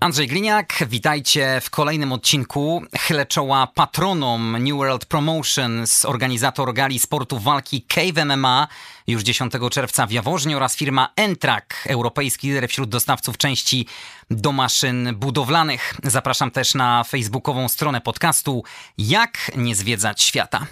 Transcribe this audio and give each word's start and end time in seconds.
Andrzej 0.00 0.28
Gliniak, 0.28 0.84
witajcie 0.88 1.60
w 1.60 1.70
kolejnym 1.70 2.12
odcinku. 2.12 2.82
Chylę 2.98 3.26
czoła 3.26 3.66
patronom 3.66 4.56
New 4.64 4.76
World 4.76 5.04
Promotions, 5.04 6.04
organizator 6.04 6.74
gali 6.74 6.98
sportu 6.98 7.38
walki 7.38 7.82
Cave 7.82 8.24
MMA 8.24 8.68
już 9.06 9.22
10 9.22 9.52
czerwca 9.70 10.06
w 10.06 10.10
Jaworznie 10.10 10.56
oraz 10.56 10.76
firma 10.76 11.12
Entrak, 11.16 11.84
europejski 11.88 12.48
lider 12.48 12.68
wśród 12.68 12.90
dostawców 12.90 13.38
części 13.38 13.86
do 14.30 14.52
maszyn 14.52 15.14
budowlanych. 15.14 15.94
Zapraszam 16.04 16.50
też 16.50 16.74
na 16.74 17.04
facebookową 17.04 17.68
stronę 17.68 18.00
podcastu 18.00 18.64
Jak 18.98 19.50
nie 19.56 19.74
zwiedzać 19.74 20.22
świata. 20.22 20.66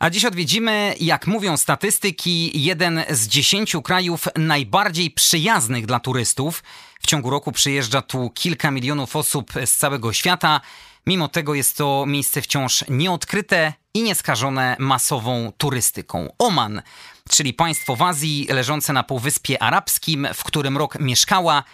A 0.00 0.10
dziś 0.10 0.24
odwiedzimy, 0.24 0.94
jak 1.00 1.26
mówią 1.26 1.56
statystyki, 1.56 2.62
jeden 2.62 3.04
z 3.10 3.28
dziesięciu 3.28 3.82
krajów 3.82 4.28
najbardziej 4.36 5.10
przyjaznych 5.10 5.86
dla 5.86 6.00
turystów. 6.00 6.62
W 7.00 7.06
ciągu 7.06 7.30
roku 7.30 7.52
przyjeżdża 7.52 8.02
tu 8.02 8.30
kilka 8.34 8.70
milionów 8.70 9.16
osób 9.16 9.52
z 9.64 9.76
całego 9.76 10.12
świata. 10.12 10.60
Mimo 11.06 11.28
tego 11.28 11.54
jest 11.54 11.76
to 11.76 12.04
miejsce 12.06 12.42
wciąż 12.42 12.84
nieodkryte 12.88 13.72
i 13.94 14.02
nieskażone 14.02 14.76
masową 14.78 15.52
turystyką. 15.58 16.32
Oman, 16.38 16.82
czyli 17.30 17.54
państwo 17.54 17.96
w 17.96 18.02
Azji 18.02 18.46
leżące 18.50 18.92
na 18.92 19.02
Półwyspie 19.02 19.62
Arabskim, 19.62 20.28
w 20.34 20.44
którym 20.44 20.78
rok 20.78 21.00
mieszkała 21.00 21.64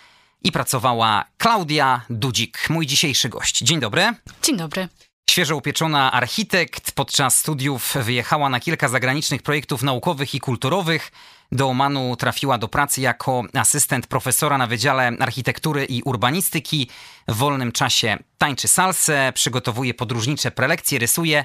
i 0.42 0.52
pracowała 0.52 1.24
Klaudia 1.38 2.00
Dudzik, 2.10 2.70
mój 2.70 2.86
dzisiejszy 2.86 3.28
gość. 3.28 3.58
Dzień 3.58 3.80
dobry. 3.80 4.14
Dzień 4.42 4.56
dobry. 4.56 4.88
Świeżo 5.30 5.56
upieczona 5.56 6.12
architekt 6.12 6.92
podczas 6.92 7.36
studiów 7.36 7.94
wyjechała 7.94 8.48
na 8.48 8.60
kilka 8.60 8.88
zagranicznych 8.88 9.42
projektów 9.42 9.82
naukowych 9.82 10.34
i 10.34 10.40
kulturowych. 10.40 11.12
Do 11.52 11.68
Omanu 11.68 12.16
trafiła 12.16 12.58
do 12.58 12.68
pracy 12.68 13.00
jako 13.00 13.44
asystent 13.54 14.06
profesora 14.06 14.58
na 14.58 14.66
Wydziale 14.66 15.12
Architektury 15.20 15.84
i 15.84 16.02
Urbanistyki. 16.02 16.90
W 17.28 17.36
wolnym 17.36 17.72
czasie 17.72 18.18
tańczy 18.38 18.68
salsę, 18.68 19.32
przygotowuje 19.34 19.94
podróżnicze 19.94 20.50
prelekcje, 20.50 20.98
rysuje 20.98 21.44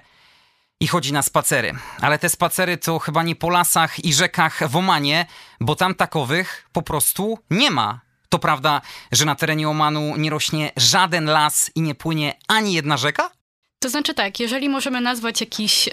i 0.79 0.87
chodzi 0.87 1.13
na 1.13 1.23
spacery. 1.23 1.73
Ale 2.01 2.19
te 2.19 2.29
spacery 2.29 2.77
to 2.77 2.99
chyba 2.99 3.23
nie 3.23 3.35
po 3.35 3.49
lasach 3.49 4.05
i 4.05 4.13
rzekach 4.13 4.69
w 4.69 4.75
Omanie, 4.75 5.25
bo 5.59 5.75
tam 5.75 5.95
takowych 5.95 6.69
po 6.71 6.81
prostu 6.81 7.39
nie 7.49 7.71
ma. 7.71 8.01
To 8.29 8.39
prawda, 8.39 8.81
że 9.11 9.25
na 9.25 9.35
terenie 9.35 9.69
Omanu 9.69 10.17
nie 10.17 10.29
rośnie 10.29 10.71
żaden 10.77 11.25
las 11.25 11.71
i 11.75 11.81
nie 11.81 11.95
płynie 11.95 12.33
ani 12.47 12.73
jedna 12.73 12.97
rzeka? 12.97 13.40
To 13.81 13.89
znaczy 13.89 14.13
tak, 14.13 14.39
jeżeli 14.39 14.69
możemy 14.69 15.01
nazwać 15.01 15.41
jakiś 15.41 15.87
y, 15.87 15.91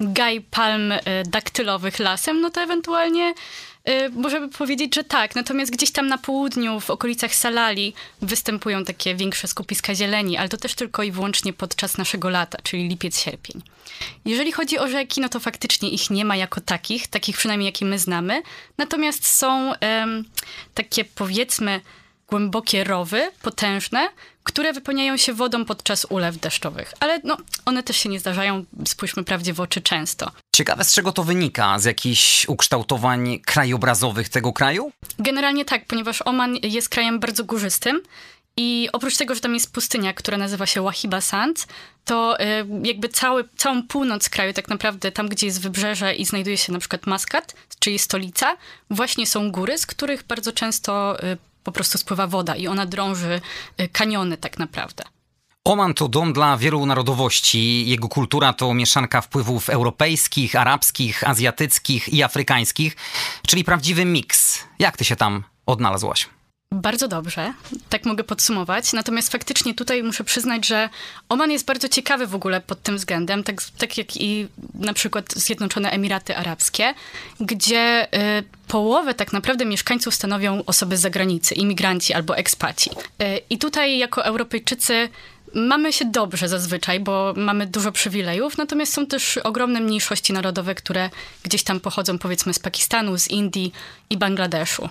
gaj 0.00 0.40
palm 0.40 0.92
y, 0.92 1.00
daktylowych 1.26 1.98
lasem, 1.98 2.40
no 2.40 2.50
to 2.50 2.60
ewentualnie 2.60 3.34
y, 3.88 4.10
możemy 4.10 4.48
powiedzieć, 4.48 4.94
że 4.94 5.04
tak. 5.04 5.34
Natomiast 5.34 5.72
gdzieś 5.72 5.90
tam 5.90 6.06
na 6.06 6.18
południu, 6.18 6.80
w 6.80 6.90
okolicach 6.90 7.34
Salali 7.34 7.94
występują 8.22 8.84
takie 8.84 9.14
większe 9.14 9.48
skupiska 9.48 9.94
zieleni, 9.94 10.36
ale 10.36 10.48
to 10.48 10.56
też 10.56 10.74
tylko 10.74 11.02
i 11.02 11.10
wyłącznie 11.10 11.52
podczas 11.52 11.98
naszego 11.98 12.30
lata, 12.30 12.58
czyli 12.62 12.88
lipiec, 12.88 13.18
sierpień. 13.18 13.62
Jeżeli 14.24 14.52
chodzi 14.52 14.78
o 14.78 14.88
rzeki, 14.88 15.20
no 15.20 15.28
to 15.28 15.40
faktycznie 15.40 15.88
ich 15.90 16.10
nie 16.10 16.24
ma 16.24 16.36
jako 16.36 16.60
takich, 16.60 17.06
takich 17.06 17.36
przynajmniej 17.36 17.66
jakie 17.66 17.84
my 17.84 17.98
znamy. 17.98 18.42
Natomiast 18.78 19.26
są 19.26 19.72
takie 20.74 21.04
powiedzmy 21.04 21.80
głębokie 22.28 22.84
rowy, 22.84 23.30
potężne, 23.42 24.08
które 24.42 24.72
wypełniają 24.72 25.16
się 25.16 25.32
wodą 25.32 25.64
podczas 25.64 26.06
ulew 26.08 26.36
deszczowych. 26.38 26.92
Ale 27.00 27.20
no, 27.24 27.36
one 27.64 27.82
też 27.82 27.96
się 27.96 28.08
nie 28.08 28.20
zdarzają, 28.20 28.64
spójrzmy 28.86 29.24
prawdzie 29.24 29.52
w 29.52 29.60
oczy, 29.60 29.80
często. 29.80 30.30
Ciekawe, 30.56 30.84
z 30.84 30.94
czego 30.94 31.12
to 31.12 31.24
wynika? 31.24 31.78
Z 31.78 31.84
jakichś 31.84 32.48
ukształtowań 32.48 33.40
krajobrazowych 33.46 34.28
tego 34.28 34.52
kraju? 34.52 34.92
Generalnie 35.18 35.64
tak, 35.64 35.86
ponieważ 35.86 36.22
Oman 36.22 36.56
jest 36.62 36.88
krajem 36.88 37.20
bardzo 37.20 37.44
górzystym. 37.44 38.00
I 38.60 38.88
oprócz 38.92 39.16
tego, 39.16 39.34
że 39.34 39.40
tam 39.40 39.54
jest 39.54 39.72
pustynia, 39.72 40.12
która 40.12 40.38
nazywa 40.38 40.66
się 40.66 40.82
Wahiba 40.82 41.20
Sands, 41.20 41.66
to 42.04 42.40
y, 42.40 42.44
jakby 42.84 43.08
cały, 43.08 43.48
całą 43.56 43.82
północ 43.82 44.28
kraju, 44.28 44.52
tak 44.52 44.68
naprawdę 44.68 45.12
tam, 45.12 45.28
gdzie 45.28 45.46
jest 45.46 45.60
wybrzeże 45.60 46.14
i 46.14 46.24
znajduje 46.24 46.56
się 46.56 46.72
na 46.72 46.78
przykład 46.78 47.06
Maskat, 47.06 47.54
czyli 47.78 47.98
stolica, 47.98 48.56
właśnie 48.90 49.26
są 49.26 49.50
góry, 49.50 49.78
z 49.78 49.86
których 49.86 50.22
bardzo 50.22 50.52
często 50.52 51.22
y, 51.24 51.38
po 51.64 51.72
prostu 51.72 51.98
spływa 51.98 52.26
woda 52.26 52.56
i 52.56 52.66
ona 52.66 52.86
drąży 52.86 53.40
y, 53.80 53.88
kaniony 53.88 54.36
tak 54.36 54.58
naprawdę. 54.58 55.04
Oman 55.64 55.94
to 55.94 56.08
dom 56.08 56.32
dla 56.32 56.56
wielu 56.56 56.86
narodowości. 56.86 57.88
Jego 57.88 58.08
kultura 58.08 58.52
to 58.52 58.74
mieszanka 58.74 59.20
wpływów 59.20 59.70
europejskich, 59.70 60.56
arabskich, 60.56 61.28
azjatyckich 61.28 62.08
i 62.08 62.22
afrykańskich, 62.22 62.96
czyli 63.46 63.64
prawdziwy 63.64 64.04
miks. 64.04 64.64
Jak 64.78 64.96
ty 64.96 65.04
się 65.04 65.16
tam 65.16 65.44
odnalazłaś? 65.66 66.28
Bardzo 66.72 67.08
dobrze, 67.08 67.52
tak 67.88 68.04
mogę 68.04 68.24
podsumować. 68.24 68.92
Natomiast 68.92 69.32
faktycznie 69.32 69.74
tutaj 69.74 70.02
muszę 70.02 70.24
przyznać, 70.24 70.66
że 70.66 70.88
Oman 71.28 71.50
jest 71.50 71.64
bardzo 71.64 71.88
ciekawy 71.88 72.26
w 72.26 72.34
ogóle 72.34 72.60
pod 72.60 72.82
tym 72.82 72.96
względem, 72.96 73.44
tak, 73.44 73.62
tak 73.78 73.98
jak 73.98 74.16
i 74.16 74.48
na 74.74 74.92
przykład 74.92 75.34
Zjednoczone 75.34 75.90
Emiraty 75.90 76.36
Arabskie, 76.36 76.94
gdzie 77.40 78.08
y, 78.38 78.44
połowę 78.68 79.14
tak 79.14 79.32
naprawdę 79.32 79.64
mieszkańców 79.64 80.14
stanowią 80.14 80.62
osoby 80.66 80.96
z 80.96 81.00
zagranicy, 81.00 81.54
imigranci 81.54 82.14
albo 82.14 82.36
ekspaci. 82.36 82.90
Y, 82.90 83.40
I 83.50 83.58
tutaj 83.58 83.98
jako 83.98 84.24
Europejczycy 84.24 85.08
mamy 85.54 85.92
się 85.92 86.04
dobrze 86.04 86.48
zazwyczaj, 86.48 87.00
bo 87.00 87.34
mamy 87.36 87.66
dużo 87.66 87.92
przywilejów, 87.92 88.58
natomiast 88.58 88.92
są 88.92 89.06
też 89.06 89.38
ogromne 89.38 89.80
mniejszości 89.80 90.32
narodowe, 90.32 90.74
które 90.74 91.10
gdzieś 91.42 91.62
tam 91.62 91.80
pochodzą 91.80 92.18
powiedzmy 92.18 92.54
z 92.54 92.58
Pakistanu, 92.58 93.18
z 93.18 93.28
Indii 93.28 93.72
i 94.10 94.16
Bangladeszu. 94.16 94.88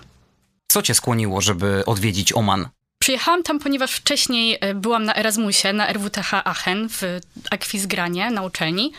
Co 0.67 0.81
cię 0.81 0.94
skłoniło, 0.94 1.41
żeby 1.41 1.83
odwiedzić 1.85 2.33
Oman? 2.33 2.69
Przyjechałam 3.00 3.44
tam, 3.44 3.59
ponieważ 3.59 3.91
wcześniej 3.91 4.57
e, 4.61 4.73
byłam 4.73 5.03
na 5.03 5.16
Erasmusie, 5.16 5.73
na 5.73 5.88
RWTH 5.94 6.33
Aachen 6.33 6.89
w 6.89 7.01
Akwizgranie 7.51 8.31
na 8.31 8.44
uczelni 8.44 8.91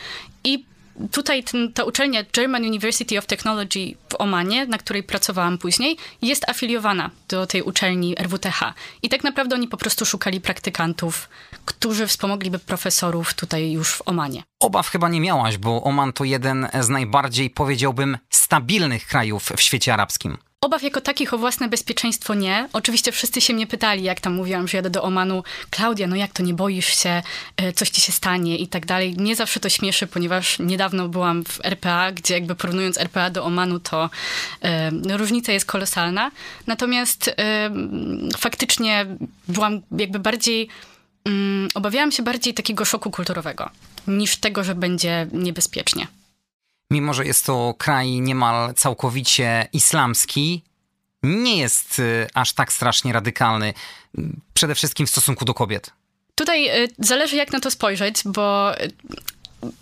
i 0.43 0.65
tutaj 1.11 1.43
ten, 1.43 1.73
ta 1.73 1.83
uczelnia 1.83 2.23
German 2.23 2.63
University 2.63 3.17
of 3.17 3.25
Technology 3.25 3.95
w 4.09 4.15
Omanie, 4.21 4.65
na 4.65 4.77
której 4.77 5.03
pracowałam 5.03 5.57
później, 5.57 5.97
jest 6.21 6.49
afiliowana 6.49 7.09
do 7.27 7.47
tej 7.47 7.61
uczelni 7.61 8.15
RWTH. 8.19 8.73
I 9.01 9.09
tak 9.09 9.23
naprawdę 9.23 9.55
oni 9.55 9.67
po 9.67 9.77
prostu 9.77 10.05
szukali 10.05 10.41
praktykantów, 10.41 11.29
którzy 11.65 12.07
wspomogliby 12.07 12.59
profesorów 12.59 13.33
tutaj 13.33 13.71
już 13.71 13.93
w 13.93 14.01
Omanie. 14.05 14.43
Obaw 14.59 14.89
chyba 14.89 15.09
nie 15.09 15.21
miałaś, 15.21 15.57
bo 15.57 15.83
Oman 15.83 16.13
to 16.13 16.23
jeden 16.23 16.67
z 16.79 16.89
najbardziej, 16.89 17.49
powiedziałbym, 17.49 18.17
stabilnych 18.29 19.07
krajów 19.07 19.49
w 19.57 19.61
świecie 19.61 19.93
arabskim. 19.93 20.37
Obaw 20.61 20.83
jako 20.83 21.01
takich 21.01 21.33
o 21.33 21.37
własne 21.37 21.67
bezpieczeństwo 21.69 22.33
nie. 22.33 22.69
Oczywiście 22.73 23.11
wszyscy 23.11 23.41
się 23.41 23.53
mnie 23.53 23.67
pytali, 23.67 24.03
jak 24.03 24.19
tam 24.19 24.33
mówiłam, 24.33 24.67
że 24.67 24.77
jadę 24.77 24.89
do 24.89 25.03
Omanu. 25.03 25.43
Klaudia, 25.69 26.07
no 26.07 26.15
jak 26.15 26.33
to, 26.33 26.43
nie 26.43 26.53
boisz 26.53 27.03
się, 27.03 27.23
e, 27.57 27.73
coś 27.73 27.89
ci 27.89 28.01
się 28.01 28.11
stanie 28.11 28.57
i 28.57 28.67
tak 28.67 28.85
dalej. 28.85 29.17
Nie 29.17 29.35
zawsze 29.35 29.59
to 29.59 29.69
śmieszy, 29.69 30.07
ponieważ 30.07 30.59
niedawno 30.59 31.07
byłam 31.09 31.43
w 31.43 31.65
RPA, 31.65 32.11
gdzie 32.11 32.33
jakby 32.33 32.55
porównując 32.55 32.97
RPA 32.97 33.29
do 33.29 33.45
Omanu, 33.45 33.79
to 33.79 34.09
e, 34.61 35.17
różnica 35.17 35.51
jest 35.51 35.65
kolosalna. 35.65 36.31
Natomiast 36.67 37.27
e, 37.27 37.71
faktycznie 38.37 39.05
byłam 39.47 39.81
jakby 39.91 40.19
bardziej, 40.19 40.67
mm, 41.25 41.67
obawiałam 41.73 42.11
się 42.11 42.23
bardziej 42.23 42.53
takiego 42.53 42.85
szoku 42.85 43.11
kulturowego, 43.11 43.69
niż 44.07 44.37
tego, 44.37 44.63
że 44.63 44.75
będzie 44.75 45.27
niebezpiecznie. 45.33 46.18
Mimo, 46.91 47.13
że 47.13 47.25
jest 47.25 47.45
to 47.45 47.75
kraj 47.77 48.21
niemal 48.21 48.73
całkowicie 48.73 49.67
islamski, 49.73 50.63
nie 51.23 51.57
jest 51.57 51.99
y, 51.99 52.27
aż 52.33 52.53
tak 52.53 52.73
strasznie 52.73 53.13
radykalny, 53.13 53.73
przede 54.53 54.75
wszystkim 54.75 55.07
w 55.07 55.09
stosunku 55.09 55.45
do 55.45 55.53
kobiet. 55.53 55.91
Tutaj 56.35 56.83
y, 56.83 56.87
zależy, 56.99 57.35
jak 57.35 57.51
na 57.51 57.59
to 57.59 57.71
spojrzeć, 57.71 58.21
bo 58.25 58.73
y, 58.81 58.91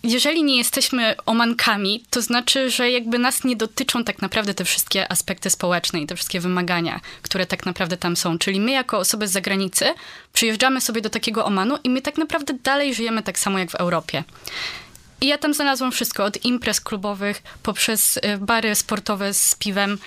jeżeli 0.04 0.44
nie 0.44 0.58
jesteśmy 0.58 1.16
omankami, 1.26 2.04
to 2.10 2.22
znaczy, 2.22 2.70
że 2.70 2.92
jakby 2.92 3.20
nas 3.20 3.44
nie 3.44 3.56
dotyczą 3.56 4.04
tak 4.04 4.22
naprawdę 4.22 4.54
te 4.54 4.66
wszystkie 4.66 5.12
aspekty 5.12 5.50
społeczne 5.50 6.02
i 6.02 6.08
te 6.08 6.16
wszystkie 6.16 6.40
wymagania, 6.40 7.00
które 7.22 7.46
tak 7.46 7.66
naprawdę 7.66 7.98
tam 7.98 8.16
są. 8.16 8.38
Czyli 8.38 8.60
my 8.60 8.72
jako 8.72 8.98
osoby 8.98 9.28
z 9.28 9.32
zagranicy 9.32 9.86
przyjeżdżamy 10.34 10.82
sobie 10.82 11.02
do 11.02 11.10
takiego 11.10 11.46
Omanu 11.46 11.78
i 11.84 11.90
my 11.90 12.02
tak 12.02 12.18
naprawdę 12.18 12.54
dalej 12.64 12.94
żyjemy 12.94 13.24
tak 13.24 13.40
samo 13.40 13.60
jak 13.60 13.72
w 13.72 13.76
Europie. 13.76 14.24
I 15.22 15.28
ja 15.28 15.38
tam 15.38 15.54
znalazłam 15.54 15.92
wszystko, 15.92 16.26
od 16.26 16.46
imprez 16.46 16.82
klubowych, 16.82 17.44
poprzez 17.64 18.20
e, 18.22 18.38
bary 18.38 18.76
sportowe 18.76 19.34
z 19.34 19.56
piwem, 19.56 19.98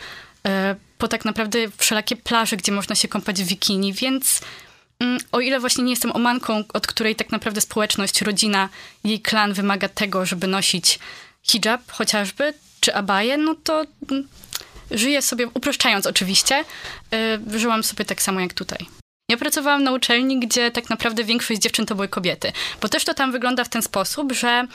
e, 0.47 0.77
po 0.99 1.09
tak 1.09 1.25
naprawdę 1.25 1.59
wszelakie 1.79 2.17
plaże, 2.17 2.57
gdzie 2.57 2.73
można 2.73 2.95
się 2.95 3.09
kąpać 3.09 3.43
w 3.43 3.49
bikini, 3.49 3.93
więc 3.93 4.41
mm, 4.99 5.19
o 5.33 5.41
ile 5.41 5.61
właśnie 5.61 5.85
nie 5.85 5.91
jestem 5.91 6.13
omanką, 6.13 6.65
od 6.73 6.87
której 6.87 7.17
tak 7.17 7.31
naprawdę 7.31 7.61
społeczność, 7.61 8.23
rodzina, 8.23 8.69
jej 9.05 9.21
klan 9.21 9.53
wymaga 9.53 9.89
tego, 9.89 10.27
żeby 10.27 10.47
nosić 10.47 10.99
hijab 11.43 11.93
chociażby, 11.93 12.55
czy 12.81 12.95
abaję, 12.95 13.37
no 13.37 13.55
to 13.65 13.85
mm, 14.11 14.29
żyję 14.91 15.23
sobie, 15.23 15.47
uproszczając 15.55 16.07
oczywiście, 16.07 16.65
y, 17.55 17.59
żyłam 17.59 17.85
sobie 17.85 18.05
tak 18.05 18.23
samo 18.23 18.41
jak 18.41 18.55
tutaj. 18.55 19.00
Ja 19.31 19.37
pracowałam 19.37 19.85
na 19.85 19.93
uczelni, 19.93 20.41
gdzie 20.41 20.71
tak 20.71 20.91
naprawdę 20.91 21.25
większość 21.25 21.61
dziewczyn 21.61 21.87
to 21.87 21.95
były 21.95 22.09
kobiety, 22.09 22.53
bo 22.83 22.89
też 22.89 23.05
to 23.05 23.15
tam 23.15 23.33
wygląda 23.33 23.65
w 23.65 23.69
ten 23.69 23.83
sposób, 23.83 24.33
że 24.33 24.67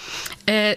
y, 0.50 0.76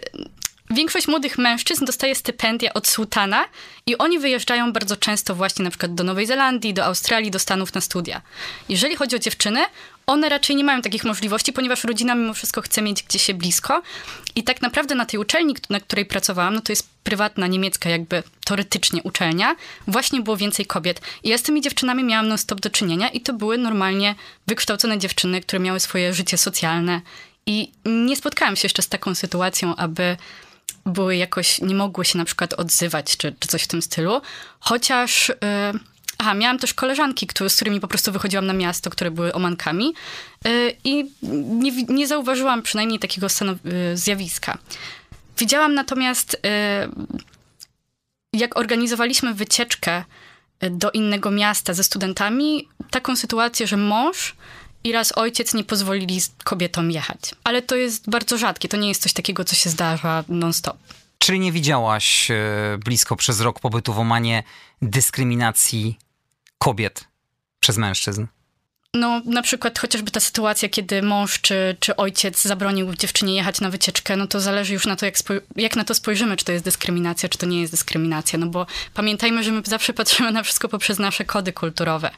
Większość 0.71 1.09
młodych 1.09 1.39
mężczyzn 1.39 1.85
dostaje 1.85 2.15
stypendia 2.15 2.75
od 2.75 2.87
sułtana 2.87 3.45
i 3.87 3.99
oni 3.99 4.19
wyjeżdżają 4.19 4.73
bardzo 4.73 4.97
często 4.97 5.35
właśnie 5.35 5.65
na 5.65 5.71
przykład 5.71 5.95
do 5.95 6.05
Nowej 6.05 6.27
Zelandii, 6.27 6.75
do 6.75 6.85
Australii, 6.85 7.31
do 7.31 7.39
Stanów 7.39 7.75
na 7.75 7.81
studia. 7.81 8.23
Jeżeli 8.69 8.97
chodzi 8.97 9.17
o 9.17 9.19
dziewczyny, 9.19 9.61
one 10.09 10.29
raczej 10.29 10.57
nie 10.57 10.65
mają 10.65 10.83
takich 10.83 11.05
możliwości, 11.05 11.53
ponieważ 11.53 11.85
rodzina 11.85 12.15
mimo 12.15 12.35
wszystko 12.35 12.63
chce 12.63 12.83
mieć 12.83 13.03
gdzieś 13.03 13.23
się 13.23 13.35
blisko. 13.35 13.83
I 14.35 14.43
tak 14.43 14.63
naprawdę 14.63 14.95
na 14.95 15.07
tej 15.07 15.21
uczelni, 15.21 15.55
na 15.71 15.81
której 15.81 16.07
pracowałam, 16.07 16.55
no 16.55 16.61
to 16.61 16.73
jest 16.73 16.89
prywatna 17.05 17.47
niemiecka 17.47 17.91
jakby 17.91 18.23
teoretycznie 18.45 19.03
uczelnia, 19.03 19.57
właśnie 19.87 20.21
było 20.21 20.37
więcej 20.37 20.67
kobiet. 20.67 21.01
I 21.23 21.29
ja 21.29 21.39
z 21.39 21.43
tymi 21.43 21.61
dziewczynami 21.61 22.05
miałam 22.05 22.29
non-stop 22.29 22.61
do 22.61 22.71
czynienia 22.71 23.09
i 23.09 23.21
to 23.21 23.33
były 23.33 23.59
normalnie 23.59 24.15
wykształcone 24.47 24.99
dziewczyny, 24.99 25.41
które 25.41 25.61
miały 25.61 25.81
swoje 25.81 26.15
życie 26.15 26.39
socjalne. 26.39 27.01
I 27.47 27.73
nie 27.87 28.17
spotkałam 28.17 28.57
się 28.57 28.67
jeszcze 28.67 28.83
z 28.83 28.89
taką 28.89 29.15
sytuacją, 29.15 29.77
aby 29.77 30.17
były 30.87 31.17
jakoś, 31.17 31.61
nie 31.61 31.75
mogły 31.75 32.05
się 32.05 32.19
na 32.19 32.25
przykład 32.25 32.55
odzywać, 32.55 33.17
czy, 33.17 33.35
czy 33.39 33.49
coś 33.49 33.63
w 33.63 33.69
tym 33.69 33.83
stylu. 33.83 34.21
Chociaż, 34.61 35.29
yy, 35.29 35.81
aha, 36.19 36.35
miałam 36.35 36.59
też 36.59 36.75
koleżanki, 36.75 37.27
które, 37.27 37.51
z 37.51 37.57
którymi 37.57 37.81
po 37.81 37.89
prostu 37.89 38.13
wychodziłam 38.13 38.47
na 38.47 38.53
miasto, 38.53 38.91
które 38.91 39.11
były 39.11 39.33
omankami 39.33 39.95
yy, 40.45 40.77
i 40.85 41.05
nie, 41.23 41.73
nie 41.89 42.07
zauważyłam 42.07 42.63
przynajmniej 42.63 42.99
takiego 42.99 43.27
yy, 43.65 43.97
zjawiska. 43.97 44.59
Widziałam 45.39 45.75
natomiast, 45.75 46.43
jak 48.33 48.57
organizowaliśmy 48.59 49.35
wycieczkę 49.35 50.05
do 50.71 50.91
innego 50.91 51.31
miasta 51.31 51.75
ze 51.75 51.85
studentami, 51.85 52.69
taką 52.91 53.17
sytuację, 53.17 53.67
że 53.67 53.77
mąż 53.77 54.37
i 54.85 54.93
raz 54.93 55.19
ojciec 55.19 55.55
nie 55.55 55.65
pozwolili 55.65 56.21
kobietom 56.45 56.91
jechać. 56.91 57.21
Ale 57.45 57.63
to 57.63 57.77
jest 57.77 58.11
bardzo 58.11 58.39
rzadkie, 58.39 58.69
to 58.69 58.77
nie 58.77 58.89
jest 58.89 59.03
coś 59.03 59.13
takiego, 59.13 59.45
co 59.45 59.57
się 59.57 59.71
zdarza 59.71 60.25
non-stop. 60.29 60.77
Czyli 61.19 61.41
nie 61.41 61.53
widziałaś 61.53 62.29
blisko 62.85 63.17
przez 63.17 63.41
rok 63.41 63.61
pobytu 63.61 63.93
w 63.93 63.99
Omanie 63.99 64.43
dyskryminacji 64.83 65.99
kobiet 66.59 67.05
przez 67.61 67.79
mężczyzn? 67.79 68.27
No, 68.95 69.23
na 69.25 69.43
przykład 69.43 69.79
chociażby 69.79 70.11
ta 70.11 70.21
sytuacja, 70.21 70.69
kiedy 70.69 71.03
mąż 71.03 71.41
czy, 71.41 71.77
czy 71.81 71.97
ojciec 71.97 72.43
zabronił 72.43 72.95
dziewczynie 72.95 73.35
jechać 73.35 73.61
na 73.61 73.71
wycieczkę, 73.71 74.17
no 74.17 74.27
to 74.27 74.41
zależy 74.41 74.75
już 74.75 74.87
na 74.87 74.97
to, 74.97 75.07
jak, 75.07 75.15
jak 75.57 75.77
na 75.77 75.85
to 75.85 75.95
spojrzymy, 75.95 76.37
czy 76.37 76.45
to 76.45 76.53
jest 76.53 76.65
dyskryminacja, 76.65 77.29
czy 77.29 77.39
to 77.39 77.47
nie 77.47 77.61
jest 77.61 77.73
dyskryminacja. 77.73 78.39
No 78.39 78.47
bo 78.47 78.67
pamiętajmy, 78.95 79.43
że 79.43 79.53
my 79.53 79.63
zawsze 79.65 79.93
patrzymy 79.93 80.33
na 80.33 80.43
wszystko 80.43 80.69
poprzez 80.69 80.99
nasze 80.99 81.25
kody 81.25 81.53
kulturowe. 81.53 82.11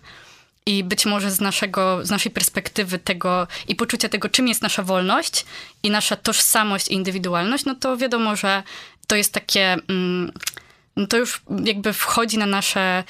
I 0.67 0.85
być 0.85 1.07
może 1.07 1.31
z, 1.31 1.41
naszego, 1.41 2.07
z 2.07 2.11
naszej 2.11 2.33
perspektywy 2.33 2.99
tego 2.99 3.47
i 3.69 3.75
poczucia 3.75 4.09
tego, 4.09 4.29
czym 4.29 4.49
jest 4.49 4.63
nasza 4.63 4.83
wolność 4.83 5.45
i 5.83 5.91
nasza 5.91 6.17
tożsamość 6.17 6.89
i 6.89 6.95
indywidualność, 6.95 7.65
no 7.65 7.75
to 7.75 7.97
wiadomo, 7.97 8.37
że 8.37 8.63
to 9.07 9.17
jest 9.17 9.33
takie. 9.33 9.77
Mm, 9.89 10.33
no 10.97 11.07
to 11.07 11.17
już 11.17 11.43
jakby 11.65 11.93
wchodzi 11.93 12.39
na 12.39 12.47
nasze, 12.47 13.05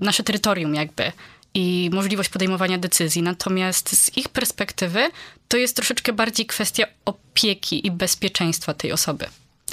nasze 0.00 0.22
terytorium, 0.22 0.74
jakby 0.74 1.12
i 1.54 1.90
możliwość 1.92 2.28
podejmowania 2.28 2.78
decyzji. 2.78 3.22
Natomiast 3.22 3.98
z 3.98 4.16
ich 4.16 4.28
perspektywy 4.28 5.10
to 5.48 5.56
jest 5.56 5.76
troszeczkę 5.76 6.12
bardziej 6.12 6.46
kwestia 6.46 6.84
opieki 7.04 7.86
i 7.86 7.90
bezpieczeństwa 7.90 8.74
tej 8.74 8.92
osoby, 8.92 9.26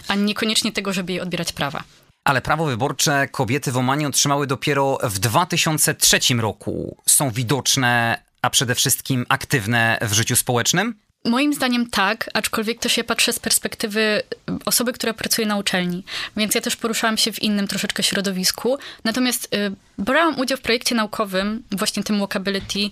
a 0.07 0.15
niekoniecznie 0.15 0.71
tego, 0.71 0.93
żeby 0.93 1.11
jej 1.11 1.21
odbierać 1.21 1.53
prawa. 1.53 1.83
Ale 2.23 2.41
prawo 2.41 2.65
wyborcze 2.65 3.27
kobiety 3.27 3.71
w 3.71 3.77
Omanie 3.77 4.07
otrzymały 4.07 4.47
dopiero 4.47 4.97
w 5.03 5.19
2003 5.19 6.19
roku. 6.37 6.97
Są 7.05 7.31
widoczne, 7.31 8.21
a 8.41 8.49
przede 8.49 8.75
wszystkim 8.75 9.25
aktywne 9.29 9.97
w 10.01 10.13
życiu 10.13 10.35
społecznym? 10.35 10.95
Moim 11.25 11.53
zdaniem 11.53 11.89
tak, 11.89 12.29
aczkolwiek 12.33 12.79
też 12.79 12.97
ja 12.97 13.03
patrzę 13.03 13.33
z 13.33 13.39
perspektywy 13.39 14.21
osoby, 14.65 14.93
która 14.93 15.13
pracuje 15.13 15.47
na 15.47 15.57
uczelni, 15.57 16.03
więc 16.37 16.55
ja 16.55 16.61
też 16.61 16.75
poruszałam 16.75 17.17
się 17.17 17.31
w 17.31 17.41
innym 17.41 17.67
troszeczkę 17.67 18.03
środowisku. 18.03 18.77
Natomiast 19.03 19.55
y, 19.55 19.71
brałam 19.97 20.39
udział 20.39 20.57
w 20.57 20.61
projekcie 20.61 20.95
naukowym, 20.95 21.63
właśnie 21.71 22.03
tym 22.03 22.19
Walkability, 22.19 22.89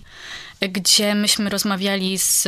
gdzie 0.60 1.14
myśmy 1.14 1.50
rozmawiali 1.50 2.18
z, 2.18 2.42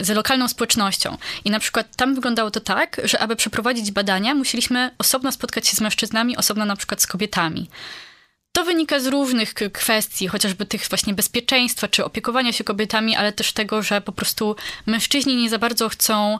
z 0.00 0.08
lokalną 0.08 0.48
społecznością. 0.48 1.16
I 1.44 1.50
na 1.50 1.60
przykład 1.60 1.96
tam 1.96 2.14
wyglądało 2.14 2.50
to 2.50 2.60
tak, 2.60 3.00
że 3.04 3.18
aby 3.18 3.36
przeprowadzić 3.36 3.90
badania, 3.90 4.34
musieliśmy 4.34 4.90
osobno 4.98 5.32
spotkać 5.32 5.68
się 5.68 5.76
z 5.76 5.80
mężczyznami, 5.80 6.36
osobno 6.36 6.64
na 6.64 6.76
przykład 6.76 7.02
z 7.02 7.06
kobietami. 7.06 7.68
To 8.56 8.64
wynika 8.64 9.00
z 9.00 9.06
różnych 9.06 9.54
kwestii, 9.72 10.28
chociażby 10.28 10.66
tych 10.66 10.88
właśnie 10.88 11.14
bezpieczeństwa 11.14 11.88
czy 11.88 12.04
opiekowania 12.04 12.52
się 12.52 12.64
kobietami, 12.64 13.16
ale 13.16 13.32
też 13.32 13.52
tego, 13.52 13.82
że 13.82 14.00
po 14.00 14.12
prostu 14.12 14.56
mężczyźni 14.86 15.36
nie 15.36 15.50
za 15.50 15.58
bardzo 15.58 15.88
chcą 15.88 16.38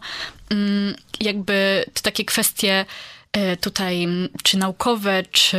mm, 0.51 0.95
jakby 1.21 1.85
takie 2.03 2.25
kwestie 2.25 2.85
e, 3.33 3.57
tutaj 3.57 4.07
czy 4.43 4.59
naukowe, 4.59 5.23
czy 5.31 5.59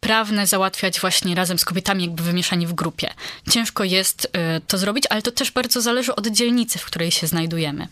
prawne 0.00 0.46
załatwiać 0.46 1.00
właśnie 1.00 1.34
razem 1.34 1.58
z 1.58 1.64
kobietami, 1.64 2.04
jakby 2.04 2.22
wymieszani 2.22 2.66
w 2.66 2.72
grupie. 2.72 3.10
Ciężko 3.50 3.84
jest 3.84 4.28
e, 4.32 4.60
to 4.60 4.78
zrobić, 4.78 5.04
ale 5.10 5.22
to 5.22 5.30
też 5.30 5.50
bardzo 5.50 5.80
zależy 5.80 6.14
od 6.14 6.26
dzielnicy, 6.26 6.78
w 6.78 6.84
której 6.84 7.10
się 7.10 7.26
znajdujemy, 7.26 7.88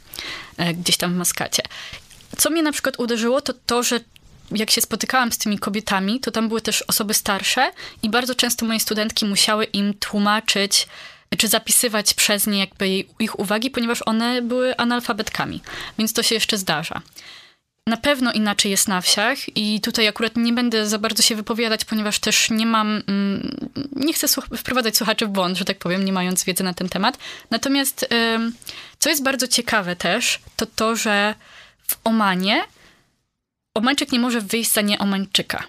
e, 0.56 0.74
gdzieś 0.74 0.96
tam 0.96 1.14
w 1.14 1.16
Maskacie. 1.16 1.62
Co 2.38 2.50
mnie 2.50 2.62
na 2.62 2.72
przykład 2.72 2.98
uderzyło, 2.98 3.40
to 3.40 3.54
to, 3.66 3.82
że 3.82 4.00
jak 4.50 4.70
się 4.70 4.80
spotykałam 4.80 5.32
z 5.32 5.38
tymi 5.38 5.58
kobietami, 5.58 6.20
to 6.20 6.30
tam 6.30 6.48
były 6.48 6.60
też 6.60 6.82
osoby 6.82 7.14
starsze 7.14 7.72
i 8.02 8.10
bardzo 8.10 8.34
często 8.34 8.66
moje 8.66 8.80
studentki 8.80 9.26
musiały 9.26 9.64
im 9.64 9.94
tłumaczyć, 9.94 10.88
czy 11.38 11.48
zapisywać 11.48 12.14
przez 12.14 12.46
nie 12.46 12.58
jakby 12.58 12.88
ich 13.18 13.38
uwagi, 13.38 13.70
ponieważ 13.70 14.02
one 14.06 14.42
były 14.42 14.76
analfabetkami, 14.76 15.60
więc 15.98 16.12
to 16.12 16.22
się 16.22 16.34
jeszcze 16.34 16.58
zdarza. 16.58 17.02
Na 17.86 17.96
pewno 17.96 18.32
inaczej 18.32 18.70
jest 18.70 18.88
na 18.88 19.00
wsiach 19.00 19.56
i 19.56 19.80
tutaj 19.80 20.08
akurat 20.08 20.36
nie 20.36 20.52
będę 20.52 20.86
za 20.86 20.98
bardzo 20.98 21.22
się 21.22 21.36
wypowiadać, 21.36 21.84
ponieważ 21.84 22.18
też 22.18 22.50
nie 22.50 22.66
mam, 22.66 23.02
mm, 23.06 23.70
nie 23.96 24.12
chcę 24.12 24.28
wprowadzać 24.56 24.96
słuchaczy 24.96 25.26
w 25.26 25.30
błąd, 25.30 25.58
że 25.58 25.64
tak 25.64 25.78
powiem, 25.78 26.04
nie 26.04 26.12
mając 26.12 26.44
wiedzy 26.44 26.64
na 26.64 26.74
ten 26.74 26.88
temat. 26.88 27.18
Natomiast 27.50 28.08
co 28.98 29.10
jest 29.10 29.22
bardzo 29.22 29.48
ciekawe 29.48 29.96
też, 29.96 30.40
to 30.56 30.66
to, 30.66 30.96
że 30.96 31.34
w 31.86 31.96
Omanie 32.04 32.64
Omańczyk 33.74 34.12
nie 34.12 34.20
może 34.20 34.40
wyjść 34.40 34.72
za 34.72 34.80
nieomańczyka 34.80 35.64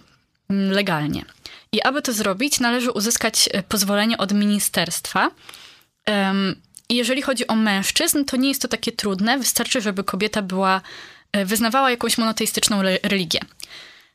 mm, 0.50 0.72
legalnie. 0.72 1.26
I 1.72 1.82
aby 1.82 2.02
to 2.02 2.14
zrobić, 2.14 2.60
należy 2.60 2.92
uzyskać 2.92 3.50
e, 3.52 3.64
pozwolenie 3.64 4.18
od 4.18 4.34
ministerstwa. 4.34 5.32
Jeżeli 6.90 7.22
chodzi 7.22 7.48
o 7.48 7.56
mężczyzn, 7.56 8.26
to 8.26 8.38
nie 8.38 8.50
jest 8.50 8.62
to 8.62 8.68
takie 8.68 8.92
trudne. 8.92 9.38
Wystarczy, 9.38 9.82
żeby 9.82 10.04
kobieta 10.04 10.42
była, 10.42 10.82
e, 11.32 11.46
wyznawała 11.46 11.92
jakąś 11.92 12.18
monoteistyczną 12.18 12.82
religię. 12.82 13.40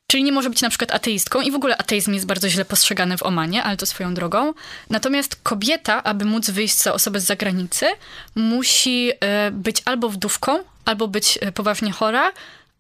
Czyli 0.06 0.24
nie 0.24 0.32
może 0.32 0.50
być 0.50 0.60
na 0.60 0.68
przykład 0.68 0.92
ateistką 0.92 1.40
i 1.40 1.50
w 1.50 1.54
ogóle 1.54 1.76
ateizm 1.76 2.14
jest 2.14 2.26
bardzo 2.26 2.48
źle 2.48 2.64
postrzegany 2.64 3.16
w 3.16 3.22
Omanie, 3.22 3.62
ale 3.62 3.76
to 3.76 3.86
swoją 3.86 4.14
drogą. 4.14 4.54
Natomiast 4.90 5.36
kobieta, 5.42 6.02
aby 6.02 6.24
móc 6.24 6.50
wyjść 6.50 6.76
za 6.76 6.92
osobę 6.92 7.20
z 7.20 7.24
zagranicy, 7.24 7.86
musi 8.34 9.10
e, 9.20 9.50
być 9.50 9.82
albo 9.84 10.08
wdówką, 10.08 10.58
albo 10.84 11.08
być 11.08 11.38
poważnie 11.54 11.92
chora, 11.92 12.32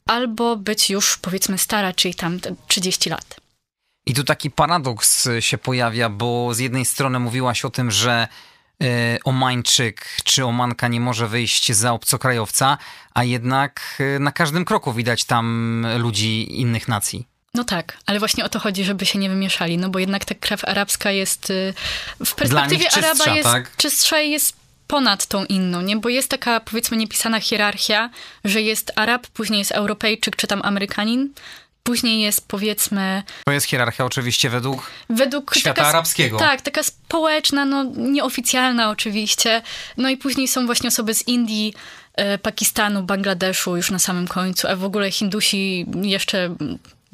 albo 0.08 0.56
być 0.56 0.90
już 0.90 1.16
powiedzmy 1.16 1.58
stara, 1.58 1.92
czyli 1.92 2.14
tam 2.14 2.40
30 2.68 3.10
lat. 3.10 3.36
I 4.06 4.14
tu 4.14 4.24
taki 4.24 4.50
paradoks 4.50 5.28
się 5.40 5.58
pojawia, 5.58 6.08
bo 6.08 6.54
z 6.54 6.58
jednej 6.58 6.84
strony 6.84 7.18
mówiłaś 7.18 7.64
o 7.64 7.70
tym, 7.70 7.90
że 7.90 8.28
y, 8.82 8.86
Omańczyk 9.24 10.06
czy 10.24 10.44
Omanka 10.44 10.88
nie 10.88 11.00
może 11.00 11.28
wyjść 11.28 11.72
za 11.72 11.92
obcokrajowca, 11.92 12.78
a 13.14 13.24
jednak 13.24 13.80
y, 14.00 14.20
na 14.20 14.32
każdym 14.32 14.64
kroku 14.64 14.92
widać 14.92 15.24
tam 15.24 15.86
ludzi 15.96 16.60
innych 16.60 16.88
nacji. 16.88 17.26
No 17.54 17.64
tak, 17.64 17.98
ale 18.06 18.18
właśnie 18.18 18.44
o 18.44 18.48
to 18.48 18.58
chodzi, 18.58 18.84
żeby 18.84 19.06
się 19.06 19.18
nie 19.18 19.28
wymieszali, 19.28 19.78
no 19.78 19.88
bo 19.88 19.98
jednak 19.98 20.24
ta 20.24 20.34
krew 20.34 20.64
arabska 20.64 21.10
jest 21.10 21.50
y, 21.50 21.74
w 22.24 22.34
perspektywie 22.34 22.92
Araba 22.92 23.34
jest 23.34 23.48
tak? 23.48 23.76
czystsza 23.76 24.20
i 24.20 24.30
jest 24.30 24.63
ponad 24.86 25.26
tą 25.26 25.44
inną, 25.44 25.82
nie? 25.82 25.96
Bo 25.96 26.08
jest 26.08 26.30
taka, 26.30 26.60
powiedzmy, 26.60 26.96
niepisana 26.96 27.40
hierarchia, 27.40 28.10
że 28.44 28.62
jest 28.62 28.92
Arab, 28.96 29.26
później 29.26 29.58
jest 29.58 29.72
Europejczyk 29.72 30.36
czy 30.36 30.46
tam 30.46 30.60
Amerykanin, 30.64 31.30
później 31.82 32.20
jest, 32.20 32.48
powiedzmy... 32.48 33.22
To 33.44 33.52
jest 33.52 33.66
hierarchia 33.66 34.04
oczywiście 34.04 34.50
według, 34.50 34.90
według 35.10 35.54
świata 35.54 35.74
taka, 35.76 35.88
arabskiego. 35.88 36.38
Tak, 36.38 36.62
taka 36.62 36.82
społeczna, 36.82 37.64
no 37.64 37.84
nieoficjalna 37.96 38.90
oczywiście. 38.90 39.62
No 39.96 40.08
i 40.08 40.16
później 40.16 40.48
są 40.48 40.66
właśnie 40.66 40.88
osoby 40.88 41.14
z 41.14 41.28
Indii, 41.28 41.74
e, 42.14 42.38
Pakistanu, 42.38 43.02
Bangladeszu 43.02 43.76
już 43.76 43.90
na 43.90 43.98
samym 43.98 44.28
końcu, 44.28 44.68
a 44.68 44.76
w 44.76 44.84
ogóle 44.84 45.10
Hindusi 45.10 45.86
jeszcze 46.02 46.54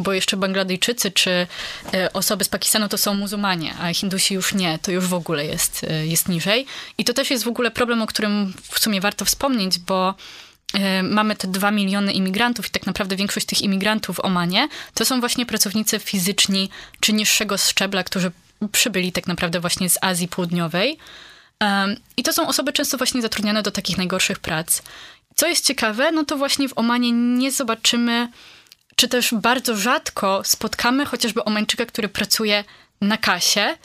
bo 0.01 0.13
jeszcze 0.13 0.37
Bangladyjczycy 0.37 1.11
czy 1.11 1.47
e, 1.95 2.13
osoby 2.13 2.45
z 2.45 2.49
Pakistanu 2.49 2.89
to 2.89 2.99
są 2.99 3.15
muzułmanie, 3.15 3.75
a 3.81 3.95
Hindusi 3.95 4.35
już 4.35 4.55
nie, 4.55 4.79
to 4.79 4.91
już 4.91 5.07
w 5.07 5.15
ogóle 5.15 5.47
jest, 5.47 5.85
e, 5.85 6.07
jest 6.07 6.29
niżej. 6.29 6.67
I 6.99 7.05
to 7.05 7.13
też 7.13 7.31
jest 7.31 7.45
w 7.45 7.49
ogóle 7.49 7.71
problem, 7.71 8.03
o 8.03 8.07
którym 8.07 8.55
w 8.63 8.79
sumie 8.79 9.01
warto 9.01 9.25
wspomnieć, 9.25 9.79
bo 9.79 10.15
mamy 11.03 11.37
te 11.37 11.49
dwa 11.49 11.71
miliony 11.71 12.13
imigrantów 12.13 12.67
i 12.67 12.71
tak 12.71 12.87
naprawdę 12.87 13.17
większość 13.17 13.47
tych 13.47 13.63
imigrantów 13.63 14.17
w 14.17 14.25
Omanie 14.25 14.69
to 14.95 15.05
są 15.05 15.21
właśnie 15.21 15.47
pracownicy 15.47 15.99
fizyczni 15.99 16.71
czy 17.01 17.13
niższego 17.13 17.59
szczebla, 17.59 18.05
którzy 18.05 18.33
przybyli 18.73 19.13
tak 19.13 19.27
naprawdę 19.27 19.61
właśnie 19.61 19.91
z 19.91 19.99
Azji 20.01 20.29
Południowej. 20.29 20.99
I 22.17 22.23
to 22.23 22.33
są 22.33 22.49
osoby 22.49 22.73
często 22.73 22.99
właśnie 22.99 23.23
zatrudniane 23.23 23.63
do 23.63 23.71
takich 23.71 23.99
najgorszych 23.99 24.39
prac. 24.39 24.83
Co 25.35 25.47
jest 25.47 25.67
ciekawe, 25.67 26.13
no 26.13 26.25
to 26.25 26.37
właśnie 26.37 26.69
w 26.69 26.79
Omanie 26.79 27.13
nie 27.13 27.53
zobaczymy, 27.53 28.29
czy 29.01 29.09
też 29.09 29.35
bardzo 29.35 29.77
rzadko 29.77 30.43
spotkamy 30.45 31.07
chociażby 31.07 31.45
Omańczyka, 31.45 31.87
który 31.87 32.09
pracuje 32.09 32.65
na 33.01 33.17
kasie 33.17 33.77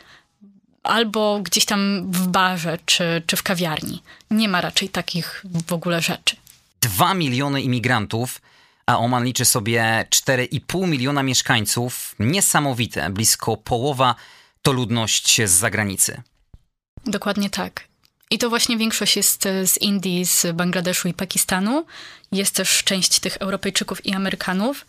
albo 0.84 1.40
gdzieś 1.40 1.66
tam 1.66 2.12
w 2.12 2.28
barze 2.28 2.78
czy, 2.86 3.24
czy 3.28 3.36
w 3.36 3.44
kawiarni. 3.44 4.04
Nie 4.32 4.50
ma 4.50 4.62
raczej 4.62 4.90
takich 4.90 5.46
w 5.68 5.74
ogóle 5.74 6.02
rzeczy. 6.02 6.36
Dwa 6.82 7.14
miliony 7.14 7.62
imigrantów, 7.62 8.42
a 8.86 8.98
Oman 8.98 9.26
liczy 9.26 9.46
sobie 9.46 10.06
4,5 10.10 10.88
miliona 10.88 11.24
mieszkańców. 11.24 12.16
Niesamowite, 12.20 13.10
blisko 13.10 13.58
połowa 13.58 14.16
to 14.62 14.72
ludność 14.72 15.42
z 15.46 15.52
zagranicy. 15.52 16.22
Dokładnie 17.06 17.50
tak. 17.50 17.84
I 18.32 18.38
to 18.38 18.50
właśnie 18.50 18.78
większość 18.78 19.16
jest 19.16 19.46
e, 19.46 19.68
z 19.68 19.78
Indii, 19.78 20.26
z 20.26 20.56
Bangladeszu 20.56 21.08
i 21.08 21.14
Pakistanu. 21.14 21.86
Jest 22.32 22.56
też 22.56 22.84
część 22.84 23.20
tych 23.20 23.38
Europejczyków 23.38 24.06
i 24.06 24.14
Amerykanów. 24.14 24.86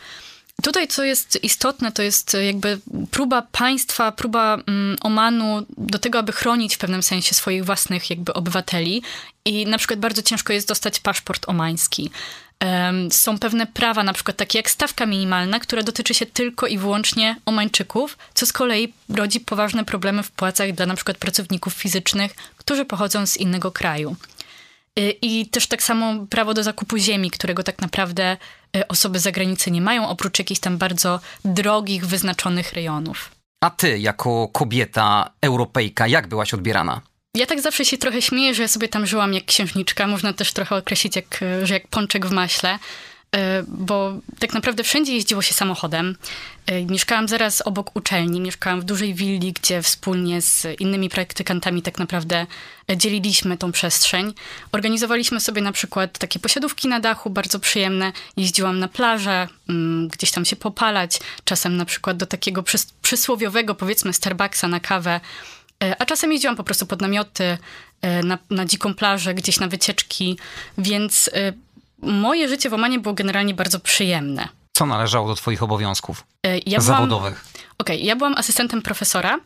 Tutaj, 0.62 0.88
co 0.88 1.04
jest 1.04 1.44
istotne, 1.44 1.92
to 1.92 2.02
jest 2.02 2.34
e, 2.34 2.44
jakby 2.44 2.78
próba 3.10 3.42
państwa, 3.42 4.12
próba 4.12 4.54
mm, 4.54 4.96
Omanu 5.00 5.66
do 5.78 5.98
tego, 5.98 6.18
aby 6.18 6.32
chronić 6.32 6.74
w 6.74 6.78
pewnym 6.78 7.02
sensie 7.02 7.34
swoich 7.34 7.64
własnych 7.64 8.10
jakby 8.10 8.32
obywateli. 8.32 9.02
I 9.44 9.66
na 9.66 9.78
przykład 9.78 10.00
bardzo 10.00 10.22
ciężko 10.22 10.52
jest 10.52 10.68
dostać 10.68 11.00
paszport 11.00 11.48
omański. 11.48 12.10
Są 13.10 13.38
pewne 13.38 13.66
prawa, 13.66 14.02
na 14.02 14.12
przykład 14.12 14.36
takie 14.36 14.58
jak 14.58 14.70
stawka 14.70 15.06
minimalna, 15.06 15.60
która 15.60 15.82
dotyczy 15.82 16.14
się 16.14 16.26
tylko 16.26 16.66
i 16.66 16.78
wyłącznie 16.78 17.36
Omańczyków, 17.46 18.18
co 18.34 18.46
z 18.46 18.52
kolei 18.52 18.92
rodzi 19.08 19.40
poważne 19.40 19.84
problemy 19.84 20.22
w 20.22 20.30
płacach 20.30 20.72
dla 20.72 20.86
na 20.86 20.94
przykład 20.94 21.18
pracowników 21.18 21.74
fizycznych, 21.74 22.34
którzy 22.56 22.84
pochodzą 22.84 23.26
z 23.26 23.36
innego 23.36 23.70
kraju. 23.72 24.16
Y, 24.98 25.10
I 25.22 25.46
też 25.46 25.66
tak 25.66 25.82
samo 25.82 26.26
prawo 26.26 26.54
do 26.54 26.62
zakupu 26.62 26.96
ziemi, 26.96 27.30
którego 27.30 27.62
tak 27.62 27.80
naprawdę 27.80 28.36
y, 28.76 28.88
osoby 28.88 29.18
z 29.18 29.22
zagranicy 29.22 29.70
nie 29.70 29.80
mają, 29.80 30.08
oprócz 30.08 30.38
jakichś 30.38 30.60
tam 30.60 30.78
bardzo 30.78 31.20
drogich, 31.44 32.06
wyznaczonych 32.06 32.72
rejonów. 32.72 33.30
A 33.60 33.70
ty, 33.70 33.98
jako 33.98 34.48
kobieta, 34.48 35.30
Europejka, 35.42 36.06
jak 36.06 36.26
byłaś 36.26 36.54
odbierana? 36.54 37.00
Ja 37.36 37.46
tak 37.46 37.60
zawsze 37.60 37.84
się 37.84 37.98
trochę 37.98 38.22
śmieję, 38.22 38.54
że 38.54 38.62
ja 38.62 38.68
sobie 38.68 38.88
tam 38.88 39.06
żyłam 39.06 39.34
jak 39.34 39.44
księżniczka. 39.44 40.06
Można 40.06 40.32
też 40.32 40.52
trochę 40.52 40.76
określić, 40.76 41.16
jak, 41.16 41.40
że 41.62 41.74
jak 41.74 41.88
pączek 41.88 42.26
w 42.26 42.30
maśle, 42.30 42.78
e, 43.36 43.62
bo 43.68 44.18
tak 44.38 44.52
naprawdę 44.54 44.84
wszędzie 44.84 45.14
jeździło 45.14 45.42
się 45.42 45.54
samochodem. 45.54 46.16
E, 46.66 46.84
mieszkałam 46.84 47.28
zaraz 47.28 47.60
obok 47.60 47.96
uczelni, 47.96 48.40
mieszkałam 48.40 48.80
w 48.80 48.84
dużej 48.84 49.14
willi, 49.14 49.52
gdzie 49.52 49.82
wspólnie 49.82 50.42
z 50.42 50.66
innymi 50.80 51.08
praktykantami 51.08 51.82
tak 51.82 51.98
naprawdę 51.98 52.46
dzieliliśmy 52.96 53.58
tą 53.58 53.72
przestrzeń. 53.72 54.34
Organizowaliśmy 54.72 55.40
sobie 55.40 55.62
na 55.62 55.72
przykład 55.72 56.18
takie 56.18 56.38
posiadówki 56.38 56.88
na 56.88 57.00
dachu, 57.00 57.30
bardzo 57.30 57.58
przyjemne. 57.58 58.12
Jeździłam 58.36 58.78
na 58.78 58.88
plażę, 58.88 59.48
mm, 59.68 60.08
gdzieś 60.08 60.30
tam 60.30 60.44
się 60.44 60.56
popalać, 60.56 61.20
czasem 61.44 61.76
na 61.76 61.84
przykład 61.84 62.16
do 62.16 62.26
takiego 62.26 62.64
przysłowiowego, 63.02 63.74
powiedzmy, 63.74 64.12
Starbucksa 64.12 64.68
na 64.68 64.80
kawę 64.80 65.20
E, 65.20 65.65
a 65.98 66.06
czasem 66.06 66.32
jeździłam 66.32 66.56
po 66.56 66.64
prostu 66.64 66.86
pod 66.86 67.00
namioty, 67.00 67.58
e, 68.02 68.22
na, 68.22 68.38
na 68.50 68.64
dziką 68.64 68.94
plażę, 68.94 69.34
gdzieś 69.34 69.60
na 69.60 69.68
wycieczki, 69.68 70.38
więc 70.78 71.30
e, 71.32 71.52
moje 72.02 72.48
życie 72.48 72.70
w 72.70 72.74
Omanie 72.74 72.98
było 72.98 73.14
generalnie 73.14 73.54
bardzo 73.54 73.80
przyjemne. 73.80 74.48
Co 74.72 74.86
należało 74.86 75.28
do 75.28 75.34
twoich 75.34 75.62
obowiązków 75.62 76.24
ja 76.66 76.80
zawodowych? 76.80 77.44
Okej, 77.78 77.96
okay, 77.96 78.06
ja 78.06 78.16
byłam 78.16 78.34
asystentem 78.34 78.82
profesora, 78.82 79.40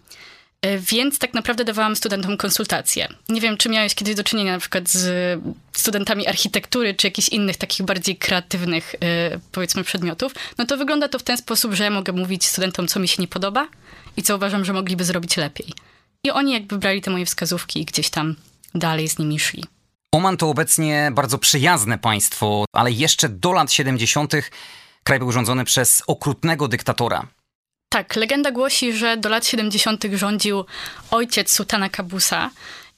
więc 0.79 1.19
tak 1.19 1.35
naprawdę 1.35 1.65
dawałam 1.65 1.97
studentom 1.97 2.37
konsultacje. 2.37 3.09
Nie 3.29 3.41
wiem, 3.41 3.57
czy 3.57 3.69
miałeś 3.69 3.95
kiedyś 3.95 4.15
do 4.15 4.25
czynienia 4.25 4.53
na 4.53 4.59
przykład 4.59 4.89
z 4.89 5.41
studentami 5.73 6.27
architektury, 6.27 6.95
czy 6.95 7.07
jakichś 7.07 7.29
innych 7.29 7.57
takich 7.57 7.87
bardziej 7.87 8.17
kreatywnych, 8.17 8.95
powiedzmy, 9.53 9.85
przedmiotów. 9.85 10.35
No 10.59 10.67
to 10.67 10.77
wygląda 10.77 11.09
to 11.09 11.19
w 11.19 11.23
ten 11.23 11.37
sposób, 11.37 11.75
że 11.75 11.85
ja 11.85 11.91
mogę 11.91 12.13
mówić 12.13 12.47
studentom, 12.47 12.89
co 12.89 13.01
mi 13.01 13.09
się 13.09 13.23
nie 13.23 13.29
podoba 13.29 13.69
i 14.17 14.23
co 14.23 14.37
uważam, 14.37 14.65
że 14.65 14.73
mogliby 14.73 15.05
zrobić 15.05 15.37
lepiej. 15.37 15.73
I 16.25 16.31
oni 16.31 16.53
jakby 16.53 16.79
brali 16.79 17.03
te 17.03 17.11
moje 17.11 17.27
wskazówki 17.27 17.81
i 17.81 17.85
gdzieś 17.85 18.11
tam 18.11 18.37
dalej 18.75 19.09
z 19.09 19.19
nimi 19.19 19.39
szli. 19.39 19.65
Oman 20.13 20.37
to 20.37 20.49
obecnie 20.49 21.11
bardzo 21.15 21.39
przyjazne 21.39 21.99
państwo, 21.99 22.65
ale 22.73 22.93
jeszcze 22.93 23.29
do 23.29 23.53
lat 23.53 23.73
70. 23.73 24.33
kraj 25.03 25.19
był 25.19 25.33
rządzony 25.33 25.65
przez 25.65 26.03
okrutnego 26.07 26.69
dyktatora. 26.69 27.27
Tak, 27.89 28.17
legenda 28.17 28.51
głosi, 28.51 28.93
że 28.93 29.17
do 29.17 29.29
lat 29.29 29.47
70. 29.47 30.05
rządził 30.13 30.65
ojciec 31.11 31.53
sułtana 31.53 31.89
Kabusa 31.89 32.51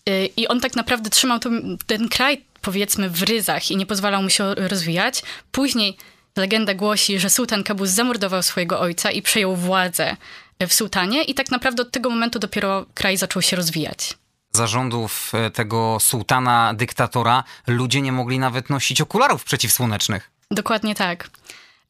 y, 0.09 0.29
i 0.37 0.49
on 0.49 0.61
tak 0.61 0.77
naprawdę 0.77 1.11
trzymał 1.11 1.39
ten 1.87 2.09
kraj, 2.09 2.45
powiedzmy, 2.61 3.11
w 3.11 3.23
ryzach 3.23 3.71
i 3.71 3.77
nie 3.77 3.87
pozwalał 3.87 4.23
mu 4.23 4.31
się 4.31 4.55
rozwijać. 4.55 5.23
Później 5.53 5.97
legenda 6.37 6.75
głosi, 6.75 7.19
że 7.19 7.31
sułtan 7.31 7.65
Kabus 7.65 7.91
zamordował 7.91 8.43
swojego 8.43 8.81
ojca 8.81 9.11
i 9.11 9.23
przejął 9.23 9.57
władzę 9.57 10.17
w 10.67 10.75
sułtanie 10.75 11.25
i 11.25 11.35
tak 11.35 11.51
naprawdę 11.51 11.83
od 11.83 11.91
tego 11.91 12.11
momentu 12.11 12.39
dopiero 12.39 12.87
kraj 12.95 13.17
zaczął 13.17 13.43
się 13.43 13.57
rozwijać. 13.57 14.15
Zarządów 14.53 15.33
e, 15.35 15.51
tego 15.51 15.99
sułtana, 16.01 16.75
dyktatora, 16.75 17.45
ludzie 17.67 18.01
nie 18.01 18.13
mogli 18.13 18.39
nawet 18.39 18.71
nosić 18.71 19.01
okularów 19.01 19.45
przeciwsłonecznych. 19.45 20.31
Dokładnie 20.51 20.95
tak. 20.95 21.31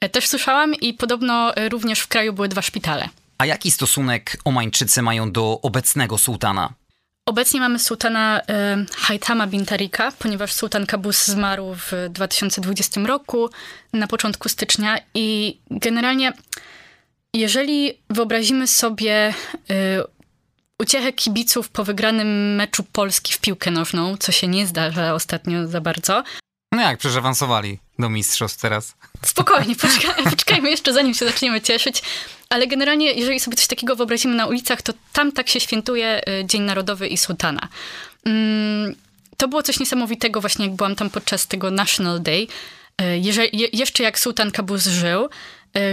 E, 0.00 0.08
też 0.08 0.28
słyszałam 0.28 0.74
i 0.74 0.94
podobno 0.94 1.56
e, 1.56 1.68
również 1.68 2.00
w 2.00 2.08
kraju 2.08 2.32
były 2.32 2.48
dwa 2.48 2.62
szpitale. 2.62 3.08
A 3.38 3.46
jaki 3.46 3.70
stosunek 3.70 4.36
Omańczycy 4.44 5.02
mają 5.02 5.32
do 5.32 5.60
obecnego 5.62 6.18
sułtana? 6.18 6.72
Obecnie 7.26 7.60
mamy 7.60 7.78
sułtana 7.78 8.40
e, 8.48 8.84
Haitama 8.96 9.46
bin 9.46 9.66
Tarika, 9.66 10.12
ponieważ 10.18 10.52
sułtan 10.52 10.86
Kabus 10.86 11.26
zmarł 11.26 11.74
w 11.74 11.92
2020 12.10 13.00
roku 13.00 13.50
na 13.92 14.06
początku 14.06 14.48
stycznia 14.48 14.98
i 15.14 15.58
generalnie 15.70 16.32
jeżeli 17.36 17.92
wyobrazimy 18.10 18.66
sobie 18.66 19.34
y, 19.70 19.74
uciechę 20.78 21.12
kibiców 21.12 21.68
po 21.68 21.84
wygranym 21.84 22.54
meczu 22.54 22.84
Polski 22.92 23.32
w 23.32 23.38
piłkę 23.38 23.70
nożną, 23.70 24.16
co 24.16 24.32
się 24.32 24.48
nie 24.48 24.66
zdarza 24.66 25.14
ostatnio 25.14 25.68
za 25.68 25.80
bardzo. 25.80 26.22
No 26.72 26.82
jak, 26.82 26.98
przecież 26.98 27.16
awansowali 27.16 27.78
do 27.98 28.08
mistrzostw 28.08 28.60
teraz. 28.60 28.94
Spokojnie, 29.22 29.76
poczekaj, 29.82 30.24
poczekajmy 30.24 30.70
jeszcze 30.70 30.92
zanim 30.92 31.14
się 31.14 31.26
zaczniemy 31.26 31.60
cieszyć. 31.60 32.02
Ale 32.48 32.66
generalnie, 32.66 33.12
jeżeli 33.12 33.40
sobie 33.40 33.56
coś 33.56 33.66
takiego 33.66 33.96
wyobrazimy 33.96 34.34
na 34.34 34.46
ulicach, 34.46 34.82
to 34.82 34.92
tam 35.12 35.32
tak 35.32 35.48
się 35.48 35.60
świętuje 35.60 36.20
y, 36.28 36.44
Dzień 36.44 36.62
Narodowy 36.62 37.08
i 37.08 37.16
Sultana. 37.16 37.68
Mm, 38.24 38.94
to 39.36 39.48
było 39.48 39.62
coś 39.62 39.80
niesamowitego 39.80 40.40
właśnie, 40.40 40.66
jak 40.66 40.74
byłam 40.74 40.96
tam 40.96 41.10
podczas 41.10 41.46
tego 41.46 41.70
National 41.70 42.22
Day. 42.22 42.46
Y, 43.02 43.18
jeżeli, 43.18 43.68
jeszcze 43.72 44.02
jak 44.02 44.18
Sultan 44.18 44.50
Kabus 44.50 44.86
żył, 44.86 45.28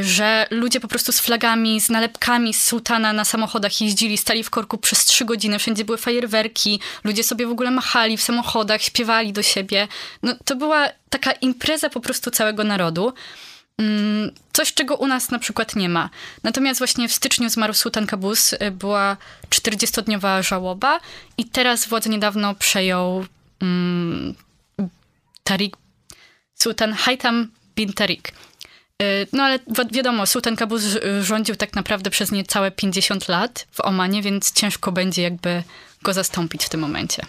że 0.01 0.48
ludzie 0.51 0.79
po 0.79 0.88
prostu 0.88 1.12
z 1.12 1.19
flagami, 1.19 1.81
z 1.81 1.89
nalepkami 1.89 2.53
z 2.53 2.63
sułtana 2.63 3.13
na 3.13 3.25
samochodach 3.25 3.81
jeździli, 3.81 4.17
stali 4.17 4.43
w 4.43 4.50
korku 4.50 4.77
przez 4.77 5.05
trzy 5.05 5.25
godziny, 5.25 5.59
wszędzie 5.59 5.86
były 5.86 5.98
fajerwerki, 5.98 6.79
ludzie 7.03 7.24
sobie 7.24 7.48
w 7.48 7.51
ogóle 7.51 7.71
machali 7.71 8.17
w 8.17 8.21
samochodach, 8.21 8.81
śpiewali 8.81 9.33
do 9.33 9.43
siebie. 9.43 9.88
No, 10.24 10.36
to 10.45 10.55
była 10.55 10.88
taka 11.09 11.31
impreza 11.31 11.89
po 11.89 12.00
prostu 12.00 12.31
całego 12.31 12.63
narodu. 12.63 13.13
Mm, 13.77 14.31
coś, 14.53 14.74
czego 14.74 14.95
u 14.95 15.07
nas 15.07 15.31
na 15.31 15.39
przykład 15.39 15.75
nie 15.75 15.89
ma. 15.89 16.09
Natomiast 16.43 16.79
właśnie 16.79 17.07
w 17.07 17.13
styczniu 17.13 17.50
zmarł 17.50 17.74
Sultan 17.74 18.07
Kabus, 18.07 18.53
y, 18.53 18.71
była 18.71 19.17
40-dniowa 19.50 20.43
żałoba 20.43 21.00
i 21.38 21.45
teraz 21.45 21.88
władzę 21.88 22.09
niedawno 22.09 22.55
przejął 22.55 23.25
um, 23.62 24.36
Tariq, 25.43 25.71
Sultan 26.55 26.93
Haytham 26.93 27.51
bin 27.75 27.93
Tariq. 27.93 28.31
Y, 29.01 29.27
no 29.34 29.44
ale 29.44 29.60
wiadomo, 29.91 30.25
Sultan 30.25 30.56
Kabus 30.56 30.84
rządził 31.22 31.56
tak 31.56 31.74
naprawdę 31.74 32.10
przez 32.10 32.32
niecałe 32.32 32.72
50 32.72 33.27
lat 33.27 33.68
w 33.72 33.82
Omanie, 33.82 34.22
więc 34.22 34.51
ciężko 34.51 34.91
będzie 34.91 35.22
jakby 35.22 35.63
go 36.01 36.13
zastąpić 36.13 36.65
w 36.65 36.70
tym 36.70 36.79
momencie. 36.79 37.25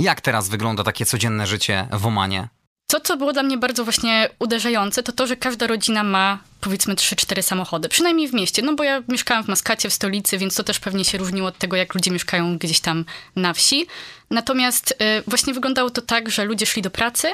Jak 0.00 0.20
teraz 0.20 0.48
wygląda 0.48 0.84
takie 0.84 1.06
codzienne 1.06 1.46
życie 1.46 1.88
w 1.92 2.06
Omanie? 2.06 2.48
To, 2.86 3.00
co 3.00 3.16
było 3.16 3.32
dla 3.32 3.42
mnie 3.42 3.58
bardzo 3.58 3.84
właśnie 3.84 4.28
uderzające, 4.38 5.02
to 5.02 5.12
to, 5.12 5.26
że 5.26 5.36
każda 5.36 5.66
rodzina 5.66 6.02
ma 6.04 6.38
powiedzmy 6.60 6.94
3-4 6.94 7.42
samochody, 7.42 7.88
przynajmniej 7.88 8.28
w 8.28 8.34
mieście. 8.34 8.62
No 8.62 8.74
bo 8.74 8.84
ja 8.84 9.02
mieszkałam 9.08 9.44
w 9.44 9.48
Maskacie, 9.48 9.90
w 9.90 9.92
stolicy, 9.92 10.38
więc 10.38 10.54
to 10.54 10.64
też 10.64 10.80
pewnie 10.80 11.04
się 11.04 11.18
różniło 11.18 11.48
od 11.48 11.58
tego, 11.58 11.76
jak 11.76 11.94
ludzie 11.94 12.10
mieszkają 12.10 12.58
gdzieś 12.58 12.80
tam 12.80 13.04
na 13.36 13.52
wsi. 13.54 13.86
Natomiast 14.30 14.90
y, 14.90 15.22
właśnie 15.26 15.54
wyglądało 15.54 15.90
to 15.90 16.02
tak, 16.02 16.30
że 16.30 16.44
ludzie 16.44 16.66
szli 16.66 16.82
do 16.82 16.90
pracy, 16.90 17.28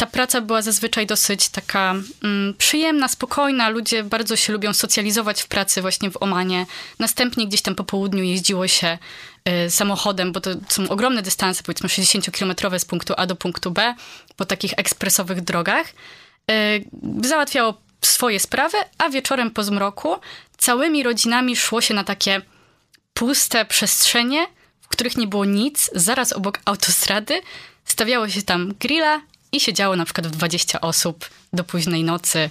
ta 0.00 0.06
praca 0.06 0.40
była 0.40 0.62
zazwyczaj 0.62 1.06
dosyć 1.06 1.48
taka 1.48 1.94
mm, 2.24 2.54
przyjemna, 2.58 3.08
spokojna. 3.08 3.68
Ludzie 3.68 4.04
bardzo 4.04 4.36
się 4.36 4.52
lubią 4.52 4.72
socjalizować 4.74 5.42
w 5.42 5.48
pracy 5.48 5.82
właśnie 5.82 6.10
w 6.10 6.22
Omanie. 6.22 6.66
Następnie 6.98 7.46
gdzieś 7.46 7.62
tam 7.62 7.74
po 7.74 7.84
południu 7.84 8.22
jeździło 8.22 8.68
się 8.68 8.98
y, 9.66 9.70
samochodem, 9.70 10.32
bo 10.32 10.40
to 10.40 10.50
są 10.68 10.88
ogromne 10.88 11.22
dystanse, 11.22 11.62
powiedzmy 11.62 11.88
60-kilometrowe 11.88 12.78
z 12.78 12.84
punktu 12.84 13.14
A 13.16 13.26
do 13.26 13.36
punktu 13.36 13.70
B, 13.70 13.94
po 14.36 14.44
takich 14.44 14.72
ekspresowych 14.76 15.40
drogach. 15.40 15.86
Y, 16.50 16.84
załatwiało 17.24 17.80
swoje 18.02 18.40
sprawy, 18.40 18.76
a 18.98 19.08
wieczorem 19.08 19.50
po 19.50 19.64
zmroku 19.64 20.16
całymi 20.58 21.02
rodzinami 21.02 21.56
szło 21.56 21.80
się 21.80 21.94
na 21.94 22.04
takie 22.04 22.42
puste 23.14 23.64
przestrzenie, 23.64 24.46
w 24.80 24.88
których 24.88 25.16
nie 25.16 25.26
było 25.26 25.44
nic, 25.44 25.90
zaraz 25.94 26.32
obok 26.32 26.60
autostrady. 26.64 27.40
Stawiało 27.84 28.28
się 28.28 28.42
tam 28.42 28.74
grilla 28.80 29.20
i 29.52 29.60
siedziało 29.60 29.96
na 29.96 30.04
przykład 30.04 30.26
w 30.26 30.30
20 30.30 30.80
osób 30.80 31.30
do 31.52 31.64
późnej 31.64 32.04
nocy, 32.04 32.50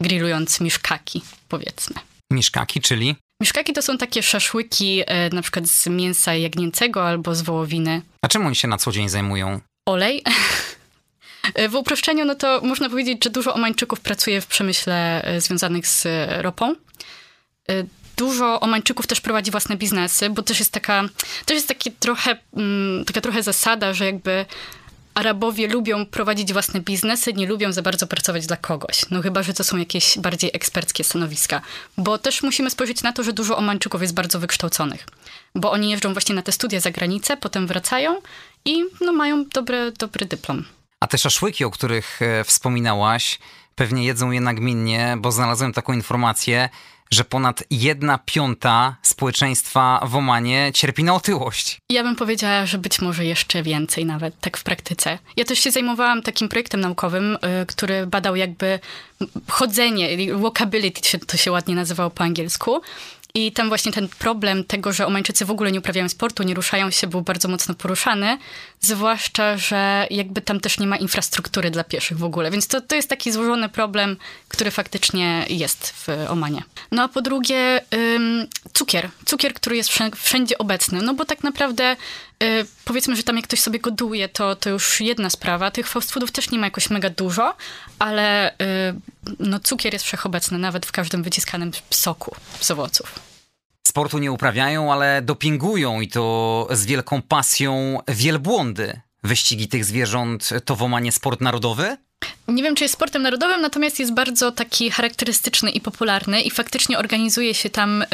grillując 0.00 0.60
miszkaki, 0.60 1.22
powiedzmy. 1.48 1.96
Miszkaki, 2.30 2.80
czyli? 2.80 3.16
Miszkaki 3.40 3.72
to 3.72 3.82
są 3.82 3.98
takie 3.98 4.22
szaszłyki 4.22 5.02
e, 5.06 5.30
na 5.30 5.42
przykład 5.42 5.66
z 5.66 5.86
mięsa 5.86 6.34
jagnięcego 6.34 7.08
albo 7.08 7.34
z 7.34 7.42
wołowiny. 7.42 8.02
A 8.22 8.28
czym 8.28 8.46
oni 8.46 8.56
się 8.56 8.68
na 8.68 8.78
co 8.78 8.92
dzień 8.92 9.08
zajmują? 9.08 9.60
Olej. 9.86 10.22
W 11.68 11.74
uproszczeniu, 11.74 12.24
no 12.24 12.34
to 12.34 12.60
można 12.64 12.90
powiedzieć, 12.90 13.24
że 13.24 13.30
dużo 13.30 13.54
Omańczyków 13.54 14.00
pracuje 14.00 14.40
w 14.40 14.46
przemyśle 14.46 15.24
e, 15.24 15.40
związanych 15.40 15.86
z 15.86 16.06
ropą. 16.42 16.74
E, 17.68 17.84
dużo 18.16 18.60
Omańczyków 18.60 19.06
też 19.06 19.20
prowadzi 19.20 19.50
własne 19.50 19.76
biznesy, 19.76 20.30
bo 20.30 20.42
też 20.42 20.58
jest 20.58 20.72
taka, 20.72 21.04
też 21.44 21.54
jest 21.54 21.68
taki 21.68 21.92
trochę, 21.92 22.36
mm, 22.56 23.04
taka 23.04 23.20
trochę 23.20 23.42
zasada, 23.42 23.94
że 23.94 24.06
jakby 24.06 24.46
Arabowie 25.16 25.68
lubią 25.68 26.06
prowadzić 26.06 26.52
własne 26.52 26.80
biznesy, 26.80 27.32
nie 27.32 27.46
lubią 27.46 27.72
za 27.72 27.82
bardzo 27.82 28.06
pracować 28.06 28.46
dla 28.46 28.56
kogoś. 28.56 29.10
No 29.10 29.22
chyba, 29.22 29.42
że 29.42 29.54
to 29.54 29.64
są 29.64 29.76
jakieś 29.76 30.18
bardziej 30.18 30.50
eksperckie 30.54 31.04
stanowiska. 31.04 31.60
Bo 31.98 32.18
też 32.18 32.42
musimy 32.42 32.70
spojrzeć 32.70 33.02
na 33.02 33.12
to, 33.12 33.22
że 33.22 33.32
dużo 33.32 33.56
Omańczyków 33.56 34.02
jest 34.02 34.14
bardzo 34.14 34.40
wykształconych. 34.40 35.06
Bo 35.54 35.70
oni 35.72 35.90
jeżdżą 35.90 36.12
właśnie 36.12 36.34
na 36.34 36.42
te 36.42 36.52
studia 36.52 36.80
za 36.80 36.90
granicę, 36.90 37.36
potem 37.36 37.66
wracają 37.66 38.20
i 38.64 38.84
no, 39.00 39.12
mają 39.12 39.44
dobry, 39.44 39.92
dobry 39.98 40.26
dyplom. 40.26 40.64
A 41.00 41.06
te 41.06 41.18
szaszłyki, 41.18 41.64
o 41.64 41.70
których 41.70 42.22
e, 42.22 42.44
wspominałaś, 42.44 43.38
pewnie 43.74 44.04
jedzą 44.04 44.30
je 44.30 44.40
nagminnie, 44.40 45.16
bo 45.18 45.32
znalazłem 45.32 45.72
taką 45.72 45.92
informację, 45.92 46.68
że 47.10 47.24
ponad 47.24 47.64
jedna 47.70 48.18
piąta 48.18 48.96
społeczeństwa 49.02 50.06
w 50.06 50.16
Omanie 50.16 50.70
cierpi 50.74 51.04
na 51.04 51.14
otyłość. 51.14 51.78
Ja 51.90 52.02
bym 52.02 52.16
powiedziała, 52.16 52.66
że 52.66 52.78
być 52.78 53.00
może 53.00 53.24
jeszcze 53.24 53.62
więcej 53.62 54.04
nawet, 54.04 54.40
tak 54.40 54.56
w 54.56 54.64
praktyce. 54.64 55.18
Ja 55.36 55.44
też 55.44 55.58
się 55.58 55.70
zajmowałam 55.70 56.22
takim 56.22 56.48
projektem 56.48 56.80
naukowym, 56.80 57.38
y, 57.62 57.66
który 57.66 58.06
badał 58.06 58.36
jakby 58.36 58.78
chodzenie, 59.48 60.36
walkability 60.36 61.18
to 61.18 61.36
się 61.36 61.52
ładnie 61.52 61.74
nazywało 61.74 62.10
po 62.10 62.24
angielsku. 62.24 62.80
I 63.36 63.52
tam 63.52 63.68
właśnie 63.68 63.92
ten 63.92 64.08
problem 64.08 64.64
tego, 64.64 64.92
że 64.92 65.06
Omańczycy 65.06 65.44
w 65.44 65.50
ogóle 65.50 65.72
nie 65.72 65.78
uprawiają 65.78 66.08
sportu, 66.08 66.42
nie 66.42 66.54
ruszają 66.54 66.90
się, 66.90 67.06
był 67.06 67.22
bardzo 67.22 67.48
mocno 67.48 67.74
poruszany. 67.74 68.38
Zwłaszcza, 68.80 69.56
że 69.56 70.06
jakby 70.10 70.40
tam 70.40 70.60
też 70.60 70.78
nie 70.78 70.86
ma 70.86 70.96
infrastruktury 70.96 71.70
dla 71.70 71.84
pieszych 71.84 72.18
w 72.18 72.24
ogóle. 72.24 72.50
Więc 72.50 72.66
to, 72.66 72.80
to 72.80 72.96
jest 72.96 73.08
taki 73.08 73.32
złożony 73.32 73.68
problem, 73.68 74.16
który 74.48 74.70
faktycznie 74.70 75.46
jest 75.48 75.90
w 75.90 76.08
Omanie. 76.28 76.62
No 76.92 77.02
a 77.02 77.08
po 77.08 77.22
drugie, 77.22 77.80
ym, 77.94 78.46
cukier. 78.72 79.08
Cukier, 79.24 79.54
który 79.54 79.76
jest 79.76 79.90
wszędzie 80.16 80.58
obecny. 80.58 81.02
No 81.02 81.14
bo 81.14 81.24
tak 81.24 81.44
naprawdę 81.44 81.96
powiedzmy, 82.84 83.16
że 83.16 83.22
tam 83.22 83.36
jak 83.36 83.44
ktoś 83.44 83.60
sobie 83.60 83.78
goduje, 83.78 84.28
to, 84.28 84.56
to 84.56 84.70
już 84.70 85.00
jedna 85.00 85.30
sprawa. 85.30 85.70
Tych 85.70 85.88
fast 85.88 86.12
foodów 86.12 86.32
też 86.32 86.50
nie 86.50 86.58
ma 86.58 86.66
jakoś 86.66 86.90
mega 86.90 87.10
dużo, 87.10 87.54
ale 87.98 88.52
y, 88.52 88.54
no, 89.38 89.60
cukier 89.60 89.92
jest 89.92 90.04
wszechobecny, 90.04 90.58
nawet 90.58 90.86
w 90.86 90.92
każdym 90.92 91.22
wyciskanym 91.22 91.70
soku 91.90 92.36
z 92.60 92.70
owoców. 92.70 93.18
Sportu 93.88 94.18
nie 94.18 94.32
uprawiają, 94.32 94.92
ale 94.92 95.22
dopingują 95.22 96.00
i 96.00 96.08
to 96.08 96.68
z 96.70 96.86
wielką 96.86 97.22
pasją 97.22 98.00
wielbłądy. 98.08 99.00
Wyścigi 99.26 99.68
tych 99.68 99.84
zwierząt 99.84 100.50
to 100.64 100.76
w 100.76 100.82
Omanie 100.82 101.12
sport 101.12 101.40
narodowy? 101.40 101.96
Nie 102.48 102.62
wiem, 102.62 102.74
czy 102.74 102.84
jest 102.84 102.94
sportem 102.94 103.22
narodowym, 103.22 103.60
natomiast 103.60 104.00
jest 104.00 104.14
bardzo 104.14 104.52
taki 104.52 104.90
charakterystyczny 104.90 105.70
i 105.70 105.80
popularny 105.80 106.40
i 106.40 106.50
faktycznie 106.50 106.98
organizuje 106.98 107.54
się 107.54 107.70
tam 107.70 108.04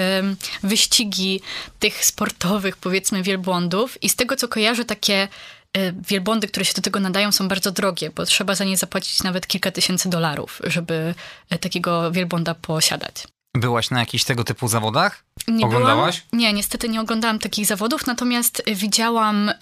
wyścigi 0.62 1.40
tych 1.78 2.04
sportowych, 2.04 2.76
powiedzmy, 2.76 3.22
wielbłądów 3.22 4.02
i 4.02 4.08
z 4.08 4.16
tego, 4.16 4.36
co 4.36 4.48
kojarzę, 4.48 4.84
takie 4.84 5.28
y, 5.76 5.94
wielbłądy, 6.08 6.48
które 6.48 6.64
się 6.64 6.74
do 6.74 6.82
tego 6.82 7.00
nadają, 7.00 7.32
są 7.32 7.48
bardzo 7.48 7.70
drogie, 7.70 8.10
bo 8.10 8.24
trzeba 8.24 8.54
za 8.54 8.64
nie 8.64 8.76
zapłacić 8.76 9.22
nawet 9.22 9.46
kilka 9.46 9.70
tysięcy 9.70 10.08
dolarów, 10.08 10.60
żeby 10.64 11.14
y, 11.54 11.58
takiego 11.58 12.12
wielbłąda 12.12 12.54
posiadać. 12.54 13.14
Byłaś 13.54 13.90
na 13.90 14.00
jakichś 14.00 14.24
tego 14.24 14.44
typu 14.44 14.68
zawodach? 14.68 15.24
Nie 15.48 15.66
Oglądałaś? 15.66 16.20
Byłam, 16.20 16.40
nie, 16.40 16.52
niestety 16.52 16.88
nie 16.88 17.00
oglądałam 17.00 17.38
takich 17.38 17.66
zawodów, 17.66 18.06
natomiast 18.06 18.62
widziałam 18.74 19.48
y, 19.48 19.54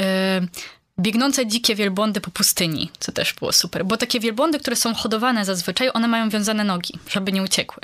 biegnące 0.99 1.47
dzikie 1.47 1.75
wielbłądy 1.75 2.21
po 2.21 2.31
pustyni, 2.31 2.91
co 3.01 3.13
też 3.13 3.35
było 3.35 3.53
super. 3.53 3.85
Bo 3.85 3.97
takie 3.97 4.21
wielbłądy, 4.21 4.59
które 4.59 4.77
są 4.77 4.95
hodowane 4.95 5.45
zazwyczaj, 5.45 5.91
one 5.95 6.09
mają 6.09 6.31
wiązane 6.31 6.65
nogi, 6.65 6.99
żeby 7.11 7.33
nie 7.33 7.43
uciekły. 7.43 7.83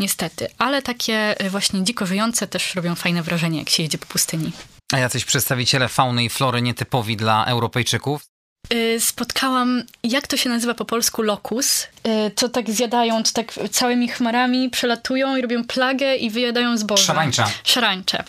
Niestety. 0.00 0.48
Ale 0.58 0.82
takie 0.82 1.44
y, 1.46 1.50
właśnie 1.50 1.84
dziko 1.84 2.06
żyjące 2.06 2.46
też 2.46 2.74
robią 2.74 2.94
fajne 2.94 3.22
wrażenie, 3.22 3.58
jak 3.58 3.70
się 3.70 3.82
jedzie 3.82 3.98
po 3.98 4.06
pustyni. 4.06 4.52
A 4.92 4.98
jacyś 4.98 5.24
przedstawiciele 5.24 5.88
fauny 5.88 6.24
i 6.24 6.28
flory 6.28 6.62
nietypowi 6.62 7.16
dla 7.16 7.44
Europejczyków? 7.44 8.26
Y, 8.74 9.00
spotkałam, 9.00 9.82
jak 10.02 10.26
to 10.26 10.36
się 10.36 10.48
nazywa 10.48 10.74
po 10.74 10.84
polsku, 10.84 11.22
lokus. 11.22 11.82
Y, 12.26 12.30
to 12.30 12.48
tak 12.48 12.70
zjadają, 12.70 13.22
to 13.22 13.30
tak 13.32 13.54
całymi 13.70 14.08
chmarami 14.08 14.70
przelatują 14.70 15.36
i 15.36 15.42
robią 15.42 15.64
plagę 15.64 16.16
i 16.16 16.30
wyjadają 16.30 16.76
zboże. 16.76 17.04
Szarańcza. 17.04 17.50
Szarańcze. 17.64 18.24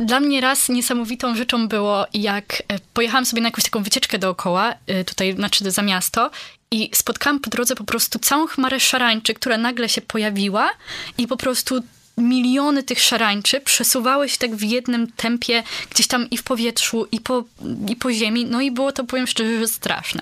Dla 0.00 0.20
mnie 0.20 0.40
raz 0.40 0.68
niesamowitą 0.68 1.36
rzeczą 1.36 1.68
było, 1.68 2.06
jak 2.14 2.62
e, 2.68 2.78
pojechałam 2.94 3.26
sobie 3.26 3.42
na 3.42 3.48
jakąś 3.48 3.64
taką 3.64 3.82
wycieczkę 3.82 4.18
dookoła, 4.18 4.74
e, 4.86 5.04
tutaj, 5.04 5.34
znaczy 5.34 5.70
za 5.70 5.82
miasto, 5.82 6.30
i 6.70 6.90
spotkałam 6.94 7.40
po 7.40 7.50
drodze 7.50 7.76
po 7.76 7.84
prostu 7.84 8.18
całą 8.18 8.46
chmarę 8.46 8.80
szarańczy, 8.80 9.34
która 9.34 9.58
nagle 9.58 9.88
się 9.88 10.00
pojawiła 10.00 10.70
i 11.18 11.26
po 11.26 11.36
prostu 11.36 11.80
miliony 12.18 12.82
tych 12.82 13.00
szarańczy 13.00 13.60
przesuwały 13.60 14.28
się 14.28 14.38
tak 14.38 14.56
w 14.56 14.62
jednym 14.62 15.12
tempie 15.12 15.62
gdzieś 15.90 16.06
tam 16.06 16.30
i 16.30 16.36
w 16.36 16.42
powietrzu, 16.42 17.06
i 17.12 17.20
po, 17.20 17.44
i 17.88 17.96
po 17.96 18.12
ziemi. 18.12 18.46
No 18.46 18.60
i 18.60 18.70
było 18.70 18.92
to, 18.92 19.04
powiem 19.04 19.26
szczerze, 19.26 19.58
że 19.58 19.68
straszne. 19.68 20.20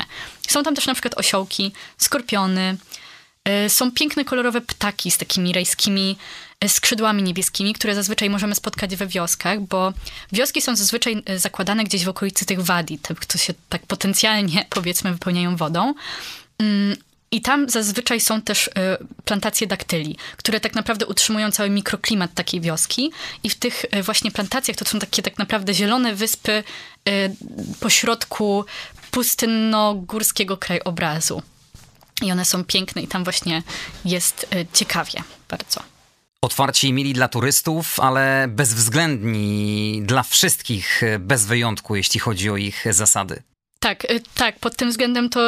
Są 0.49 0.63
tam 0.63 0.75
też 0.75 0.87
na 0.87 0.95
przykład 0.95 1.19
osiołki, 1.19 1.73
skorpiony, 1.99 2.77
e, 3.45 3.71
są 3.71 3.93
piękne, 3.93 4.25
kolorowe 4.25 4.61
ptaki 4.61 5.11
z 5.11 5.19
takimi 5.19 5.53
rajskimi 5.53 6.17
skrzydłami 6.67 7.23
niebieskimi, 7.23 7.75
które 7.75 7.95
zazwyczaj 7.95 8.31
możemy 8.31 8.55
spotkać 8.55 8.97
we 8.97 9.07
wioskach, 9.07 9.61
bo 9.61 9.93
wioski 10.33 10.63
są 10.63 10.77
zazwyczaj 10.77 11.23
e, 11.27 11.39
zakładane 11.39 11.85
gdzieś 11.85 12.05
w 12.05 12.09
okolicy 12.09 12.47
tych 12.47 12.63
wadi, 12.63 12.99
tych, 12.99 13.19
które 13.19 13.45
się 13.45 13.55
tak 13.69 13.87
potencjalnie, 13.87 14.67
powiedzmy, 14.71 15.13
wypełniają 15.13 15.57
wodą. 15.57 15.95
Mm, 16.59 16.97
I 17.31 17.41
tam 17.41 17.69
zazwyczaj 17.69 18.21
są 18.21 18.43
też 18.43 18.69
e, 18.69 18.99
plantacje 19.25 19.67
daktyli, 19.67 20.17
które 20.37 20.61
tak 20.61 20.75
naprawdę 20.75 21.07
utrzymują 21.07 21.51
cały 21.51 21.71
mikroklimat 21.71 22.35
takiej 22.35 22.61
wioski. 22.61 23.13
I 23.43 23.51
w 23.51 23.55
tych 23.55 23.85
e, 23.91 24.03
właśnie 24.03 24.31
plantacjach 24.31 24.77
to 24.77 24.85
są 24.85 24.99
takie 24.99 25.23
tak 25.23 25.39
naprawdę 25.39 25.75
zielone 25.75 26.15
wyspy 26.15 26.65
pośrodku 27.81 28.65
pustynno-górskiego 29.11 30.57
krajobrazu. 30.57 31.43
I 32.23 32.33
one 32.33 32.45
są 32.45 32.65
piękne 32.65 33.03
i 33.03 33.09
tam 33.09 33.25
właśnie 33.25 33.63
jest 34.05 34.47
ciekawie 34.73 35.23
bardzo. 35.49 35.98
Otwarci 36.43 36.89
i 36.89 36.93
mili 36.93 37.13
dla 37.13 37.29
turystów, 37.29 38.01
ale 38.01 38.47
bezwzględni 38.49 40.03
dla 40.05 40.23
wszystkich, 40.23 41.03
bez 41.19 41.47
wyjątku, 41.47 41.97
jeśli 41.97 42.21
chodzi 42.21 42.51
o 42.51 42.57
ich 42.57 42.85
zasady. 42.91 43.43
Tak, 43.81 44.05
y, 44.11 44.21
tak, 44.35 44.59
pod 44.59 44.77
tym 44.77 44.91
względem 44.91 45.29
to 45.29 45.41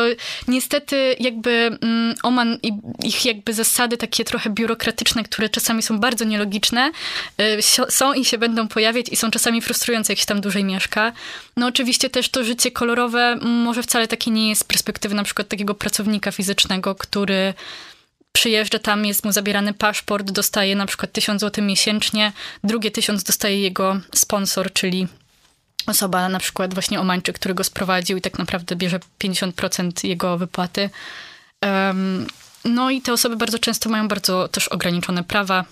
niestety 0.49 1.17
jakby 1.21 1.79
mm, 1.83 2.15
Oman 2.23 2.59
i 2.63 2.73
ich 3.05 3.25
jakby 3.25 3.55
zasady 3.55 3.97
takie 3.97 4.25
trochę 4.25 4.51
biurokratyczne, 4.51 5.25
które 5.25 5.49
czasami 5.49 5.83
są 5.83 5.99
bardzo 5.99 6.25
nielogiczne, 6.25 6.93
y, 7.41 7.63
są 7.89 8.13
i 8.13 8.25
się 8.25 8.39
będą 8.39 8.69
pojawiać 8.69 9.09
i 9.09 9.17
są 9.17 9.31
czasami 9.31 9.63
frustrujące, 9.63 10.13
jak 10.13 10.21
się 10.21 10.27
tam 10.27 10.41
dłużej 10.41 10.65
mieszka. 10.65 11.13
No 11.57 11.67
oczywiście 11.67 12.11
też 12.11 12.29
to 12.29 12.45
życie 12.45 12.71
kolorowe 12.71 13.37
może 13.43 13.83
wcale 13.83 14.09
takie 14.09 14.31
nie 14.31 14.49
jest 14.49 14.61
z 14.61 14.65
perspektywy 14.65 15.15
na 15.15 15.25
przykład 15.25 15.49
takiego 15.49 15.75
pracownika 15.75 16.33
fizycznego, 16.33 16.95
który 16.95 17.55
przyjeżdża 18.33 18.79
tam, 18.79 19.07
jest 19.07 19.25
mu 19.25 19.33
zabierany 19.33 19.75
paszport, 19.75 20.31
dostaje 20.31 20.77
na 20.77 20.87
przykład 20.87 21.13
1000 21.13 21.41
zł 21.41 21.65
miesięcznie, 21.65 22.33
drugie 22.65 22.91
1000 22.91 23.23
dostaje 23.23 23.61
jego 23.61 24.01
sponsor, 24.15 24.73
czyli 24.73 25.09
osoba 25.87 26.29
na 26.29 26.39
przykład 26.39 26.75
właśnie 26.75 27.01
Omańczyk, 27.01 27.39
który 27.39 27.55
go 27.55 27.65
sprowadził 27.65 28.19
i 28.19 28.21
tak 28.21 28.39
naprawdę 28.39 28.77
bierze 28.77 29.01
50% 29.25 30.09
jego 30.09 30.39
wypłaty. 30.39 30.91
Um, 31.65 32.27
no 32.65 32.91
i 32.91 33.03
te 33.03 33.13
osoby 33.13 33.37
bardzo 33.37 33.59
często 33.59 33.91
mają 33.91 34.09
bardzo 34.09 34.49
też 34.49 34.69
ograniczone 34.69 35.25
prawa, 35.25 35.65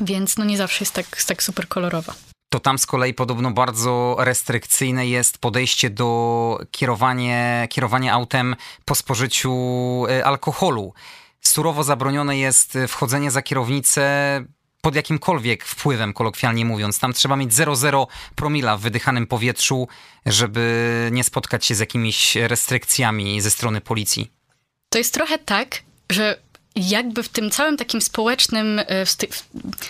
więc 0.00 0.36
no 0.36 0.44
nie 0.44 0.56
zawsze 0.56 0.84
jest 0.84 0.94
tak, 0.94 1.22
tak 1.26 1.42
super 1.42 1.68
kolorowa. 1.68 2.14
to 2.50 2.60
tam 2.60 2.78
z 2.78 2.86
kolei 2.86 3.14
podobno 3.14 3.50
bardzo 3.50 4.16
restrykcyjne 4.18 5.06
jest 5.06 5.38
podejście 5.38 5.90
do 5.90 6.60
kierowania, 6.70 7.68
kierowania 7.68 8.12
autem 8.12 8.56
po 8.84 8.94
spożyciu 8.94 9.52
e, 10.08 10.24
alkoholu. 10.24 10.92
Surowo 11.46 11.84
zabronione 11.84 12.38
jest 12.38 12.78
wchodzenie 12.88 13.30
za 13.30 13.42
kierownicę 13.42 14.44
pod 14.80 14.94
jakimkolwiek 14.94 15.64
wpływem, 15.64 16.12
kolokwialnie 16.12 16.64
mówiąc. 16.64 16.98
Tam 16.98 17.12
trzeba 17.12 17.36
mieć 17.36 17.52
0,0 17.52 18.06
promila 18.34 18.76
w 18.76 18.80
wydychanym 18.80 19.26
powietrzu, 19.26 19.88
żeby 20.26 21.08
nie 21.12 21.24
spotkać 21.24 21.66
się 21.66 21.74
z 21.74 21.78
jakimiś 21.78 22.36
restrykcjami 22.36 23.40
ze 23.40 23.50
strony 23.50 23.80
policji. 23.80 24.30
To 24.88 24.98
jest 24.98 25.14
trochę 25.14 25.38
tak, 25.38 25.82
że 26.10 26.38
jakby 26.76 27.22
w 27.22 27.28
tym 27.28 27.50
całym 27.50 27.76
takim 27.76 28.00
społecznym, 28.00 28.78
e, 28.86 29.06
w, 29.06 29.16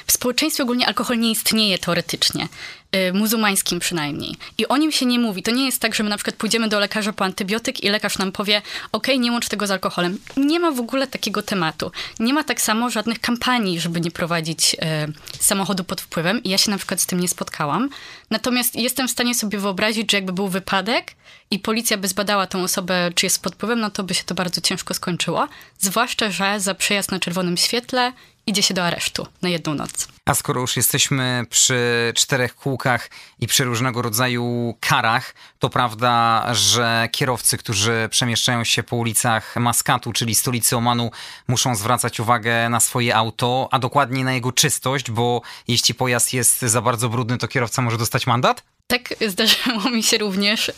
w, 0.07 0.13
społeczeństwie 0.13 0.63
ogólnie 0.63 0.87
alkohol 0.87 1.19
nie 1.19 1.31
istnieje 1.31 1.79
teoretycznie. 1.79 2.49
Y, 2.95 3.13
muzułmańskim 3.13 3.79
przynajmniej. 3.79 4.37
I 4.59 4.67
o 4.69 4.77
nim 4.77 4.93
się 4.93 5.07
nie 5.07 5.19
mówi. 5.19 5.43
To 5.43 5.51
nie 5.51 5.67
jest 5.67 5.81
tak, 5.81 5.95
że 5.95 6.03
my 6.03 6.11
na 6.11 6.17
przykład 6.17 6.37
pójdziemy 6.37 6.69
do 6.69 6.81
lekarza 6.81 7.13
po 7.13 7.25
antybiotyk 7.25 7.85
i 7.85 7.89
lekarz 7.89 8.19
nam 8.19 8.33
powie, 8.33 8.63
ok, 8.93 9.07
nie 9.19 9.33
łącz 9.33 9.49
tego 9.49 9.67
z 9.67 9.71
alkoholem. 9.71 10.19
Nie 10.37 10.61
ma 10.61 10.71
w 10.71 10.81
ogóle 10.81 11.07
takiego 11.07 11.43
tematu. 11.43 11.91
Nie 12.21 12.35
ma 12.35 12.45
tak 12.45 12.61
samo 12.61 12.91
żadnych 12.91 13.21
kampanii, 13.21 13.81
żeby 13.81 14.01
nie 14.01 14.11
prowadzić 14.11 14.77
e, 14.81 15.09
samochodu 15.41 15.85
pod 15.85 16.01
wpływem. 16.01 16.43
I 16.43 16.49
ja 16.49 16.59
się 16.59 16.71
na 16.71 16.77
przykład 16.77 17.01
z 17.01 17.07
tym 17.07 17.21
nie 17.21 17.29
spotkałam. 17.29 17.89
Natomiast 18.31 18.77
jestem 18.77 19.09
w 19.09 19.11
stanie 19.11 19.35
sobie 19.35 19.59
wyobrazić, 19.59 20.11
że 20.11 20.17
jakby 20.17 20.33
był 20.33 20.49
wypadek 20.49 21.15
i 21.51 21.59
policja 21.59 21.97
by 21.97 22.09
zbadała 22.09 22.47
tą 22.47 22.63
osobę, 22.63 23.11
czy 23.15 23.27
jest 23.27 23.43
pod 23.43 23.55
wpływem, 23.55 23.81
no 23.81 23.91
to 23.91 24.03
by 24.03 24.15
się 24.15 24.25
to 24.25 24.35
bardzo 24.35 24.61
ciężko 24.61 24.95
skończyło. 24.95 25.49
Zwłaszcza, 25.79 26.31
że 26.31 26.61
za 26.61 26.75
przejazd 26.75 27.11
na 27.11 27.21
czerwonym 27.21 27.57
świetle 27.57 28.13
idzie 28.47 28.63
się 28.63 28.75
do 28.75 28.85
aresztu 28.85 29.27
na 29.43 29.49
jedną 29.49 29.75
noc. 29.75 30.09
A 30.25 30.35
skoro 30.35 30.61
już 30.61 30.77
jesteśmy 30.77 31.45
przy 31.51 32.13
czterech 32.15 32.55
kółkach 32.55 33.11
i 33.41 33.47
przy 33.47 33.65
różnego 33.65 34.03
rodzaju 34.03 34.75
karach, 34.81 35.35
to 35.59 35.71
prawda, 35.71 36.47
że 36.55 37.09
kierowcy, 37.13 37.57
którzy 37.59 38.09
przemieszczają 38.11 38.65
się 38.65 38.83
po 38.83 38.97
ulicach 38.97 39.57
Maskatu, 39.57 40.13
czyli 40.13 40.35
stolicy 40.35 40.77
Omanu, 40.77 41.11
muszą 41.49 41.75
zwracać 41.75 42.21
uwagę 42.21 42.69
na 42.69 42.81
swoje 42.81 43.17
auto, 43.17 43.69
a 43.71 43.79
dokładnie 43.79 44.25
na 44.25 44.33
jego 44.33 44.53
czystość, 44.53 45.11
bo 45.11 45.43
jeśli 45.69 45.95
pojazd 45.95 46.33
jest 46.33 46.61
za 46.61 46.83
bardzo 46.83 47.09
brudny, 47.09 47.39
to 47.39 47.49
kierowca 47.49 47.83
może 47.83 47.99
dostać 47.99 48.27
mandat? 48.27 48.63
Tak, 48.87 49.15
zdarzyło 49.29 49.91
mi 49.91 50.03
się 50.03 50.19
również. 50.19 50.69
Y, 50.69 50.73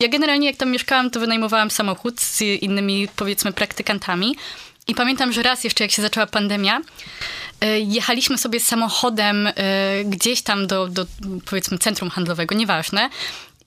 ja 0.00 0.08
generalnie 0.08 0.46
jak 0.46 0.56
tam 0.56 0.70
mieszkałam, 0.70 1.10
to 1.10 1.20
wynajmowałam 1.20 1.70
samochód 1.70 2.20
z 2.20 2.40
innymi, 2.40 3.08
powiedzmy, 3.16 3.52
praktykantami. 3.52 4.36
I 4.88 4.94
pamiętam, 4.94 5.32
że 5.32 5.42
raz 5.42 5.64
jeszcze 5.64 5.84
jak 5.84 5.90
się 5.90 6.02
zaczęła 6.02 6.26
pandemia, 6.26 6.80
e, 7.60 7.80
jechaliśmy 7.80 8.38
sobie 8.38 8.60
samochodem 8.60 9.46
e, 9.46 9.52
gdzieś 10.04 10.42
tam 10.42 10.66
do, 10.66 10.88
do 10.88 11.06
powiedzmy 11.50 11.78
centrum 11.78 12.10
handlowego, 12.10 12.54
nieważne. 12.54 13.10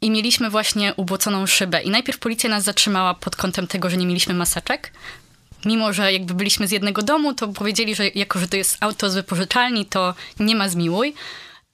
I 0.02 0.12
mieliśmy 0.12 0.50
właśnie 0.50 0.94
ubłoconą 0.94 1.48
szybę. 1.48 1.82
I 1.82 1.90
najpierw 1.90 2.20
policja 2.20 2.50
nas 2.50 2.64
zatrzymała 2.64 3.14
pod 3.14 3.36
kątem 3.36 3.68
tego, 3.68 3.90
że 3.90 3.98
nie 3.98 4.06
mieliśmy 4.06 4.34
maseczek. 4.34 4.94
Mimo, 5.66 5.94
że 5.94 6.14
jakby 6.14 6.34
byliśmy 6.34 6.68
z 6.68 6.72
jednego 6.72 7.02
domu, 7.02 7.34
to 7.34 7.48
powiedzieli, 7.48 7.96
że 7.96 8.08
jako, 8.08 8.40
że 8.40 8.48
to 8.48 8.58
jest 8.58 8.78
auto 8.80 9.10
z 9.10 9.16
wypożyczalni, 9.16 9.86
to 9.86 10.14
nie 10.40 10.56
ma 10.56 10.70
zmiłuj. 10.70 11.14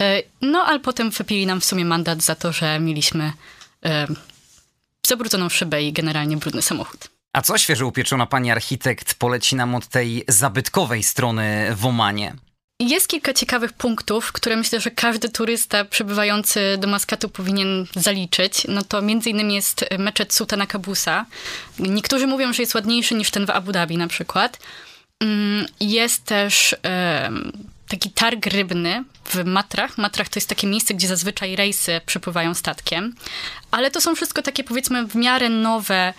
E, 0.02 0.24
no, 0.42 0.60
ale 0.60 0.80
potem 0.80 1.10
wypili 1.10 1.46
nam 1.46 1.62
w 1.62 1.66
sumie 1.66 1.86
mandat 1.86 2.22
za 2.22 2.36
to, 2.36 2.52
że 2.52 2.80
mieliśmy 2.80 3.32
zabrudzoną 5.08 5.50
szybę 5.50 5.84
i 5.84 5.94
generalnie 5.94 6.38
brudny 6.38 6.62
samochód. 6.62 7.17
A 7.34 7.42
co 7.42 7.58
świeżo 7.58 7.88
upieczona 7.88 8.26
pani 8.26 8.52
architekt 8.52 9.14
poleci 9.14 9.56
nam 9.56 9.76
od 9.76 9.88
tej 9.88 10.24
zabytkowej 10.28 11.04
strony 11.04 11.76
w 11.76 11.86
Omanie? 11.86 12.36
Jest 12.80 13.08
kilka 13.08 13.34
ciekawych 13.34 13.74
punktów, 13.74 14.32
które 14.32 14.56
myślę, 14.56 14.80
że 14.80 14.92
każdy 14.92 15.30
turysta 15.30 15.86
przybywający 15.86 16.78
do 16.80 16.88
Maskatu 16.88 17.30
powinien 17.30 17.86
zaliczyć. 17.96 18.68
No 18.68 18.84
to 18.84 19.02
między 19.02 19.30
innymi 19.30 19.56
jest 19.56 19.86
meczet 20.00 20.34
Sultana 20.34 20.68
Kabusa. 20.68 21.26
Niektórzy 21.80 22.28
mówią, 22.28 22.54
że 22.54 22.64
jest 22.64 22.76
ładniejszy 22.76 23.16
niż 23.16 23.32
ten 23.32 23.46
w 23.46 23.50
Abu 23.50 23.72
Dhabi 23.72 23.98
na 23.98 24.08
przykład. 24.08 24.60
Mm, 25.20 25.66
jest 25.80 26.24
też 26.24 26.76
taki 27.88 28.12
targ 28.12 28.46
rybny 28.46 29.04
w 29.26 29.46
Matrach. 29.46 29.98
Matrach 29.98 30.30
to 30.30 30.38
jest 30.38 30.50
takie 30.50 30.68
miejsce, 30.68 30.94
gdzie 30.94 31.08
zazwyczaj 31.08 31.56
rejsy 31.56 32.02
przypływają 32.06 32.54
statkiem. 32.54 33.16
Ale 33.72 33.92
to 33.92 34.02
są 34.02 34.16
wszystko 34.16 34.42
takie 34.42 34.64
powiedzmy 34.64 35.08
w 35.08 35.16
miarę 35.16 35.50
nowe 35.50 36.14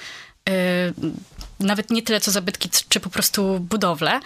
nawet 1.61 1.91
nie 1.91 2.03
tyle 2.03 2.21
co 2.21 2.31
zabytki, 2.31 2.69
czy 2.89 3.01
po 3.01 3.11
prostu 3.11 3.61
budowle. 3.61 4.21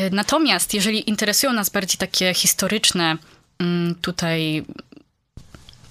Y, 0.00 0.10
natomiast 0.12 0.74
jeżeli 0.74 1.10
interesują 1.10 1.52
nas 1.52 1.70
bardziej 1.70 1.98
takie 1.98 2.34
historyczne 2.34 3.16
mm, 3.58 3.94
tutaj 3.94 4.64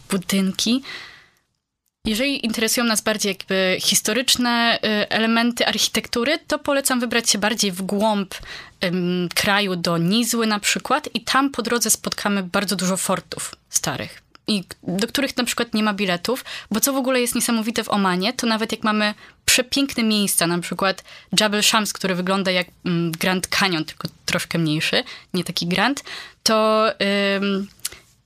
budynki, 0.10 0.84
jeżeli 2.06 2.46
interesują 2.46 2.88
nas 2.88 3.02
bardziej 3.02 3.30
jakby 3.30 3.78
historyczne 3.82 4.80
y, 4.84 5.10
elementy 5.10 5.68
architektury, 5.68 6.40
to 6.48 6.60
polecam 6.60 7.00
wybrać 7.00 7.30
się 7.30 7.38
bardziej 7.38 7.72
w 7.72 7.82
głąb 7.82 8.36
kraju 9.36 9.76
do 9.76 9.98
Nizły 9.98 10.48
na 10.48 10.60
przykład 10.60 11.10
i 11.14 11.22
tam 11.22 11.50
po 11.50 11.62
drodze 11.62 11.90
spotkamy 11.90 12.44
bardzo 12.44 12.76
dużo 12.76 12.98
fortów 12.98 13.56
starych 13.70 14.31
i 14.52 14.64
do 14.84 15.08
których 15.08 15.38
na 15.38 15.44
przykład 15.44 15.74
nie 15.74 15.84
ma 15.84 15.94
biletów, 15.94 16.46
bo 16.72 16.80
co 16.80 16.94
w 16.94 16.96
ogóle 16.96 17.22
jest 17.22 17.36
niesamowite 17.36 17.84
w 17.84 17.90
Omanie, 17.90 18.34
to 18.34 18.48
nawet 18.48 18.72
jak 18.72 18.84
mamy 18.84 19.14
przepiękne 19.46 20.04
miejsca, 20.04 20.48
na 20.48 20.60
przykład 20.60 21.04
Jabal 21.40 21.64
Shams, 21.64 21.94
który 21.94 22.16
wygląda 22.16 22.52
jak 22.52 22.68
mm, 22.86 23.12
Grand 23.12 23.48
Canyon, 23.48 23.86
tylko 23.86 24.08
troszkę 24.26 24.58
mniejszy, 24.58 25.04
nie 25.34 25.44
taki 25.44 25.68
Grand, 25.68 26.04
to 26.44 26.88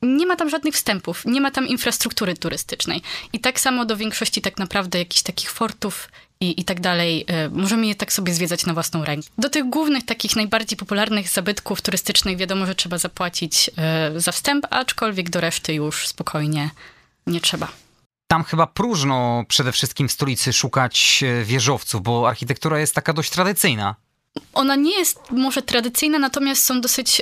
nie 0.05 0.25
ma 0.25 0.35
tam 0.35 0.49
żadnych 0.49 0.75
wstępów, 0.75 1.25
nie 1.25 1.41
ma 1.41 1.51
tam 1.51 1.67
infrastruktury 1.67 2.35
turystycznej. 2.37 3.01
I 3.33 3.39
tak 3.39 3.59
samo 3.59 3.85
do 3.85 3.97
większości 3.97 4.41
tak 4.41 4.57
naprawdę 4.57 4.99
jakichś 4.99 5.21
takich 5.21 5.51
fortów 5.51 6.09
i, 6.39 6.61
i 6.61 6.63
tak 6.65 6.79
dalej. 6.79 7.25
E, 7.27 7.49
możemy 7.49 7.87
je 7.87 7.95
tak 7.95 8.13
sobie 8.13 8.33
zwiedzać 8.33 8.65
na 8.65 8.73
własną 8.73 9.05
rękę. 9.05 9.27
Do 9.37 9.49
tych 9.49 9.69
głównych, 9.69 10.05
takich 10.05 10.35
najbardziej 10.35 10.77
popularnych 10.77 11.29
zabytków 11.29 11.81
turystycznych 11.81 12.37
wiadomo, 12.37 12.65
że 12.65 12.75
trzeba 12.75 12.97
zapłacić 12.97 13.71
e, 13.77 14.11
za 14.19 14.31
wstęp, 14.31 14.65
aczkolwiek 14.69 15.29
do 15.29 15.41
reszty 15.41 15.73
już 15.73 16.07
spokojnie 16.07 16.69
nie 17.27 17.41
trzeba. 17.41 17.67
Tam 18.27 18.43
chyba 18.43 18.67
próżno 18.67 19.43
przede 19.47 19.71
wszystkim 19.71 20.07
w 20.07 20.11
stolicy 20.11 20.53
szukać 20.53 21.23
e, 21.23 21.43
wieżowców, 21.43 22.01
bo 22.01 22.29
architektura 22.29 22.79
jest 22.79 22.95
taka 22.95 23.13
dość 23.13 23.29
tradycyjna. 23.29 23.95
Ona 24.53 24.75
nie 24.75 24.97
jest 24.97 25.19
może 25.31 25.61
tradycyjna, 25.61 26.19
natomiast 26.19 26.63
są 26.63 26.81
dosyć, 26.81 27.21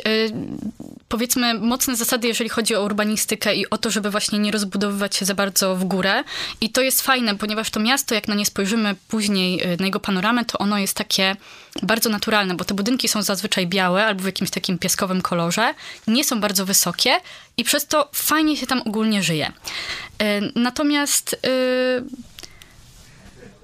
powiedzmy, 1.08 1.54
mocne 1.54 1.96
zasady, 1.96 2.28
jeżeli 2.28 2.50
chodzi 2.50 2.76
o 2.76 2.84
urbanistykę 2.84 3.56
i 3.56 3.70
o 3.70 3.78
to, 3.78 3.92
żeby 3.92 4.10
właśnie 4.10 4.40
nie 4.40 4.52
rozbudowywać 4.52 5.16
się 5.16 5.26
za 5.26 5.34
bardzo 5.34 5.76
w 5.76 5.84
górę. 5.84 6.24
I 6.62 6.70
to 6.70 6.82
jest 6.82 7.02
fajne, 7.02 7.36
ponieważ 7.36 7.70
to 7.70 7.80
miasto, 7.80 8.16
jak 8.16 8.28
na 8.28 8.36
nie 8.36 8.46
spojrzymy 8.46 8.96
później 9.08 9.62
na 9.80 9.86
jego 9.86 10.00
panoramę, 10.00 10.46
to 10.46 10.58
ono 10.58 10.78
jest 10.78 10.98
takie 10.98 11.36
bardzo 11.84 12.10
naturalne, 12.10 12.56
bo 12.56 12.66
te 12.66 12.74
budynki 12.74 13.08
są 13.08 13.22
zazwyczaj 13.22 13.68
białe 13.68 14.06
albo 14.06 14.24
w 14.24 14.26
jakimś 14.26 14.50
takim 14.50 14.78
piaskowym 14.78 15.22
kolorze, 15.22 15.74
nie 16.08 16.24
są 16.24 16.42
bardzo 16.42 16.66
wysokie 16.66 17.16
i 17.58 17.64
przez 17.64 17.88
to 17.88 18.10
fajnie 18.14 18.58
się 18.58 18.68
tam 18.68 18.82
ogólnie 18.82 19.24
żyje. 19.24 19.52
Natomiast 20.56 21.42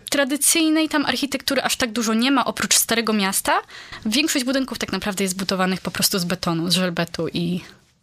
tradycyjnej 0.09 0.89
tam 0.89 1.05
architektury 1.05 1.63
aż 1.63 1.75
tak 1.75 1.91
dużo 1.91 2.13
nie 2.13 2.31
ma, 2.31 2.45
oprócz 2.45 2.75
Starego 2.75 3.13
Miasta. 3.13 3.61
Większość 4.05 4.45
budynków 4.45 4.79
tak 4.79 4.91
naprawdę 4.91 5.23
jest 5.23 5.37
budowanych 5.37 5.81
po 5.81 5.91
prostu 5.91 6.19
z 6.19 6.25
betonu, 6.25 6.71
z 6.71 6.73
żelbetu 6.73 7.27
i 7.27 7.61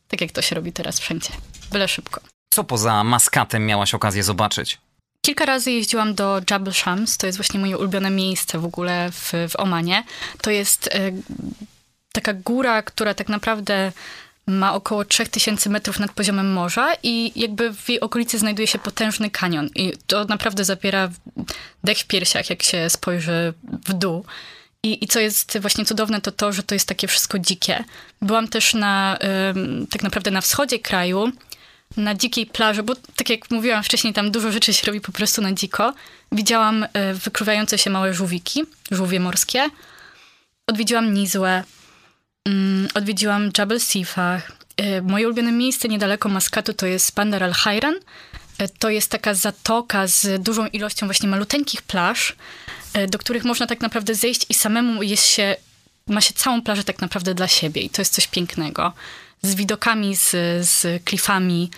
tak 0.09 0.21
jak 0.21 0.33
to 0.33 0.43
się 0.43 0.55
robi 0.55 0.73
teraz 0.73 1.01
wszędzie. 1.01 1.31
Byle 1.73 1.89
szybko. 1.89 2.21
Co 2.51 2.65
poza 2.65 3.05
Maskatem 3.05 3.67
miałaś 3.67 3.95
okazję 3.95 4.23
zobaczyć? 4.23 4.79
Kilka 5.21 5.47
razy 5.47 5.71
jeździłam 5.71 6.15
do 6.15 6.41
Jabal 6.51 6.75
Shams, 6.75 7.17
to 7.17 7.27
jest 7.27 7.39
właśnie 7.39 7.61
moje 7.61 7.79
ulubione 7.79 8.11
miejsce 8.11 8.59
w 8.59 8.65
ogóle 8.65 9.11
w, 9.13 9.33
w 9.49 9.57
Omanie. 9.57 10.05
To 10.41 10.51
jest 10.51 10.87
y, 10.87 10.91
taka 12.13 12.35
góra, 12.35 12.83
która 12.83 13.15
tak 13.15 13.29
naprawdę 13.29 13.93
ma 14.47 14.75
około 14.75 15.05
3000 15.05 15.71
metrów 15.71 15.99
nad 15.99 16.13
poziomem 16.13 16.53
morza 16.53 16.95
i 17.03 17.41
jakby 17.41 17.73
w 17.75 17.89
jej 17.89 18.01
okolicy 18.01 18.39
znajduje 18.39 18.67
się 18.67 18.79
potężny 18.79 19.31
kanion. 19.31 19.69
I 19.75 19.93
to 20.07 20.25
naprawdę 20.25 20.65
zapiera 20.65 21.11
dech 21.85 21.99
w 21.99 22.07
piersiach, 22.07 22.51
jak 22.51 22.63
się 22.63 22.91
spojrzy 22.91 23.55
w 23.87 23.93
dół. 23.93 24.25
I, 24.83 25.05
I 25.05 25.09
co 25.09 25.21
jest 25.21 25.59
właśnie 25.59 25.85
cudowne, 25.85 26.21
to 26.21 26.33
to, 26.33 26.53
że 26.53 26.63
to 26.63 26.75
jest 26.75 26.89
takie 26.89 27.09
wszystko 27.09 27.39
dzikie. 27.39 27.85
Byłam 28.23 28.49
też 28.49 28.75
na, 28.75 29.19
tak 29.91 30.03
naprawdę 30.03 30.31
na 30.31 30.41
wschodzie 30.41 30.79
kraju, 30.79 31.33
na 31.97 32.15
dzikiej 32.15 32.47
plaży, 32.47 32.83
bo 32.83 32.95
tak 33.17 33.31
jak 33.31 33.51
mówiłam 33.51 33.83
wcześniej, 33.83 34.13
tam 34.13 34.31
dużo 34.31 34.53
rzeczy 34.53 34.75
się 34.75 34.87
robi 34.87 35.01
po 35.01 35.13
prostu 35.13 35.43
na 35.43 35.53
dziko. 35.53 35.95
Widziałam 36.33 36.83
y, 36.83 36.89
wykruwające 37.15 37.79
się 37.79 37.91
małe 37.91 38.15
żółwiki, 38.15 38.65
żółwie 38.91 39.21
morskie. 39.21 39.71
Odwiedziłam 40.67 41.15
Nizłę, 41.15 41.65
Mm, 41.65 41.65
odwiedziłam 42.95 43.51
Jabal 43.59 43.81
Sifa. 43.81 44.43
E, 44.77 45.03
moje 45.03 45.27
ulubione 45.27 45.53
miejsce 45.53 45.89
niedaleko 45.89 46.29
Maskatu 46.29 46.75
to 46.75 46.87
jest 46.87 47.15
Bandar 47.15 47.43
al 47.43 47.53
Hayran. 47.53 47.95
E, 48.59 48.69
to 48.69 48.91
jest 48.91 49.11
taka 49.11 49.35
zatoka 49.35 50.07
z 50.07 50.43
dużą 50.43 50.67
ilością 50.67 51.07
właśnie 51.07 51.29
maluteńkich 51.29 51.83
plaż, 51.83 52.37
e, 52.93 53.07
do 53.07 53.19
których 53.19 53.45
można 53.45 53.67
tak 53.67 53.81
naprawdę 53.81 54.15
zejść 54.15 54.47
i 54.49 54.55
samemu 54.55 55.03
jest 55.03 55.27
się, 55.27 55.57
ma 56.07 56.21
się 56.21 56.35
całą 56.35 56.63
plażę 56.63 56.85
tak 56.85 57.01
naprawdę 57.01 57.35
dla 57.35 57.49
siebie 57.49 57.83
i 57.83 57.91
to 57.91 58.03
jest 58.03 58.15
coś 58.15 58.27
pięknego. 58.27 58.93
z 59.43 59.55
widokami, 59.55 60.17
z, 60.17 60.31
z 60.67 61.05
klifami 61.05 61.71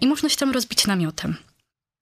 i 0.00 0.06
można 0.06 0.28
się 0.28 0.36
tam 0.36 0.52
rozbić 0.52 0.86
namiotem. 0.86 1.36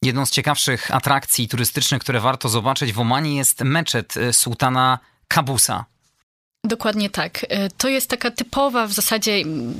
Jedną 0.02 0.26
z 0.26 0.30
ciekawszych 0.30 0.90
atrakcji 0.94 1.48
turystycznych, 1.48 2.02
które 2.02 2.20
warto 2.20 2.48
zobaczyć 2.48 2.92
w 2.92 3.00
Omanie 3.00 3.36
jest 3.36 3.60
meczet 3.60 4.14
sułtana 4.32 4.98
Kabusa. 5.28 5.84
Dokładnie 6.64 7.10
tak. 7.10 7.46
E, 7.48 7.70
to 7.70 7.88
jest 7.88 8.08
taka 8.10 8.30
typowa 8.30 8.86
w 8.86 8.92
zasadzie 8.92 9.32
mm, 9.32 9.74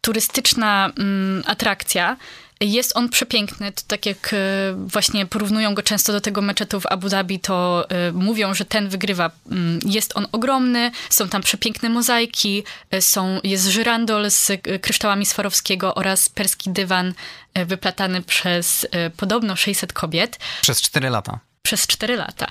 turystyczna 0.00 0.90
mm, 0.98 1.42
atrakcja. 1.46 2.16
Jest 2.60 2.96
on 2.96 3.08
przepiękny, 3.08 3.72
to 3.72 3.82
tak 3.86 4.06
jak 4.06 4.34
e, 4.34 4.36
właśnie 4.76 5.26
porównują 5.26 5.74
go 5.74 5.82
często 5.82 6.12
do 6.12 6.20
tego 6.20 6.42
meczetu 6.42 6.80
w 6.80 6.86
Abu 6.86 7.08
Dhabi, 7.08 7.40
to 7.40 7.86
e, 7.90 8.12
mówią, 8.12 8.54
że 8.54 8.64
ten 8.64 8.88
wygrywa. 8.88 9.30
Mm, 9.50 9.78
jest 9.86 10.16
on 10.16 10.26
ogromny, 10.32 10.90
są 11.10 11.28
tam 11.28 11.42
przepiękne 11.42 11.88
mozaiki, 11.88 12.64
są, 13.00 13.40
jest 13.44 13.66
żyrandol 13.66 14.30
z 14.30 14.52
kryształami 14.80 15.26
Swarowskiego 15.26 15.94
oraz 15.94 16.28
perski 16.28 16.70
dywan 16.70 17.14
wyplatany 17.54 18.22
przez 18.22 18.86
podobno 19.16 19.56
600 19.56 19.92
kobiet. 19.92 20.38
Przez 20.62 20.82
4 20.82 21.10
lata 21.10 21.49
przez 21.70 21.86
4 21.86 22.16
lata. 22.16 22.46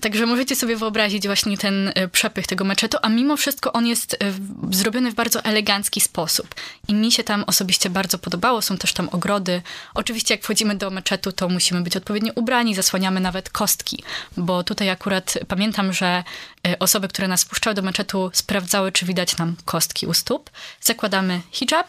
Także 0.00 0.26
możecie 0.26 0.56
sobie 0.56 0.76
wyobrazić 0.76 1.26
właśnie 1.26 1.58
ten 1.58 1.92
e, 1.94 2.08
przepych 2.08 2.46
tego 2.46 2.64
meczetu, 2.64 2.98
a 3.02 3.08
mimo 3.08 3.36
wszystko 3.36 3.72
on 3.72 3.86
jest 3.86 4.14
e, 4.14 4.16
zrobiony 4.70 5.10
w 5.10 5.14
bardzo 5.14 5.44
elegancki 5.44 6.00
sposób. 6.00 6.54
I 6.88 6.94
mi 6.94 7.12
się 7.12 7.24
tam 7.24 7.44
osobiście 7.46 7.90
bardzo 7.90 8.18
podobało. 8.18 8.62
Są 8.62 8.78
też 8.78 8.92
tam 8.92 9.08
ogrody. 9.08 9.62
Oczywiście 9.94 10.34
jak 10.34 10.44
wchodzimy 10.44 10.74
do 10.74 10.90
meczetu, 10.90 11.32
to 11.32 11.48
musimy 11.48 11.80
być 11.80 11.96
odpowiednio 11.96 12.32
ubrani, 12.34 12.74
zasłaniamy 12.74 13.20
nawet 13.20 13.50
kostki, 13.50 14.02
bo 14.36 14.64
tutaj 14.64 14.90
akurat 14.90 15.38
pamiętam, 15.48 15.92
że 15.92 16.24
e, 16.66 16.78
osoby, 16.78 17.08
które 17.08 17.28
nas 17.28 17.44
wpuszczały 17.44 17.74
do 17.74 17.82
meczetu, 17.82 18.30
sprawdzały, 18.32 18.92
czy 18.92 19.06
widać 19.06 19.36
nam 19.36 19.56
kostki 19.64 20.06
u 20.06 20.14
stóp. 20.14 20.50
Zakładamy 20.80 21.40
hijab 21.50 21.86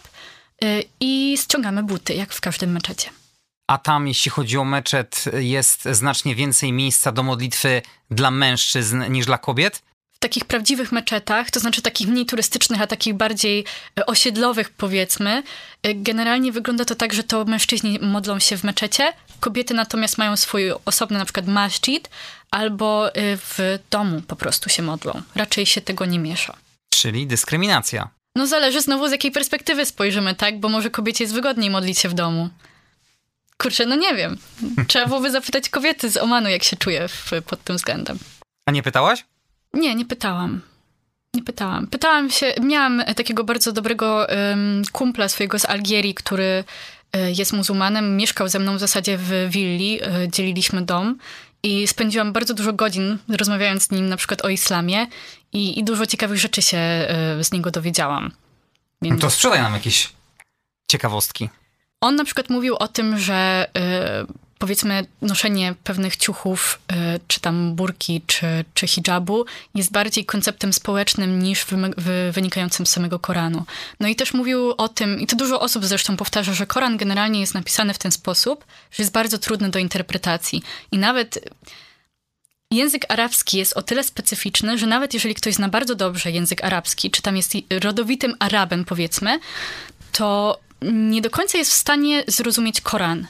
i 1.00 1.38
ściągamy 1.38 1.84
buty, 1.84 2.14
jak 2.14 2.34
w 2.34 2.42
każdym 2.42 2.72
meczecie. 2.72 3.23
A 3.68 3.78
tam, 3.78 4.08
jeśli 4.08 4.32
chodzi 4.32 4.58
o 4.58 4.64
meczet, 4.64 5.26
jest 5.34 5.86
znacznie 5.92 6.36
więcej 6.36 6.72
miejsca 6.72 7.12
do 7.12 7.24
modlitwy 7.24 7.82
dla 8.12 8.32
mężczyzn 8.32 9.04
niż 9.12 9.26
dla 9.26 9.38
kobiet? 9.38 9.82
W 10.12 10.20
takich 10.20 10.46
prawdziwych 10.46 10.92
meczetach, 10.92 11.52
to 11.52 11.60
znaczy 11.60 11.82
takich 11.82 12.08
mniej 12.08 12.26
turystycznych, 12.26 12.82
a 12.82 12.88
takich 12.88 13.14
bardziej 13.14 13.66
e, 14.00 14.06
osiedlowych, 14.06 14.70
powiedzmy, 14.70 15.44
e, 15.84 15.94
generalnie 15.96 16.52
wygląda 16.52 16.86
to 16.86 16.96
tak, 16.96 17.14
że 17.14 17.24
to 17.24 17.46
mężczyźni 17.46 18.00
modlą 18.02 18.40
się 18.40 18.58
w 18.58 18.64
meczecie, 18.64 19.14
kobiety 19.40 19.74
natomiast 19.74 20.18
mają 20.18 20.38
swój 20.38 20.64
osobny 20.86 21.18
na 21.18 21.26
przykład 21.26 21.48
masjid, 21.48 22.10
albo 22.52 23.16
e, 23.16 23.38
w 23.38 23.80
domu 23.90 24.22
po 24.22 24.36
prostu 24.36 24.70
się 24.70 24.84
modlą. 24.84 25.22
Raczej 25.36 25.66
się 25.66 25.82
tego 25.82 26.06
nie 26.06 26.20
miesza. 26.20 26.58
Czyli 26.94 27.28
dyskryminacja. 27.28 28.10
No 28.36 28.48
zależy 28.48 28.82
znowu 28.82 29.08
z 29.08 29.12
jakiej 29.12 29.32
perspektywy 29.32 29.86
spojrzymy, 29.86 30.36
tak? 30.36 30.60
Bo 30.60 30.70
może 30.70 30.90
kobiecie 30.90 31.24
jest 31.24 31.34
wygodniej 31.34 31.70
modlić 31.70 32.00
się 32.00 32.10
w 32.10 32.14
domu. 32.14 32.50
Kurczę, 33.64 33.86
no 33.86 33.96
nie 33.96 34.16
wiem. 34.16 34.38
Trzeba 34.88 35.06
byłoby 35.06 35.32
zapytać 35.32 35.70
kobiety 35.70 36.10
z 36.10 36.18
Omanu, 36.18 36.50
jak 36.50 36.64
się 36.64 36.78
czuje 36.78 37.08
w, 37.08 37.32
pod 37.48 37.64
tym 37.64 37.76
względem. 37.76 38.18
A 38.66 38.72
nie 38.72 38.84
pytałaś? 38.84 39.26
Nie, 39.74 39.96
nie 39.96 40.06
pytałam. 40.06 40.62
Nie 41.34 41.44
pytałam. 41.44 41.88
Pytałam 41.88 42.30
się, 42.30 42.54
miałam 42.62 43.04
takiego 43.16 43.44
bardzo 43.44 43.72
dobrego 43.72 44.28
um, 44.50 44.84
kumpla 44.92 45.30
swojego 45.30 45.60
z 45.60 45.66
Algierii, 45.66 46.14
który 46.14 46.64
e, 47.14 47.32
jest 47.32 47.54
muzułmanem, 47.54 48.18
mieszkał 48.18 48.48
ze 48.48 48.60
mną 48.60 48.76
w 48.78 48.80
zasadzie 48.80 49.18
w 49.18 49.32
willi, 49.50 50.00
e, 50.04 50.30
dzieliliśmy 50.30 50.82
dom 50.82 51.18
i 51.64 51.88
spędziłam 51.88 52.34
bardzo 52.34 52.54
dużo 52.54 52.74
godzin 52.74 53.18
rozmawiając 53.30 53.84
z 53.84 53.92
nim 53.92 54.10
na 54.10 54.18
przykład 54.18 54.46
o 54.46 54.50
islamie 54.50 55.08
i, 55.54 55.80
i 55.80 55.84
dużo 55.84 56.06
ciekawych 56.06 56.38
rzeczy 56.38 56.62
się 56.62 56.78
e, 56.78 57.44
z 57.44 57.52
niego 57.52 57.72
dowiedziałam. 57.72 58.32
Więc... 59.02 59.16
No 59.16 59.22
to 59.22 59.30
sprzedaj 59.30 59.62
nam 59.62 59.74
jakieś 59.74 60.10
ciekawostki. 60.88 61.50
On 62.04 62.16
na 62.16 62.26
przykład 62.26 62.50
mówił 62.50 62.76
o 62.76 62.88
tym, 62.88 63.20
że 63.20 63.68
y, 64.28 64.34
powiedzmy 64.58 65.06
noszenie 65.22 65.76
pewnych 65.84 66.18
ciuchów, 66.18 66.82
y, 66.92 67.20
czy 67.28 67.40
tam 67.40 67.76
burki, 67.76 68.22
czy, 68.28 68.66
czy 68.74 68.88
hijabu 68.88 69.46
jest 69.76 69.92
bardziej 69.92 70.26
konceptem 70.26 70.74
społecznym 70.74 71.44
niż 71.44 71.66
wynikającym 72.32 72.86
z 72.86 72.90
samego 72.90 73.20
Koranu. 73.20 73.66
No 74.00 74.08
i 74.08 74.16
też 74.16 74.34
mówił 74.34 74.72
o 74.78 74.90
tym, 74.90 75.20
i 75.20 75.28
to 75.28 75.36
dużo 75.36 75.60
osób 75.60 75.86
zresztą 75.86 76.18
powtarza, 76.18 76.54
że 76.54 76.66
Koran 76.66 76.98
generalnie 76.98 77.40
jest 77.40 77.54
napisany 77.54 77.94
w 77.94 77.98
ten 77.98 78.12
sposób, 78.12 78.66
że 78.92 79.04
jest 79.04 79.14
bardzo 79.14 79.38
trudny 79.38 79.70
do 79.70 79.80
interpretacji. 79.80 80.64
I 80.92 80.98
nawet 80.98 81.40
język 82.72 83.06
arabski 83.10 83.58
jest 83.58 83.78
o 83.78 83.82
tyle 83.82 84.04
specyficzny, 84.04 84.78
że 84.78 84.88
nawet 84.88 85.14
jeżeli 85.14 85.36
ktoś 85.36 85.54
zna 85.54 85.70
bardzo 85.70 85.96
dobrze 85.96 86.32
język 86.32 86.64
arabski, 86.64 87.12
czy 87.12 87.22
tam 87.22 87.38
jest 87.38 87.54
rodowitym 87.84 88.36
Arabem, 88.40 88.86
powiedzmy, 88.86 89.40
to 90.12 90.60
nie 90.92 91.22
do 91.22 91.30
końca 91.30 91.58
jest 91.58 91.72
w 91.72 91.76
stanie 91.76 92.24
zrozumieć 92.28 92.82
Koran. 92.82 93.28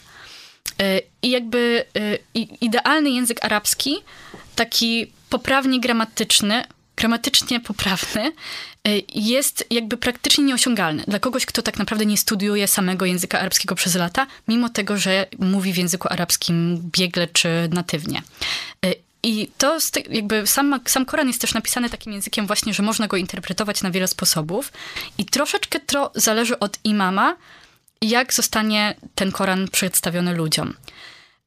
E, 0.79 0.99
I 1.21 1.29
jakby 1.29 1.85
e, 1.95 2.17
idealny 2.61 3.09
język 3.09 3.45
arabski, 3.45 3.97
taki 4.55 5.11
poprawnie 5.29 5.79
gramatyczny, 5.79 6.63
gramatycznie 6.95 7.59
poprawny, 7.59 8.21
e, 8.23 8.31
jest 9.15 9.65
jakby 9.69 9.97
praktycznie 9.97 10.43
nieosiągalny 10.43 11.03
dla 11.07 11.19
kogoś, 11.19 11.45
kto 11.45 11.61
tak 11.61 11.77
naprawdę 11.77 12.05
nie 12.05 12.17
studiuje 12.17 12.67
samego 12.67 13.05
języka 13.05 13.39
arabskiego 13.39 13.75
przez 13.75 13.95
lata, 13.95 14.27
mimo 14.47 14.69
tego, 14.69 14.97
że 14.97 15.27
mówi 15.39 15.73
w 15.73 15.77
języku 15.77 16.07
arabskim 16.11 16.77
biegle 16.91 17.27
czy 17.27 17.49
natywnie. 17.71 18.21
I 19.23 19.51
to 19.57 19.77
jakby 20.09 20.47
sam, 20.47 20.79
sam 20.85 21.05
Koran 21.05 21.27
jest 21.27 21.41
też 21.41 21.53
napisany 21.53 21.89
takim 21.89 22.13
językiem 22.13 22.47
właśnie, 22.47 22.73
że 22.73 22.83
można 22.83 23.07
go 23.07 23.17
interpretować 23.17 23.81
na 23.81 23.91
wiele 23.91 24.07
sposobów 24.07 24.71
i 25.17 25.25
troszeczkę 25.25 25.79
to 25.79 26.11
zależy 26.15 26.59
od 26.59 26.77
imama, 26.83 27.35
jak 28.01 28.33
zostanie 28.33 28.95
ten 29.15 29.31
Koran 29.31 29.67
przedstawiony 29.67 30.33
ludziom. 30.33 30.73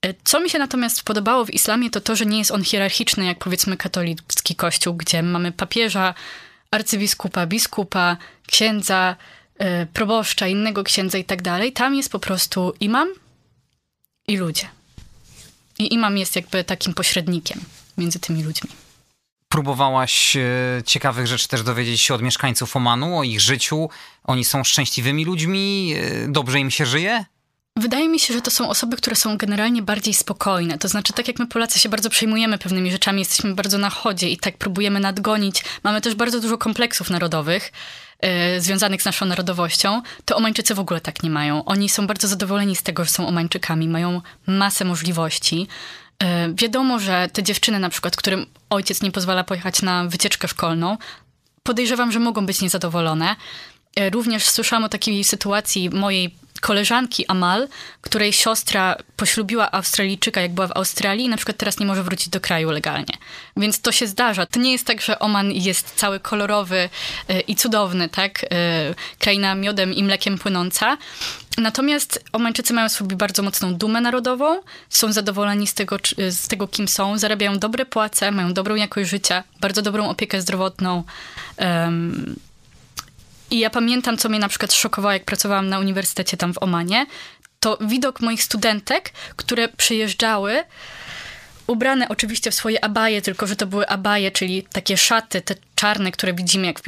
E, 0.03 0.15
co 0.25 0.41
mi 0.41 0.51
się 0.51 0.59
natomiast 0.59 1.03
podobało 1.03 1.45
w 1.45 1.55
islamie, 1.55 1.91
to 1.91 2.01
to, 2.01 2.17
że 2.17 2.27
nie 2.27 2.39
jest 2.39 2.51
on 2.51 2.65
hierarchiczny, 2.65 3.25
jak 3.25 3.39
powiedzmy 3.39 3.77
katolicki 3.77 4.55
kościół, 4.55 4.95
gdzie 4.95 5.23
mamy 5.23 5.53
papieża, 5.53 6.15
arcybiskupa, 6.71 7.47
biskupa, 7.47 8.17
księdza, 8.47 9.17
e, 9.59 9.87
proboszcza, 9.87 10.47
innego 10.47 10.85
księdza 10.85 11.19
i 11.19 11.25
tak 11.25 11.43
dalej. 11.43 11.73
Tam 11.73 11.95
jest 11.95 12.13
po 12.13 12.19
prostu 12.19 12.75
imam 12.81 13.09
i 14.29 14.37
ludzie. 14.37 14.76
I 15.79 15.95
imam 15.95 16.19
jest 16.19 16.37
jakby 16.37 16.65
takim 16.65 16.95
pośrednikiem 16.95 17.61
między 17.99 18.21
tymi 18.21 18.43
ludźmi. 18.43 18.71
Próbowałaś 19.49 20.37
e, 20.37 20.43
ciekawych 20.87 21.27
rzeczy 21.27 21.49
też 21.49 21.63
dowiedzieć 21.63 22.01
się 22.01 22.15
od 22.15 22.23
mieszkańców 22.23 22.77
Omanu, 22.77 23.19
o 23.19 23.23
ich 23.23 23.41
życiu. 23.41 23.89
Oni 24.25 24.45
są 24.45 24.65
szczęśliwymi 24.65 25.25
ludźmi, 25.25 25.95
e, 25.97 26.29
dobrze 26.29 26.61
im 26.61 26.71
się 26.71 26.87
żyje? 26.87 27.25
Wydaje 27.79 28.09
mi 28.09 28.21
się, 28.21 28.35
że 28.35 28.43
to 28.43 28.51
są 28.51 28.69
osoby, 28.69 28.97
które 28.97 29.17
są 29.17 29.37
generalnie 29.37 29.83
bardziej 29.83 30.15
spokojne. 30.15 30.79
To 30.79 30.89
znaczy, 30.89 31.13
tak 31.13 31.29
jak 31.29 31.39
my 31.39 31.47
Polacy 31.47 31.79
się 31.79 31.89
bardzo 31.89 32.11
przejmujemy 32.11 32.59
pewnymi 32.59 32.91
rzeczami, 32.91 33.19
jesteśmy 33.19 33.55
bardzo 33.55 33.79
na 33.79 33.91
chodzie 33.91 34.29
i 34.29 34.37
tak 34.37 34.59
próbujemy 34.59 35.01
nadgonić. 35.01 35.65
Mamy 35.85 36.01
też 36.01 36.15
bardzo 36.15 36.41
dużo 36.41 36.59
kompleksów 36.59 37.11
narodowych 37.11 37.73
yy, 38.23 38.61
związanych 38.61 39.03
z 39.03 39.05
naszą 39.05 39.27
narodowością. 39.27 40.03
To 40.25 40.37
Omańczycy 40.37 40.75
w 40.75 40.81
ogóle 40.81 41.01
tak 41.01 41.23
nie 41.23 41.31
mają. 41.31 41.65
Oni 41.65 41.89
są 41.89 42.07
bardzo 42.07 42.29
zadowoleni 42.29 42.77
z 42.77 42.83
tego, 42.83 43.05
że 43.05 43.11
są 43.11 43.29
Omańczykami, 43.29 43.89
mają 43.89 44.21
masę 44.47 44.85
możliwości. 44.85 45.67
E, 46.19 46.55
wiadomo, 46.55 46.99
że 46.99 47.29
te 47.33 47.43
dziewczyny, 47.43 47.79
na 47.79 47.89
przykład, 47.89 48.17
którym 48.17 48.47
ojciec 48.71 49.03
nie 49.03 49.13
pozwala 49.13 49.45
pojechać 49.45 49.83
na 49.83 50.05
wycieczkę 50.05 50.49
szkolną, 50.49 50.99
podejrzewam, 51.63 52.13
że 52.13 52.21
mogą 52.21 52.47
być 52.47 52.63
niezadowolone. 52.63 53.37
E, 53.97 54.11
również 54.11 54.45
słyszałam 54.45 54.85
o 54.85 54.89
takiej 54.89 55.25
sytuacji 55.25 55.91
mojej 55.91 56.35
koleżanki 56.61 57.27
Amal, 57.27 57.69
której 58.01 58.33
siostra 58.33 58.97
poślubiła 59.17 59.73
Australijczyka, 59.73 60.41
jak 60.41 60.55
była 60.55 60.67
w 60.67 60.77
Australii 60.77 61.25
i 61.25 61.29
na 61.29 61.37
przykład 61.37 61.57
teraz 61.57 61.79
nie 61.79 61.87
może 61.87 62.03
wrócić 62.03 62.29
do 62.29 62.41
kraju 62.41 62.71
legalnie. 62.71 63.15
Więc 63.57 63.81
to 63.81 63.93
się 63.93 64.07
zdarza. 64.07 64.47
To 64.47 64.61
nie 64.61 64.73
jest 64.73 64.87
tak, 64.87 65.01
że 65.01 65.19
Oman 65.19 65.53
jest 65.53 65.95
cały 65.95 66.21
kolorowy 66.21 66.89
e, 67.29 67.41
i 67.41 67.57
cudowny, 67.57 68.09
tak? 68.09 68.47
Kraina 69.19 69.55
miodem 69.55 69.95
i 69.95 70.05
mlekiem 70.05 70.39
płynąca. 70.39 70.97
Natomiast 71.59 72.25
Omańczycy 72.33 72.75
mają 72.75 72.89
sobie 72.89 73.17
bardzo 73.17 73.43
mocną 73.43 73.75
dumę 73.75 74.01
narodową, 74.01 74.61
są 74.89 75.13
zadowoleni 75.13 75.67
z 75.67 75.75
tego, 75.75 75.99
z 76.31 76.49
tego, 76.49 76.69
kim 76.69 76.89
są, 76.89 77.19
zarabiają 77.19 77.59
dobre 77.59 77.87
płace, 77.87 78.31
mają 78.31 78.53
dobrą 78.53 78.75
jakość 78.75 79.11
życia, 79.11 79.45
bardzo 79.61 79.83
dobrą 79.83 80.09
opiekę 80.09 80.41
zdrowotną. 80.41 81.05
I 83.51 83.59
ja 83.59 83.71
pamiętam, 83.71 84.19
co 84.19 84.29
mnie 84.29 84.39
na 84.39 84.49
przykład 84.49 84.73
szokowało, 84.73 85.13
jak 85.13 85.25
pracowałam 85.25 85.69
na 85.69 85.79
uniwersytecie 85.79 86.37
tam 86.37 86.55
w 86.55 86.63
Omanie, 86.63 87.07
to 87.61 87.79
widok 87.81 88.21
moich 88.21 88.43
studentek, 88.43 89.13
które 89.37 89.69
przyjeżdżały 89.69 90.65
ubrane 91.67 92.09
oczywiście 92.09 92.51
w 92.51 92.55
swoje 92.55 92.85
abaje, 92.85 93.23
tylko 93.23 93.47
że 93.47 93.57
to 93.57 93.67
były 93.67 93.89
abaje, 93.89 94.31
czyli 94.31 94.67
takie 94.73 94.97
szaty, 94.97 95.41
te 95.41 95.55
czarne, 95.75 96.13
które 96.13 96.35
widzimy, 96.35 96.67
jak 96.67 96.81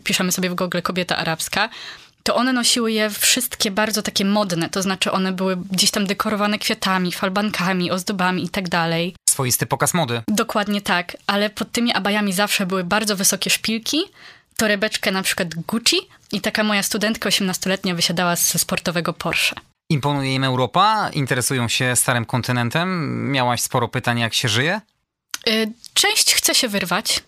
wpiszemy 0.00 0.32
sobie 0.32 0.50
w 0.50 0.54
Google 0.54 0.80
kobieta 0.82 1.16
arabska, 1.16 1.68
to 2.22 2.34
one 2.34 2.52
nosiły 2.52 2.92
je 2.92 3.10
wszystkie 3.10 3.70
bardzo 3.70 4.02
takie 4.02 4.24
modne, 4.24 4.68
to 4.68 4.82
znaczy 4.82 5.12
one 5.12 5.32
były 5.32 5.56
gdzieś 5.56 5.90
tam 5.90 6.06
dekorowane 6.06 6.58
kwiatami, 6.58 7.12
falbankami, 7.12 7.90
ozdobami 7.90 8.44
i 8.44 8.48
tak 8.48 8.68
dalej. 8.68 9.14
Swoisty 9.28 9.66
pokaz 9.66 9.94
mody. 9.94 10.22
Dokładnie 10.28 10.80
tak, 10.80 11.16
ale 11.26 11.50
pod 11.50 11.72
tymi 11.72 11.92
abajami 11.92 12.32
zawsze 12.32 12.66
były 12.66 12.84
bardzo 12.84 13.16
wysokie 13.16 13.50
szpilki, 13.50 13.98
torebeczkę 14.56 15.10
na 15.10 15.22
przykład 15.22 15.54
Gucci 15.54 15.96
i 16.32 16.40
taka 16.40 16.64
moja 16.64 16.82
studentka 16.82 17.28
18-letnia 17.28 17.94
wysiadała 17.94 18.36
z 18.36 18.60
sportowego 18.60 19.12
Porsche. 19.12 19.56
Imponuje 19.90 20.34
im 20.34 20.44
Europa? 20.44 21.10
Interesują 21.12 21.68
się 21.68 21.96
starym 21.96 22.24
kontynentem? 22.24 23.30
Miałaś 23.32 23.60
sporo 23.60 23.88
pytań, 23.88 24.18
jak 24.18 24.34
się 24.34 24.48
żyje? 24.48 24.80
Y, 25.48 25.72
część 25.94 26.34
chce 26.34 26.54
się 26.54 26.68
wyrwać. 26.68 27.22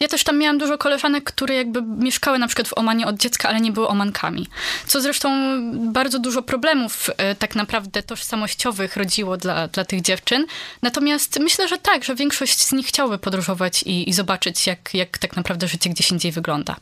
Ja 0.00 0.08
też 0.08 0.24
tam 0.24 0.38
miałam 0.38 0.58
dużo 0.58 0.78
koleżanek, 0.78 1.24
które 1.24 1.54
jakby 1.54 1.82
mieszkały 1.82 2.38
na 2.38 2.46
przykład 2.46 2.68
w 2.68 2.78
Omanie 2.78 3.06
od 3.06 3.16
dziecka, 3.16 3.48
ale 3.48 3.60
nie 3.60 3.72
były 3.72 3.88
Omankami. 3.88 4.48
Co 4.86 5.00
zresztą 5.00 5.58
bardzo 5.92 6.18
dużo 6.18 6.42
problemów 6.42 7.10
y, 7.10 7.34
tak 7.34 7.54
naprawdę 7.54 8.02
tożsamościowych 8.02 8.96
rodziło 8.96 9.36
dla, 9.36 9.68
dla 9.68 9.84
tych 9.84 10.02
dziewczyn. 10.02 10.46
Natomiast 10.82 11.40
myślę, 11.40 11.68
że 11.68 11.78
tak, 11.78 12.04
że 12.04 12.14
większość 12.14 12.64
z 12.64 12.72
nich 12.72 12.86
chciałaby 12.86 13.18
podróżować 13.18 13.82
i, 13.82 14.08
i 14.08 14.12
zobaczyć, 14.12 14.66
jak, 14.66 14.94
jak 14.94 15.18
tak 15.18 15.36
naprawdę 15.36 15.68
życie 15.68 15.90
gdzieś 15.90 16.10
indziej 16.10 16.32
wygląda. 16.32 16.76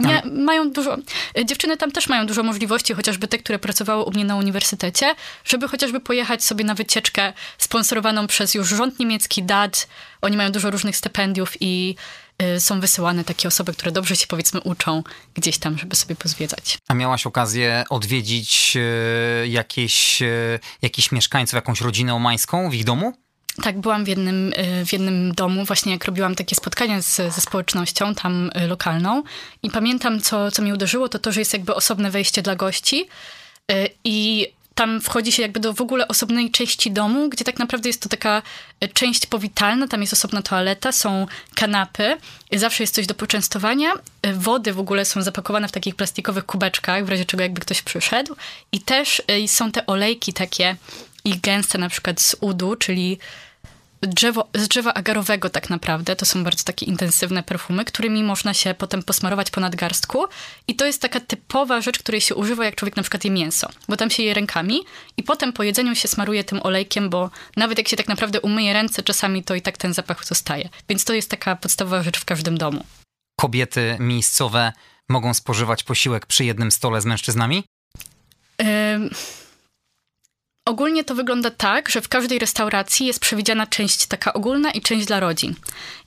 Nie, 0.00 0.22
mają 0.24 0.70
dużo. 0.70 0.96
Dziewczyny 1.44 1.76
tam 1.76 1.90
też 1.92 2.08
mają 2.08 2.26
dużo 2.26 2.42
możliwości, 2.42 2.94
chociażby 2.94 3.28
te, 3.28 3.38
które 3.38 3.58
pracowały 3.58 4.04
u 4.04 4.10
mnie 4.10 4.24
na 4.24 4.36
uniwersytecie, 4.36 5.14
żeby 5.44 5.68
chociażby 5.68 6.00
pojechać 6.00 6.44
sobie 6.44 6.64
na 6.64 6.74
wycieczkę 6.74 7.32
sponsorowaną 7.58 8.26
przez 8.26 8.54
już 8.54 8.68
rząd 8.68 8.98
niemiecki 8.98 9.42
DAD. 9.42 9.88
Oni 10.22 10.36
mają 10.36 10.52
dużo 10.52 10.70
różnych 10.70 10.96
stypendiów 10.96 11.52
i 11.60 11.96
y, 12.25 12.25
są 12.58 12.80
wysyłane 12.80 13.24
takie 13.24 13.48
osoby, 13.48 13.72
które 13.72 13.92
dobrze 13.92 14.16
się 14.16 14.26
powiedzmy 14.26 14.60
uczą 14.60 15.02
gdzieś 15.34 15.58
tam, 15.58 15.78
żeby 15.78 15.96
sobie 15.96 16.16
pozwiedzać. 16.16 16.78
A 16.88 16.94
miałaś 16.94 17.26
okazję 17.26 17.84
odwiedzić 17.90 18.76
y, 18.76 19.48
jakieś, 19.48 20.22
y, 20.22 20.58
jakichś 20.82 21.12
mieszkańców, 21.12 21.54
jakąś 21.54 21.80
rodzinę 21.80 22.14
omańską 22.14 22.70
w 22.70 22.74
ich 22.74 22.84
domu? 22.84 23.12
Tak, 23.62 23.80
byłam 23.80 24.04
w 24.04 24.08
jednym, 24.08 24.52
y, 24.52 24.86
w 24.86 24.92
jednym 24.92 25.34
domu, 25.34 25.64
właśnie 25.64 25.92
jak 25.92 26.04
robiłam 26.04 26.34
takie 26.34 26.56
spotkania 26.56 27.02
z, 27.02 27.16
ze 27.16 27.40
społecznością 27.40 28.14
tam 28.14 28.50
y, 28.64 28.66
lokalną 28.66 29.22
i 29.62 29.70
pamiętam, 29.70 30.20
co, 30.20 30.50
co 30.50 30.62
mnie 30.62 30.74
uderzyło, 30.74 31.08
to 31.08 31.18
to, 31.18 31.32
że 31.32 31.40
jest 31.40 31.52
jakby 31.52 31.74
osobne 31.74 32.10
wejście 32.10 32.42
dla 32.42 32.56
gości 32.56 33.08
y, 33.72 33.88
i 34.04 34.46
tam 34.76 35.00
wchodzi 35.00 35.32
się 35.32 35.42
jakby 35.42 35.60
do 35.60 35.72
w 35.72 35.80
ogóle 35.80 36.08
osobnej 36.08 36.50
części 36.50 36.90
domu, 36.90 37.28
gdzie 37.28 37.44
tak 37.44 37.58
naprawdę 37.58 37.88
jest 37.88 38.02
to 38.02 38.08
taka 38.08 38.42
część 38.92 39.26
powitalna, 39.26 39.88
tam 39.88 40.00
jest 40.00 40.12
osobna 40.12 40.42
toaleta, 40.42 40.92
są 40.92 41.26
kanapy, 41.54 42.16
zawsze 42.52 42.82
jest 42.82 42.94
coś 42.94 43.06
do 43.06 43.14
poczęstowania, 43.14 43.92
wody 44.34 44.72
w 44.72 44.78
ogóle 44.78 45.04
są 45.04 45.22
zapakowane 45.22 45.68
w 45.68 45.72
takich 45.72 45.94
plastikowych 45.94 46.46
kubeczkach, 46.46 47.04
w 47.04 47.08
razie 47.08 47.24
czego 47.24 47.42
jakby 47.42 47.60
ktoś 47.60 47.82
przyszedł. 47.82 48.36
I 48.72 48.80
też 48.80 49.22
są 49.46 49.72
te 49.72 49.86
olejki 49.86 50.32
takie 50.32 50.76
i 51.24 51.38
gęste 51.38 51.78
na 51.78 51.88
przykład 51.88 52.20
z 52.20 52.36
udu, 52.40 52.76
czyli 52.76 53.18
drzewo, 54.02 54.48
z 54.54 54.68
drzewa 54.68 54.94
agarowego 54.94 55.50
tak 55.50 55.70
naprawdę. 55.70 56.16
To 56.16 56.26
są 56.26 56.44
bardzo 56.44 56.64
takie 56.64 56.86
intensywne 56.86 57.42
perfumy, 57.42 57.84
którymi 57.84 58.24
można 58.24 58.54
się 58.54 58.74
potem 58.74 59.02
posmarować 59.02 59.50
po 59.50 59.60
nadgarstku. 59.60 60.24
I 60.68 60.76
to 60.76 60.86
jest 60.86 61.02
taka 61.02 61.20
typowa 61.20 61.80
rzecz, 61.80 61.98
której 61.98 62.20
się 62.20 62.34
używa, 62.34 62.64
jak 62.64 62.74
człowiek 62.74 62.96
na 62.96 63.02
przykład 63.02 63.24
je 63.24 63.30
mięso. 63.30 63.68
Bo 63.88 63.96
tam 63.96 64.10
się 64.10 64.22
je 64.22 64.34
rękami 64.34 64.80
i 65.16 65.22
potem 65.22 65.52
po 65.52 65.62
jedzeniu 65.62 65.94
się 65.94 66.08
smaruje 66.08 66.44
tym 66.44 66.60
olejkiem, 66.62 67.10
bo 67.10 67.30
nawet 67.56 67.78
jak 67.78 67.88
się 67.88 67.96
tak 67.96 68.08
naprawdę 68.08 68.40
umyje 68.40 68.72
ręce 68.72 69.02
czasami, 69.02 69.44
to 69.44 69.54
i 69.54 69.62
tak 69.62 69.76
ten 69.76 69.94
zapach 69.94 70.24
zostaje. 70.24 70.68
Więc 70.88 71.04
to 71.04 71.14
jest 71.14 71.30
taka 71.30 71.56
podstawowa 71.56 72.02
rzecz 72.02 72.18
w 72.18 72.24
każdym 72.24 72.58
domu. 72.58 72.84
Kobiety 73.40 73.96
miejscowe 74.00 74.72
mogą 75.08 75.34
spożywać 75.34 75.82
posiłek 75.82 76.26
przy 76.26 76.44
jednym 76.44 76.70
stole 76.70 77.00
z 77.00 77.04
mężczyznami? 77.04 77.64
Yy 78.58 78.66
Ogólnie 80.66 81.04
to 81.04 81.14
wygląda 81.14 81.50
tak, 81.50 81.88
że 81.88 82.00
w 82.00 82.08
każdej 82.08 82.38
restauracji 82.38 83.06
jest 83.06 83.20
przewidziana 83.20 83.66
część 83.66 84.06
taka 84.06 84.32
ogólna 84.32 84.70
i 84.70 84.80
część 84.80 85.06
dla 85.06 85.20
rodzin. 85.20 85.54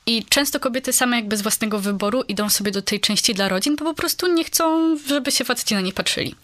I 0.05 0.25
często 0.29 0.59
kobiety 0.59 0.93
same 0.93 1.15
jakby 1.15 1.37
z 1.37 1.41
własnego 1.41 1.79
wyboru 1.79 2.21
idą 2.21 2.49
sobie 2.49 2.71
do 2.71 2.81
tej 2.81 2.99
części 2.99 3.33
dla 3.33 3.47
rodzin, 3.49 3.75
bo 3.75 3.85
po 3.85 3.93
prostu 3.93 4.27
nie 4.27 4.43
chcą, 4.43 4.97
żeby 5.07 5.31
się 5.31 5.45
faceci 5.45 5.73
na 5.73 5.81
nie 5.81 5.93
patrzyli. 5.93 6.35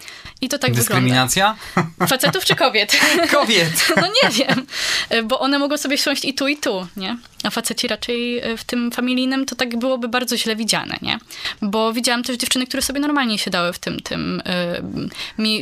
I 0.41 0.49
to 0.49 0.57
tak 0.57 0.73
Dyskryminacja? 0.73 1.55
wygląda. 1.75 2.07
Facetów 2.15 2.45
czy 2.45 2.55
kobiet? 2.55 2.99
Kobiet! 3.31 3.87
no 4.01 4.07
nie 4.23 4.29
wiem, 4.29 4.65
bo 5.27 5.39
one 5.39 5.59
mogą 5.59 5.77
sobie 5.77 5.97
siąść 5.97 6.25
i 6.25 6.33
tu, 6.33 6.47
i 6.47 6.57
tu, 6.57 6.87
nie? 6.97 7.17
A 7.43 7.49
faceci 7.49 7.87
raczej 7.87 8.41
w 8.57 8.63
tym 8.63 8.91
familijnym 8.91 9.45
to 9.45 9.55
tak 9.55 9.77
byłoby 9.77 10.07
bardzo 10.07 10.37
źle 10.37 10.55
widziane, 10.55 10.97
nie? 11.01 11.17
Bo 11.61 11.93
widziałam 11.93 12.23
też 12.23 12.37
dziewczyny, 12.37 12.67
które 12.67 12.81
sobie 12.81 12.99
normalnie 12.99 13.37
siedały 13.37 13.73
w 13.73 13.79
tym, 13.79 13.99
tym 13.99 14.41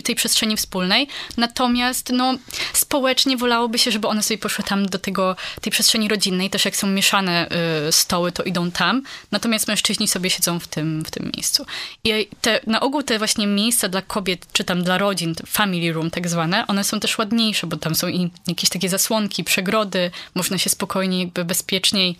tej 0.03 0.15
przestrzeni 0.15 0.57
wspólnej. 0.57 1.07
Natomiast, 1.37 2.09
no, 2.09 2.37
społecznie 2.73 3.37
wolałoby 3.37 3.79
się, 3.79 3.91
żeby 3.91 4.07
one 4.07 4.23
sobie 4.23 4.37
poszły 4.37 4.63
tam 4.63 4.85
do 4.85 4.99
tego, 4.99 5.35
tej 5.61 5.71
przestrzeni 5.71 6.07
rodzinnej, 6.07 6.49
też 6.49 6.65
jak 6.65 6.75
są 6.75 6.87
mieszane 6.87 7.47
y, 7.82 7.82
stoły, 7.91 8.31
to 8.31 8.43
idą 8.43 8.71
tam, 8.71 9.01
natomiast 9.31 9.67
mężczyźni 9.67 10.07
sobie 10.07 10.29
siedzą 10.29 10.59
w 10.59 10.67
tym, 10.67 11.03
w 11.05 11.11
tym 11.11 11.31
miejscu. 11.35 11.65
I 12.03 12.27
te, 12.41 12.59
na 12.67 12.79
ogół 12.81 13.03
te 13.03 13.17
właśnie 13.17 13.47
miejsca 13.47 13.89
dla 13.89 14.01
kobiet, 14.01 14.47
czy 14.53 14.63
tam 14.63 14.83
dla 14.83 14.97
rodzin, 14.97 15.35
family 15.47 15.93
room 15.93 16.11
tak 16.11 16.29
zwane, 16.29 16.67
one 16.67 16.83
są 16.83 16.99
też 16.99 17.17
ładniejsze, 17.17 17.67
bo 17.67 17.77
tam 17.77 17.95
są 17.95 18.07
i 18.07 18.31
jakieś 18.47 18.69
takie 18.69 18.89
zasłonki, 18.89 19.43
przegrody, 19.43 20.11
można 20.35 20.57
się 20.57 20.69
spokojnie, 20.69 21.19
jakby 21.19 21.45
bezpieczniej, 21.45 22.17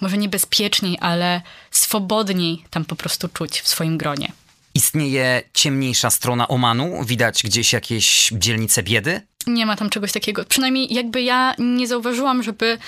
może 0.00 0.18
nie 0.18 0.28
bezpieczniej, 0.28 0.98
ale 1.00 1.42
swobodniej 1.70 2.64
tam 2.70 2.84
po 2.84 2.96
prostu 2.96 3.28
czuć 3.28 3.60
w 3.60 3.68
swoim 3.68 3.98
gronie. 3.98 4.32
Istnieje 4.74 5.42
ciemniejsza 5.54 6.10
strona 6.10 6.48
Omanu? 6.48 7.04
Widać 7.04 7.42
gdzieś 7.42 7.72
jakieś 7.72 8.30
dzielnice 8.32 8.82
biedy? 8.82 9.20
Nie 9.46 9.66
ma 9.66 9.76
tam 9.76 9.90
czegoś 9.90 10.12
takiego. 10.12 10.44
Przynajmniej 10.44 10.94
jakby 10.94 11.22
ja 11.22 11.54
nie 11.58 11.86
zauważyłam, 11.86 12.42
żeby 12.42 12.78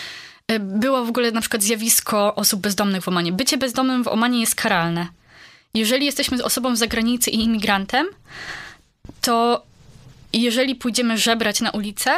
było 0.59 1.05
w 1.05 1.09
ogóle 1.09 1.31
na 1.31 1.41
przykład 1.41 1.63
zjawisko 1.63 2.35
osób 2.35 2.61
bezdomnych 2.61 3.03
w 3.03 3.09
Omanie. 3.09 3.33
Bycie 3.33 3.59
bezdomnym 3.59 4.05
w 4.05 4.09
Omanie 4.09 4.41
jest 4.41 4.55
karalne. 4.55 5.07
Jeżeli 5.75 6.07
jesteśmy 6.07 6.45
osobą 6.45 6.77
z 6.77 6.79
zagranicy 6.79 7.31
i 7.31 7.45
imigrantem, 7.45 8.07
to 9.21 9.63
jeżeli 10.33 10.75
pójdziemy 10.75 11.19
żebrać 11.19 11.61
na 11.61 11.71
ulicę, 11.71 12.11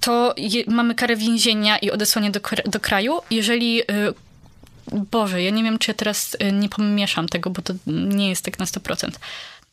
to 0.00 0.34
je, 0.36 0.64
mamy 0.66 0.94
karę 0.94 1.16
więzienia 1.16 1.78
i 1.78 1.90
odesłanie 1.90 2.30
do, 2.30 2.40
do 2.66 2.80
kraju. 2.80 3.20
Jeżeli. 3.30 3.82
Y, 3.82 3.84
Boże, 5.10 5.42
ja 5.42 5.50
nie 5.50 5.62
wiem, 5.64 5.78
czy 5.78 5.90
ja 5.90 5.94
teraz 5.94 6.36
y, 6.42 6.52
nie 6.52 6.68
pomieszam 6.68 7.28
tego, 7.28 7.50
bo 7.50 7.62
to 7.62 7.74
nie 7.86 8.28
jest 8.28 8.44
tak 8.44 8.58
na 8.58 8.64
100%. 8.64 9.10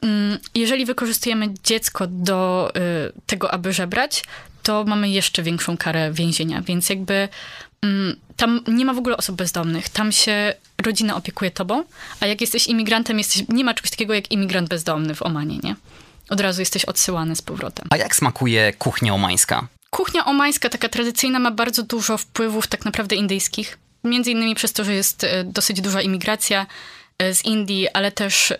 Mm, 0.01 0.39
jeżeli 0.55 0.85
wykorzystujemy 0.85 1.53
dziecko 1.63 2.07
do 2.07 2.71
y, 2.77 3.21
tego, 3.25 3.51
aby 3.51 3.73
żebrać, 3.73 4.23
to 4.63 4.83
mamy 4.83 5.09
jeszcze 5.09 5.43
większą 5.43 5.77
karę 5.77 6.11
więzienia. 6.11 6.61
Więc 6.61 6.89
jakby 6.89 7.29
tam 8.35 8.61
nie 8.67 8.85
ma 8.85 8.93
w 8.93 8.97
ogóle 8.97 9.17
osób 9.17 9.35
bezdomnych. 9.35 9.89
Tam 9.89 10.11
się 10.11 10.53
rodzina 10.85 11.15
opiekuje 11.15 11.51
tobą, 11.51 11.83
a 12.19 12.25
jak 12.25 12.41
jesteś 12.41 12.67
imigrantem, 12.67 13.17
jesteś, 13.17 13.43
nie 13.49 13.63
ma 13.63 13.73
czegoś 13.73 13.91
takiego 13.91 14.13
jak 14.13 14.31
imigrant 14.31 14.69
bezdomny 14.69 15.15
w 15.15 15.23
Omanie, 15.23 15.57
nie? 15.63 15.75
Od 16.29 16.41
razu 16.41 16.61
jesteś 16.61 16.85
odsyłany 16.85 17.35
z 17.35 17.41
powrotem. 17.41 17.87
A 17.89 17.97
jak 17.97 18.15
smakuje 18.15 18.73
kuchnia 18.73 19.13
omańska? 19.13 19.67
Kuchnia 19.89 20.25
omańska, 20.25 20.69
taka 20.69 20.89
tradycyjna, 20.89 21.39
ma 21.39 21.51
bardzo 21.51 21.83
dużo 21.83 22.17
wpływów 22.17 22.67
tak 22.67 22.85
naprawdę 22.85 23.15
indyjskich. 23.15 23.77
Między 24.03 24.31
innymi 24.31 24.55
przez 24.55 24.73
to, 24.73 24.83
że 24.83 24.93
jest 24.93 25.23
e, 25.23 25.43
dosyć 25.43 25.81
duża 25.81 26.01
imigracja 26.01 26.65
e, 27.19 27.33
z 27.33 27.45
Indii, 27.45 27.87
ale 27.93 28.11
też 28.11 28.53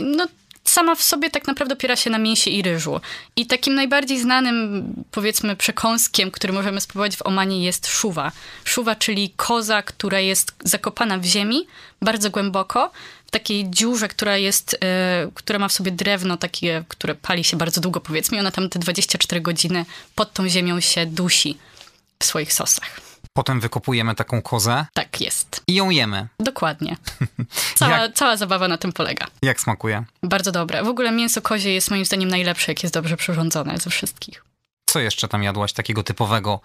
no, 0.00 0.26
sama 0.70 0.94
w 0.94 1.02
sobie 1.02 1.30
tak 1.30 1.46
naprawdę 1.46 1.74
opiera 1.74 1.96
się 1.96 2.10
na 2.10 2.18
mięsie 2.18 2.50
i 2.50 2.62
ryżu. 2.62 3.00
I 3.36 3.46
takim 3.46 3.74
najbardziej 3.74 4.20
znanym, 4.20 4.86
powiedzmy, 5.10 5.56
przekąskiem, 5.56 6.30
który 6.30 6.52
możemy 6.52 6.80
spróbować 6.80 7.16
w 7.16 7.26
Omanie 7.26 7.64
jest 7.64 7.86
szuwa. 7.86 8.32
Szuwa, 8.64 8.94
czyli 8.94 9.32
koza, 9.36 9.82
która 9.82 10.20
jest 10.20 10.52
zakopana 10.64 11.18
w 11.18 11.24
ziemi 11.24 11.66
bardzo 12.02 12.30
głęboko, 12.30 12.90
w 13.26 13.30
takiej 13.30 13.70
dziurze, 13.70 14.08
która 14.08 14.36
jest, 14.36 14.72
yy, 14.72 15.32
która 15.34 15.58
ma 15.58 15.68
w 15.68 15.72
sobie 15.72 15.90
drewno 15.90 16.36
takie, 16.36 16.84
które 16.88 17.14
pali 17.14 17.44
się 17.44 17.56
bardzo 17.56 17.80
długo, 17.80 18.00
powiedzmy. 18.00 18.36
I 18.36 18.40
ona 18.40 18.50
tam 18.50 18.68
te 18.68 18.78
24 18.78 19.40
godziny 19.40 19.84
pod 20.14 20.32
tą 20.32 20.48
ziemią 20.48 20.80
się 20.80 21.06
dusi 21.06 21.58
w 22.18 22.24
swoich 22.24 22.52
sosach. 22.52 23.09
Potem 23.32 23.60
wykopujemy 23.60 24.14
taką 24.14 24.42
kozę. 24.42 24.86
Tak 24.94 25.20
jest. 25.20 25.62
I 25.66 25.74
ją 25.74 25.90
jemy. 25.90 26.28
Dokładnie. 26.40 26.96
Cała, 27.74 27.98
jak, 27.98 28.14
cała 28.14 28.36
zabawa 28.36 28.68
na 28.68 28.78
tym 28.78 28.92
polega. 28.92 29.26
Jak 29.42 29.60
smakuje? 29.60 30.04
Bardzo 30.22 30.52
dobre. 30.52 30.84
W 30.84 30.88
ogóle 30.88 31.12
mięso 31.12 31.42
kozie 31.42 31.72
jest 31.72 31.90
moim 31.90 32.04
zdaniem 32.04 32.28
najlepsze, 32.28 32.72
jak 32.72 32.82
jest 32.82 32.94
dobrze 32.94 33.16
przyrządzone 33.16 33.78
ze 33.78 33.90
wszystkich. 33.90 34.44
Co 34.90 35.00
jeszcze 35.00 35.28
tam 35.28 35.42
jadłaś 35.42 35.72
takiego 35.72 36.02
typowego 36.02 36.60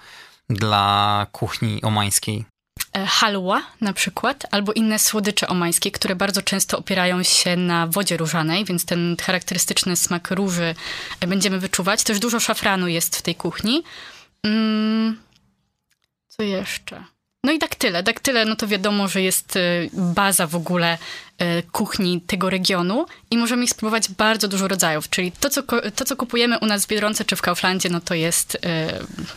dla 0.50 1.28
kuchni 1.32 1.82
omańskiej? 1.82 2.46
E, 2.94 3.06
halwa 3.06 3.62
na 3.82 3.94
przykład, 3.94 4.46
albo 4.52 4.74
inne 4.74 5.00
słodycze 5.00 5.48
omańskie, 5.48 5.92
które 5.92 6.16
bardzo 6.16 6.42
często 6.42 6.78
opierają 6.78 7.24
się 7.24 7.56
na 7.56 7.88
wodzie 7.88 8.18
różanej, 8.18 8.66
więc 8.66 8.86
ten 8.86 9.16
charakterystyczny 9.22 9.96
smak 9.96 10.32
róży 10.32 10.76
będziemy 11.28 11.60
wyczuwać. 11.60 12.04
Też 12.04 12.20
dużo 12.20 12.40
szafranu 12.40 12.88
jest 12.88 13.16
w 13.16 13.22
tej 13.22 13.36
kuchni. 13.36 13.84
Mm, 14.44 15.25
co 16.38 16.44
jeszcze? 16.44 17.04
No 17.44 17.52
i 17.52 17.60
daktyle. 17.60 18.04
Daktyle, 18.04 18.46
no 18.46 18.56
to 18.56 18.68
wiadomo, 18.68 19.08
że 19.08 19.22
jest 19.22 19.56
y, 19.56 19.90
baza 19.94 20.48
w 20.48 20.56
ogóle 20.56 20.98
y, 21.42 21.64
kuchni 21.72 22.22
tego 22.22 22.50
regionu 22.50 23.06
i 23.32 23.38
możemy 23.38 23.64
ich 23.64 23.70
spróbować 23.70 24.12
bardzo 24.12 24.48
dużo 24.48 24.68
rodzajów, 24.68 25.10
czyli 25.10 25.32
to, 25.32 25.50
co, 25.50 25.64
to, 25.96 26.06
co 26.06 26.16
kupujemy 26.16 26.60
u 26.60 26.66
nas 26.66 26.86
w 26.86 26.88
Biedronce 26.88 27.26
czy 27.26 27.36
w 27.36 27.42
Kauflandzie, 27.42 27.90
no 27.90 28.02
to 28.02 28.14
jest, 28.14 28.56
y, 28.56 28.60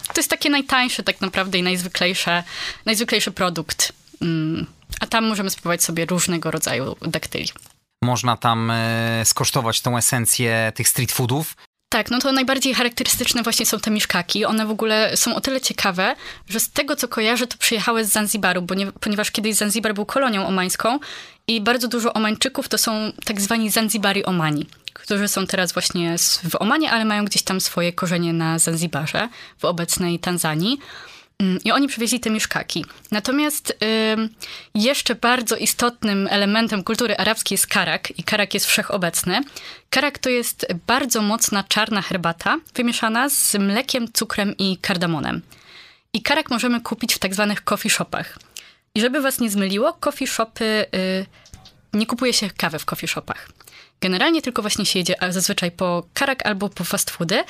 to 0.07 0.15
jest 0.17 0.31
takie 0.31 0.51
najtańsze 0.51 1.03
tak 1.03 1.21
naprawdę 1.21 1.59
i 1.59 1.63
najzwyklejsze, 1.63 2.45
najzwyklejszy 2.87 3.31
produkt 3.31 3.93
Mm, 4.23 4.67
a 5.01 5.07
tam 5.07 5.25
możemy 5.25 5.51
spróbować 5.51 5.83
sobie 5.83 6.07
różnego 6.07 6.51
rodzaju 6.51 6.97
daktyli. 7.03 7.49
Można 8.05 8.37
tam 8.37 8.73
skosztować 9.25 9.81
tą 9.81 9.99
esencję 9.99 10.73
tych 10.75 10.89
street 10.89 11.13
foodów. 11.13 11.57
Tak, 11.89 12.11
no 12.11 12.19
to 12.19 12.33
najbardziej 12.33 12.75
charakterystyczne 12.75 13.43
właśnie 13.43 13.67
są 13.67 13.81
te 13.81 13.91
miszkaki. 13.91 14.45
One 14.45 14.67
w 14.67 14.71
ogóle 14.71 15.17
są 15.17 15.35
o 15.35 15.41
tyle 15.41 15.61
ciekawe, 15.61 16.17
że 16.49 16.61
z 16.61 16.71
tego 16.71 16.97
co 16.97 17.09
kojarzę, 17.09 17.47
to 17.47 17.59
przyjechały 17.59 18.05
z 18.05 18.09
Zanzibaru, 18.09 18.63
bo 18.63 18.75
nie, 18.75 18.93
ponieważ 18.93 19.31
kiedyś 19.31 19.57
Zanzibar 19.57 19.95
był 19.95 20.07
kolonią 20.07 20.47
omańską 20.47 20.99
i 21.47 21.61
bardzo 21.61 21.89
dużo 21.89 22.13
Omańczyków 22.13 22.69
to 22.69 22.79
są 22.79 23.13
tak 23.25 23.41
zwani 23.41 23.71
Zanzibari 23.71 24.25
Omani, 24.25 24.67
którzy 24.93 25.29
są 25.29 25.47
teraz 25.47 25.73
właśnie 25.73 26.17
w 26.51 26.57
Omanie, 26.61 26.91
ale 26.91 27.05
mają 27.05 27.25
gdzieś 27.25 27.43
tam 27.43 27.61
swoje 27.61 27.93
korzenie 27.93 28.33
na 28.33 28.59
Zanzibarze, 28.59 29.29
w 29.59 29.65
obecnej 29.65 30.19
Tanzanii. 30.19 30.79
Mm, 31.43 31.59
I 31.65 31.73
oni 31.73 31.89
przywieźli 31.89 32.21
te 32.21 32.31
mieszkaki. 32.31 32.85
Natomiast 33.11 33.71
y, 33.71 33.75
jeszcze 34.75 35.15
bardzo 35.15 35.57
istotnym 35.57 36.29
elementem 36.31 36.85
kultury 36.85 37.17
arabskiej 37.17 37.55
jest 37.55 37.67
karak 37.67 38.19
i 38.19 38.23
karak 38.23 38.55
jest 38.55 38.67
wszechobecny. 38.67 39.41
Karak 39.91 40.19
to 40.19 40.31
jest 40.31 40.67
bardzo 40.87 41.23
mocna 41.23 41.65
czarna 41.65 42.03
herbata 42.03 42.57
wymieszana 42.75 43.29
z 43.29 43.55
mlekiem, 43.55 44.13
cukrem 44.13 44.57
i 44.57 44.77
kardamonem. 44.77 45.43
I 46.13 46.23
karak 46.23 46.51
możemy 46.51 46.81
kupić 46.81 47.15
w 47.15 47.19
tak 47.19 47.35
zwanych 47.35 47.65
coffee 47.65 47.91
shopach. 47.91 48.39
I 48.95 49.01
żeby 49.01 49.21
was 49.21 49.41
nie 49.41 49.51
zmyliło, 49.51 49.93
coffee 49.93 50.27
shopy, 50.27 50.87
y, 50.95 51.27
nie 51.93 52.07
kupuje 52.07 52.33
się 52.33 52.51
kawy 52.51 52.79
w 52.79 52.85
coffee 52.85 53.09
shopach. 53.09 53.49
Generalnie 54.01 54.43
tylko 54.43 54.63
właśnie 54.63 54.87
się 54.87 54.99
jedzie 54.99 55.15
zazwyczaj 55.29 55.71
po 55.71 56.07
karak 56.15 56.47
albo 56.47 56.69
po 56.69 56.85
fast 56.85 57.11
foody. 57.11 57.45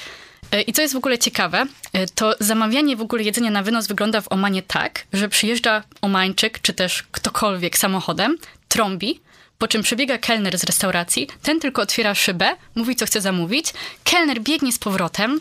E, 0.53 0.62
I 0.62 0.72
co 0.72 0.82
jest 0.82 0.94
w 0.94 0.96
ogóle 0.96 1.18
ciekawe, 1.18 1.66
e, 1.92 2.07
to 2.07 2.34
zamawianie 2.40 2.96
w 2.96 3.01
ogóle 3.01 3.22
jedzenia 3.22 3.51
na 3.51 3.62
wynos 3.62 3.86
wygląda 3.86 4.20
w 4.20 4.32
Omanie 4.32 4.62
tak, 4.62 5.05
że 5.12 5.28
przyjeżdża 5.28 5.82
Omańczyk, 6.03 6.61
czy 6.62 6.72
też 6.72 7.03
ktokolwiek 7.03 7.78
samochodem, 7.78 8.38
trąbi, 8.68 9.20
po 9.59 9.68
czym 9.68 9.82
przebiega 9.82 10.18
kelner 10.18 10.59
z 10.59 10.64
restauracji, 10.64 11.28
ten 11.42 11.61
tylko 11.61 11.82
otwiera 11.82 12.14
szybę, 12.14 12.57
mówi 12.74 12.96
co 12.96 13.07
chce 13.07 13.20
zamówić, 13.20 13.72
kelner 14.05 14.40
biegnie 14.40 14.72
z 14.72 14.78
powrotem, 14.78 15.40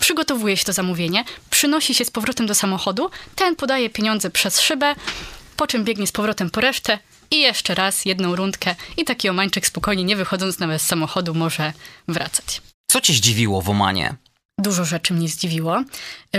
przygotowuje 0.00 0.56
się 0.56 0.64
to 0.64 0.72
zamówienie, 0.72 1.24
przynosi 1.50 1.94
się 1.94 2.04
z 2.04 2.10
powrotem 2.10 2.46
do 2.46 2.54
samochodu, 2.54 3.10
ten 3.34 3.56
podaje 3.56 3.90
pieniądze 3.90 4.30
przez 4.30 4.60
szybę, 4.60 4.94
po 5.56 5.66
czym 5.66 5.84
biegnie 5.84 6.06
z 6.06 6.12
powrotem 6.12 6.50
po 6.50 6.60
resztę 6.60 6.98
i 7.30 7.40
jeszcze 7.40 7.74
raz 7.74 8.04
jedną 8.04 8.36
rundkę 8.36 8.74
i 8.96 9.04
taki 9.04 9.28
Omańczyk 9.28 9.66
spokojnie, 9.66 10.04
nie 10.04 10.16
wychodząc 10.16 10.58
nawet 10.58 10.82
z 10.82 10.86
samochodu, 10.86 11.34
może 11.34 11.72
wracać. 12.08 12.62
Co 12.90 13.00
cię 13.00 13.12
zdziwiło 13.12 13.62
w 13.62 13.70
Omanie? 13.70 14.14
Dużo 14.60 14.84
rzeczy 14.84 15.14
mnie 15.14 15.28
zdziwiło. 15.28 15.82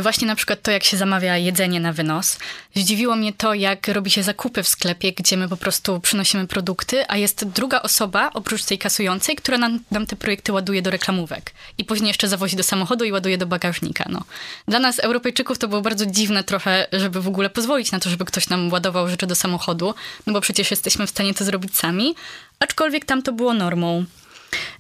Właśnie 0.01 0.27
na 0.27 0.35
przykład 0.35 0.61
to, 0.61 0.71
jak 0.71 0.83
się 0.83 0.97
zamawia 0.97 1.37
jedzenie 1.37 1.79
na 1.79 1.93
wynos. 1.93 2.39
Zdziwiło 2.75 3.15
mnie 3.15 3.33
to, 3.33 3.53
jak 3.53 3.87
robi 3.87 4.11
się 4.11 4.23
zakupy 4.23 4.63
w 4.63 4.67
sklepie, 4.67 5.13
gdzie 5.13 5.37
my 5.37 5.49
po 5.49 5.57
prostu 5.57 5.99
przynosimy 5.99 6.47
produkty, 6.47 7.05
a 7.07 7.17
jest 7.17 7.45
druga 7.45 7.81
osoba, 7.81 8.29
oprócz 8.33 8.63
tej 8.63 8.77
kasującej, 8.77 9.35
która 9.35 9.57
nam, 9.57 9.79
nam 9.91 10.05
te 10.05 10.15
projekty 10.15 10.53
ładuje 10.53 10.81
do 10.81 10.91
reklamówek. 10.91 11.51
I 11.77 11.85
później 11.85 12.07
jeszcze 12.07 12.27
zawozi 12.27 12.55
do 12.55 12.63
samochodu 12.63 13.05
i 13.05 13.11
ładuje 13.11 13.37
do 13.37 13.45
bagażnika. 13.45 14.05
No. 14.09 14.23
Dla 14.67 14.79
nas, 14.79 14.99
Europejczyków, 14.99 15.57
to 15.57 15.67
było 15.67 15.81
bardzo 15.81 16.05
dziwne 16.05 16.43
trochę, 16.43 16.87
żeby 16.91 17.21
w 17.21 17.27
ogóle 17.27 17.49
pozwolić 17.49 17.91
na 17.91 17.99
to, 17.99 18.09
żeby 18.09 18.25
ktoś 18.25 18.49
nam 18.49 18.71
ładował 18.71 19.07
rzeczy 19.07 19.27
do 19.27 19.35
samochodu, 19.35 19.93
no 20.27 20.33
bo 20.33 20.41
przecież 20.41 20.71
jesteśmy 20.71 21.07
w 21.07 21.09
stanie 21.09 21.33
to 21.33 21.45
zrobić 21.45 21.77
sami, 21.77 22.15
aczkolwiek 22.59 23.05
tam 23.05 23.21
to 23.21 23.33
było 23.33 23.53
normą. 23.53 24.05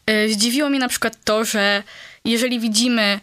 E, 0.05 0.29
zdziwiło 0.29 0.69
mnie 0.69 0.79
na 0.79 0.89
przykład 0.89 1.17
to, 1.23 1.45
że 1.45 1.83
jeżeli 2.25 2.59
widzimy 2.59 3.19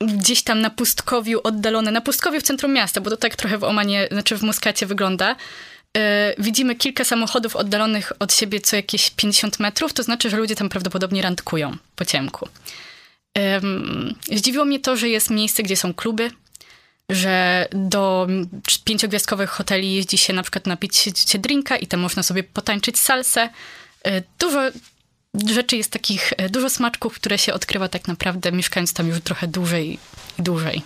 gdzieś 0.00 0.42
tam 0.42 0.60
na 0.60 0.70
pustkowiu 0.70 1.40
oddalone, 1.44 1.90
na 1.90 2.00
pustkowiu 2.00 2.40
w 2.40 2.42
centrum 2.42 2.72
miasta, 2.72 3.00
bo 3.00 3.10
to 3.10 3.16
tak 3.16 3.36
trochę 3.36 3.58
w 3.58 3.64
Omanie, 3.64 4.08
znaczy 4.10 4.36
w 4.36 4.42
Muskacie 4.42 4.86
wygląda, 4.86 5.36
yy, 5.96 6.02
widzimy 6.38 6.74
kilka 6.74 7.04
samochodów 7.04 7.56
oddalonych 7.56 8.12
od 8.18 8.34
siebie 8.34 8.60
co 8.60 8.76
jakieś 8.76 9.10
50 9.10 9.60
metrów, 9.60 9.92
to 9.92 10.02
znaczy, 10.02 10.30
że 10.30 10.36
ludzie 10.36 10.56
tam 10.56 10.68
prawdopodobnie 10.68 11.22
randkują 11.22 11.76
po 11.96 12.04
ciemku. 12.04 12.48
Zdziwiło 14.32 14.64
mnie 14.64 14.80
to, 14.80 14.96
że 14.96 15.08
jest 15.08 15.30
miejsce, 15.30 15.62
gdzie 15.62 15.76
są 15.76 15.94
kluby, 15.94 16.30
że 17.10 17.68
do 17.72 18.26
pięciogwiazdkowych 18.84 19.50
hoteli 19.50 19.94
jeździ 19.94 20.18
się 20.18 20.32
na 20.32 20.42
przykład 20.42 20.66
napić 20.66 20.96
się 21.28 21.38
drinka 21.38 21.76
i 21.76 21.86
tam 21.86 22.00
można 22.00 22.22
sobie 22.22 22.44
potańczyć 22.44 22.98
salsę. 22.98 23.48
Yy, 24.04 24.22
dużo 24.38 24.60
rzeczy 25.54 25.76
jest 25.76 25.90
takich, 25.90 26.32
e, 26.36 26.48
dużo 26.48 26.70
smaczków, 26.70 27.14
które 27.14 27.38
się 27.38 27.54
odkrywa 27.54 27.88
tak 27.88 28.08
naprawdę 28.08 28.52
mieszkając 28.52 28.92
tam 28.92 29.08
już 29.08 29.20
trochę 29.20 29.48
dłużej 29.48 29.98
i 30.38 30.42
dłużej. 30.42 30.82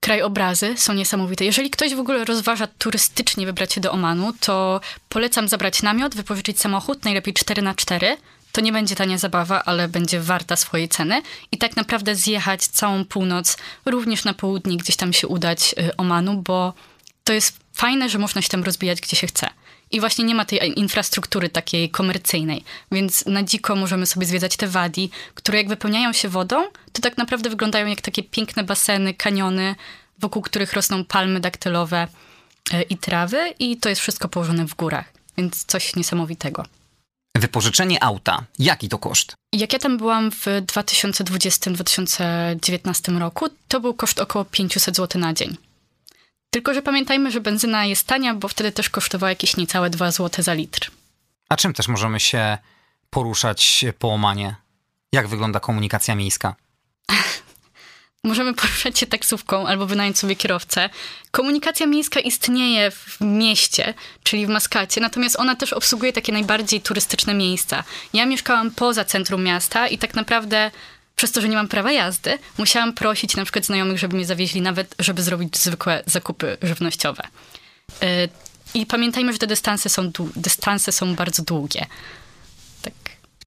Krajobrazy 0.00 0.74
są 0.76 0.92
niesamowite. 0.92 1.44
Jeżeli 1.44 1.70
ktoś 1.70 1.94
w 1.94 2.00
ogóle 2.00 2.24
rozważa 2.24 2.66
turystycznie 2.78 3.46
wybrać 3.46 3.72
się 3.72 3.80
do 3.80 3.92
Omanu, 3.92 4.32
to 4.40 4.80
polecam 5.08 5.48
zabrać 5.48 5.82
namiot, 5.82 6.14
wypożyczyć 6.14 6.60
samochód, 6.60 7.04
najlepiej 7.04 7.34
4 7.34 7.62
na 7.62 7.74
4 7.74 8.16
to 8.56 8.60
nie 8.60 8.72
będzie 8.72 8.96
tania 8.96 9.18
zabawa, 9.18 9.62
ale 9.64 9.88
będzie 9.88 10.20
warta 10.20 10.56
swojej 10.56 10.88
ceny. 10.88 11.22
I 11.52 11.58
tak 11.58 11.76
naprawdę 11.76 12.14
zjechać 12.14 12.66
całą 12.66 13.04
północ, 13.04 13.56
również 13.84 14.24
na 14.24 14.34
południe, 14.34 14.76
gdzieś 14.76 14.96
tam 14.96 15.12
się 15.12 15.28
udać 15.28 15.74
e, 15.78 15.96
Omanu, 15.96 16.42
bo 16.42 16.72
to 17.24 17.32
jest 17.32 17.56
fajne, 17.74 18.08
że 18.08 18.18
można 18.18 18.42
się 18.42 18.48
tam 18.48 18.64
rozbijać, 18.64 19.00
gdzie 19.00 19.16
się 19.16 19.26
chce. 19.26 19.50
I 19.90 20.00
właśnie 20.00 20.24
nie 20.24 20.34
ma 20.34 20.44
tej 20.44 20.78
infrastruktury 20.78 21.48
takiej 21.48 21.90
komercyjnej, 21.90 22.64
więc 22.92 23.26
na 23.26 23.42
dziko 23.42 23.76
możemy 23.76 24.06
sobie 24.06 24.26
zwiedzać 24.26 24.56
te 24.56 24.68
wadi, 24.68 25.10
które 25.34 25.58
jak 25.58 25.68
wypełniają 25.68 26.12
się 26.12 26.28
wodą, 26.28 26.64
to 26.92 27.02
tak 27.02 27.16
naprawdę 27.16 27.50
wyglądają 27.50 27.86
jak 27.86 28.00
takie 28.00 28.22
piękne 28.22 28.64
baseny, 28.64 29.14
kaniony, 29.14 29.74
wokół 30.18 30.42
których 30.42 30.72
rosną 30.72 31.04
palmy 31.04 31.40
daktylowe 31.40 32.08
e, 32.72 32.82
i 32.82 32.98
trawy 32.98 33.54
i 33.58 33.76
to 33.76 33.88
jest 33.88 34.00
wszystko 34.00 34.28
położone 34.28 34.66
w 34.66 34.74
górach, 34.74 35.12
więc 35.38 35.64
coś 35.64 35.96
niesamowitego. 35.96 36.64
Wypożyczenie 37.36 38.04
auta. 38.04 38.44
Jaki 38.58 38.88
to 38.88 38.98
koszt? 38.98 39.34
Jak 39.52 39.72
ja 39.72 39.78
tam 39.78 39.98
byłam 39.98 40.30
w 40.30 40.46
2020-2019 40.46 43.18
roku, 43.18 43.46
to 43.68 43.80
był 43.80 43.94
koszt 43.94 44.20
około 44.20 44.44
500 44.44 44.96
zł 44.96 45.20
na 45.20 45.34
dzień. 45.34 45.56
Tylko, 46.50 46.74
że 46.74 46.82
pamiętajmy, 46.82 47.30
że 47.30 47.40
benzyna 47.40 47.84
jest 47.84 48.06
tania, 48.06 48.34
bo 48.34 48.48
wtedy 48.48 48.72
też 48.72 48.90
kosztowała 48.90 49.30
jakieś 49.30 49.56
niecałe 49.56 49.90
2 49.90 50.10
zł 50.10 50.44
za 50.44 50.54
litr. 50.54 50.90
A 51.48 51.56
czym 51.56 51.72
też 51.72 51.88
możemy 51.88 52.20
się 52.20 52.58
poruszać 53.10 53.84
po 53.98 54.12
Omanie? 54.12 54.54
Jak 55.12 55.28
wygląda 55.28 55.60
komunikacja 55.60 56.14
miejska? 56.14 56.54
Możemy 58.24 58.54
poruszać 58.54 58.98
się 58.98 59.06
taksówką 59.06 59.66
albo 59.66 59.86
wynająć 59.86 60.18
sobie 60.18 60.36
kierowcę. 60.36 60.90
Komunikacja 61.30 61.86
miejska 61.86 62.20
istnieje 62.20 62.90
w 62.90 63.16
mieście, 63.20 63.94
czyli 64.22 64.46
w 64.46 64.48
Maskacie, 64.48 65.00
natomiast 65.00 65.36
ona 65.36 65.56
też 65.56 65.72
obsługuje 65.72 66.12
takie 66.12 66.32
najbardziej 66.32 66.80
turystyczne 66.80 67.34
miejsca. 67.34 67.84
Ja 68.12 68.26
mieszkałam 68.26 68.70
poza 68.70 69.04
centrum 69.04 69.42
miasta 69.42 69.88
i 69.88 69.98
tak 69.98 70.14
naprawdę 70.14 70.70
przez 71.16 71.32
to, 71.32 71.40
że 71.40 71.48
nie 71.48 71.56
mam 71.56 71.68
prawa 71.68 71.92
jazdy, 71.92 72.38
musiałam 72.58 72.92
prosić 72.92 73.36
na 73.36 73.44
przykład 73.44 73.64
znajomych, 73.66 73.98
żeby 73.98 74.16
mnie 74.16 74.26
zawieźli 74.26 74.60
nawet, 74.62 74.94
żeby 74.98 75.22
zrobić 75.22 75.58
zwykłe 75.58 76.02
zakupy 76.06 76.56
żywnościowe. 76.62 77.22
Y, 78.02 78.28
I 78.74 78.86
pamiętajmy, 78.86 79.32
że 79.32 79.38
te 79.38 79.46
dystanse 79.46 79.88
są, 79.88 80.10
dystanse 80.36 80.92
są 80.92 81.14
bardzo 81.14 81.42
długie. 81.42 81.86
Tak. 82.82 82.94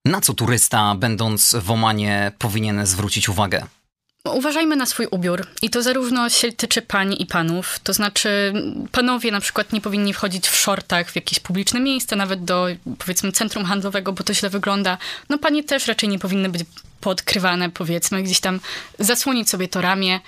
Na 0.06 0.22
co 0.22 0.34
turysta, 0.34 0.96
będąc 0.96 1.56
w 1.62 1.72
Omanie, 1.72 2.32
powinien 2.38 2.86
zwrócić 2.86 3.30
uwagę? 3.30 3.66
Uważajmy 4.26 4.76
na 4.76 4.86
swój 4.86 5.08
ubiór 5.12 5.48
i 5.62 5.70
to 5.70 5.82
zarówno 5.84 6.30
się 6.30 6.52
tyczy 6.52 6.82
pań 6.82 7.16
i 7.20 7.26
panów, 7.26 7.80
to 7.84 7.94
znaczy 7.94 8.54
panowie 8.92 9.32
na 9.32 9.40
przykład 9.40 9.74
nie 9.74 9.82
powinni 9.82 10.14
wchodzić 10.14 10.48
w 10.48 10.56
shortach 10.56 11.12
w 11.12 11.16
jakieś 11.16 11.40
publiczne 11.40 11.80
miejsce, 11.80 12.16
nawet 12.16 12.46
do 12.46 12.68
powiedzmy 13.00 13.32
centrum 13.32 13.66
handlowego, 13.66 14.14
bo 14.14 14.24
to 14.24 14.34
źle 14.34 14.50
wygląda. 14.50 14.98
No 15.30 15.38
panie 15.38 15.64
też 15.64 15.88
raczej 15.88 16.10
nie 16.10 16.20
powinny 16.20 16.50
być 16.50 16.64
podkrywane, 17.00 17.70
powiedzmy, 17.70 18.24
gdzieś 18.24 18.40
tam 18.40 18.60
zasłonić 19.00 19.50
sobie 19.50 19.68
to 19.68 19.82
ramię, 19.82 20.20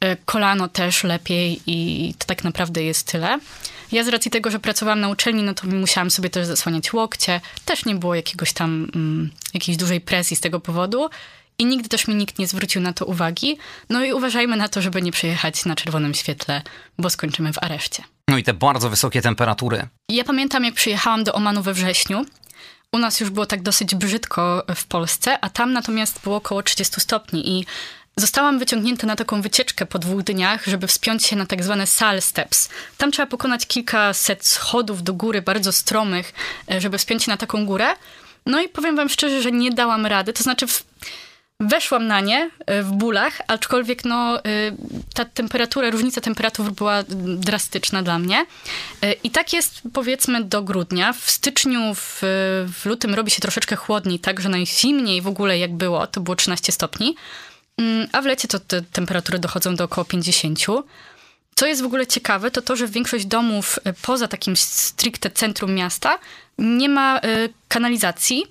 e, 0.00 0.16
kolano 0.16 0.68
też 0.68 1.04
lepiej 1.04 1.60
i 1.66 2.14
to 2.18 2.26
tak 2.26 2.44
naprawdę 2.44 2.82
jest 2.82 3.06
tyle. 3.06 3.38
Ja 3.92 4.04
z 4.04 4.08
racji 4.08 4.30
tego, 4.30 4.50
że 4.50 4.58
pracowałam 4.58 5.00
na 5.00 5.08
uczelni, 5.08 5.42
no 5.42 5.54
to 5.54 5.66
musiałam 5.66 6.10
sobie 6.10 6.30
też 6.30 6.46
zasłaniać 6.46 6.92
łokcie. 6.92 7.40
Też 7.64 7.84
nie 7.84 7.94
było 7.94 8.14
jakiegoś 8.14 8.52
tam, 8.52 8.90
mm, 8.94 9.30
jakiejś 9.54 9.78
dużej 9.78 10.00
presji 10.00 10.36
z 10.36 10.40
tego 10.40 10.60
powodu. 10.60 11.10
I 11.58 11.66
nigdy 11.66 11.88
też 11.88 12.08
mi 12.08 12.14
nikt 12.14 12.38
nie 12.38 12.46
zwrócił 12.46 12.82
na 12.82 12.92
to 12.92 13.04
uwagi. 13.04 13.58
No 13.88 14.04
i 14.04 14.12
uważajmy 14.12 14.56
na 14.56 14.68
to, 14.68 14.82
żeby 14.82 15.02
nie 15.02 15.12
przejechać 15.12 15.64
na 15.64 15.76
czerwonym 15.76 16.14
świetle, 16.14 16.62
bo 16.98 17.10
skończymy 17.10 17.52
w 17.52 17.58
areszcie. 17.62 18.02
No 18.28 18.38
i 18.38 18.42
te 18.42 18.54
bardzo 18.54 18.90
wysokie 18.90 19.22
temperatury. 19.22 19.88
Ja 20.08 20.24
pamiętam, 20.24 20.64
jak 20.64 20.74
przyjechałam 20.74 21.24
do 21.24 21.32
Omanu 21.32 21.62
we 21.62 21.74
wrześniu 21.74 22.24
u 22.92 22.98
nas 22.98 23.20
już 23.20 23.30
było 23.30 23.46
tak 23.46 23.62
dosyć 23.62 23.94
brzydko 23.94 24.64
w 24.76 24.84
Polsce, 24.84 25.38
a 25.40 25.50
tam 25.50 25.72
natomiast 25.72 26.20
było 26.22 26.36
około 26.36 26.62
30 26.62 27.00
stopni 27.00 27.58
i 27.58 27.66
Zostałam 28.16 28.58
wyciągnięta 28.58 29.06
na 29.06 29.16
taką 29.16 29.42
wycieczkę 29.42 29.86
po 29.86 29.98
dwóch 29.98 30.22
dniach, 30.22 30.64
żeby 30.66 30.86
wspiąć 30.86 31.26
się 31.26 31.36
na 31.36 31.46
tak 31.46 31.64
zwane 31.64 31.86
sal 31.86 32.22
steps. 32.22 32.68
Tam 32.96 33.12
trzeba 33.12 33.26
pokonać 33.26 33.66
kilkaset 33.66 34.46
schodów 34.46 35.02
do 35.02 35.14
góry, 35.14 35.42
bardzo 35.42 35.72
stromych, 35.72 36.32
e, 36.70 36.80
żeby 36.80 36.98
wspiąć 36.98 37.24
się 37.24 37.30
na 37.30 37.36
taką 37.36 37.66
górę. 37.66 37.86
No 38.46 38.60
i 38.60 38.68
powiem 38.68 38.96
wam 38.96 39.08
szczerze, 39.08 39.42
że 39.42 39.52
nie 39.52 39.70
dałam 39.70 40.06
rady. 40.06 40.32
To 40.32 40.42
znaczy, 40.42 40.66
Weszłam 41.60 42.06
na 42.06 42.20
nie 42.20 42.50
y, 42.70 42.82
w 42.82 42.90
bólach, 42.90 43.40
aczkolwiek 43.46 44.04
no, 44.04 44.38
y, 44.38 44.42
ta 45.14 45.24
temperatura, 45.24 45.90
różnica 45.90 46.20
temperatur 46.20 46.72
była 46.72 47.04
drastyczna 47.36 48.02
dla 48.02 48.18
mnie. 48.18 48.46
Y, 49.04 49.12
I 49.24 49.30
tak 49.30 49.52
jest 49.52 49.80
powiedzmy 49.92 50.44
do 50.44 50.62
grudnia. 50.62 51.12
W 51.12 51.30
styczniu, 51.30 51.94
w, 51.94 52.20
w 52.72 52.86
lutym 52.86 53.14
robi 53.14 53.30
się 53.30 53.40
troszeczkę 53.40 53.76
chłodniej, 53.76 54.18
tak, 54.18 54.40
że 54.40 54.48
najzimniej 54.48 55.22
w 55.22 55.26
ogóle 55.26 55.58
jak 55.58 55.72
było, 55.74 56.06
to 56.06 56.20
było 56.20 56.36
13 56.36 56.72
stopni. 56.72 57.16
Mm, 57.78 58.08
a 58.12 58.22
w 58.22 58.26
lecie 58.26 58.48
to 58.48 58.58
te 58.58 58.82
temperatury 58.82 59.38
dochodzą 59.38 59.76
do 59.76 59.84
około 59.84 60.04
50. 60.04 60.58
Co 61.54 61.66
jest 61.66 61.82
w 61.82 61.86
ogóle 61.86 62.06
ciekawe, 62.06 62.50
to 62.50 62.62
to, 62.62 62.76
że 62.76 62.86
większość 62.86 63.26
domów 63.26 63.78
poza 64.02 64.28
takim 64.28 64.56
stricte 64.56 65.30
centrum 65.30 65.74
miasta 65.74 66.18
nie 66.58 66.88
ma 66.88 67.20
kanalizacji 67.68 68.46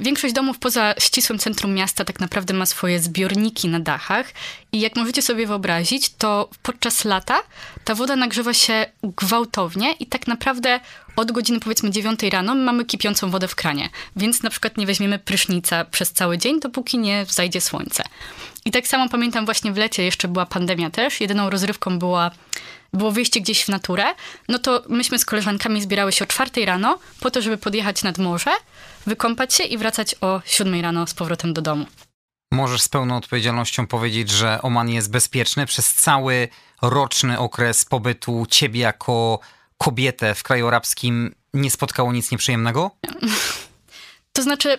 większość 0.00 0.34
domów 0.34 0.58
poza 0.58 0.94
ścisłym 0.98 1.38
centrum 1.38 1.74
miasta 1.74 2.04
tak 2.04 2.20
naprawdę 2.20 2.54
ma 2.54 2.66
swoje 2.66 3.00
zbiorniki 3.00 3.68
na 3.68 3.80
dachach 3.80 4.26
i 4.72 4.80
jak 4.80 4.96
możecie 4.96 5.22
sobie 5.22 5.46
wyobrazić, 5.46 6.08
to 6.08 6.50
podczas 6.62 7.04
lata 7.04 7.42
ta 7.84 7.94
woda 7.94 8.16
nagrzewa 8.16 8.54
się 8.54 8.86
gwałtownie 9.02 9.92
i 9.92 10.06
tak 10.06 10.26
naprawdę 10.26 10.80
od 11.16 11.32
godziny 11.32 11.60
powiedzmy 11.60 11.90
9 11.90 12.22
rano 12.22 12.54
mamy 12.54 12.84
kipiącą 12.84 13.30
wodę 13.30 13.48
w 13.48 13.54
kranie, 13.54 13.90
więc 14.16 14.42
na 14.42 14.50
przykład 14.50 14.76
nie 14.76 14.86
weźmiemy 14.86 15.18
prysznica 15.18 15.84
przez 15.84 16.12
cały 16.12 16.38
dzień, 16.38 16.60
dopóki 16.60 16.98
nie 16.98 17.26
zajdzie 17.28 17.60
słońce. 17.60 18.02
I 18.64 18.70
tak 18.70 18.88
samo 18.88 19.08
pamiętam 19.08 19.44
właśnie 19.44 19.72
w 19.72 19.76
lecie, 19.76 20.02
jeszcze 20.02 20.28
była 20.28 20.46
pandemia 20.46 20.90
też, 20.90 21.20
jedyną 21.20 21.50
rozrywką 21.50 21.98
była 21.98 22.30
było 22.94 23.12
wyjście 23.12 23.40
gdzieś 23.40 23.64
w 23.64 23.68
naturę, 23.68 24.04
no 24.48 24.58
to 24.58 24.82
myśmy 24.88 25.18
z 25.18 25.24
koleżankami 25.24 25.82
zbierały 25.82 26.12
się 26.12 26.24
o 26.24 26.28
czwartej 26.28 26.64
rano 26.64 26.98
po 27.20 27.30
to, 27.30 27.42
żeby 27.42 27.58
podjechać 27.58 28.02
nad 28.02 28.18
morze, 28.18 28.50
wykąpać 29.06 29.54
się 29.54 29.64
i 29.64 29.78
wracać 29.78 30.14
o 30.20 30.40
siódmej 30.44 30.82
rano 30.82 31.06
z 31.06 31.14
powrotem 31.14 31.52
do 31.52 31.62
domu. 31.62 31.86
Możesz 32.52 32.82
z 32.82 32.88
pełną 32.88 33.16
odpowiedzialnością 33.16 33.86
powiedzieć, 33.86 34.30
że 34.30 34.62
Oman 34.62 34.88
jest 34.88 35.10
bezpieczny 35.10 35.66
przez 35.66 35.94
cały 35.94 36.48
roczny 36.82 37.38
okres 37.38 37.84
pobytu 37.84 38.46
ciebie 38.50 38.80
jako 38.80 39.40
kobietę 39.78 40.34
w 40.34 40.42
kraju 40.42 40.68
arabskim 40.68 41.34
nie 41.54 41.70
spotkało 41.70 42.12
nic 42.12 42.30
nieprzyjemnego? 42.30 42.90
To 44.32 44.42
znaczy, 44.42 44.78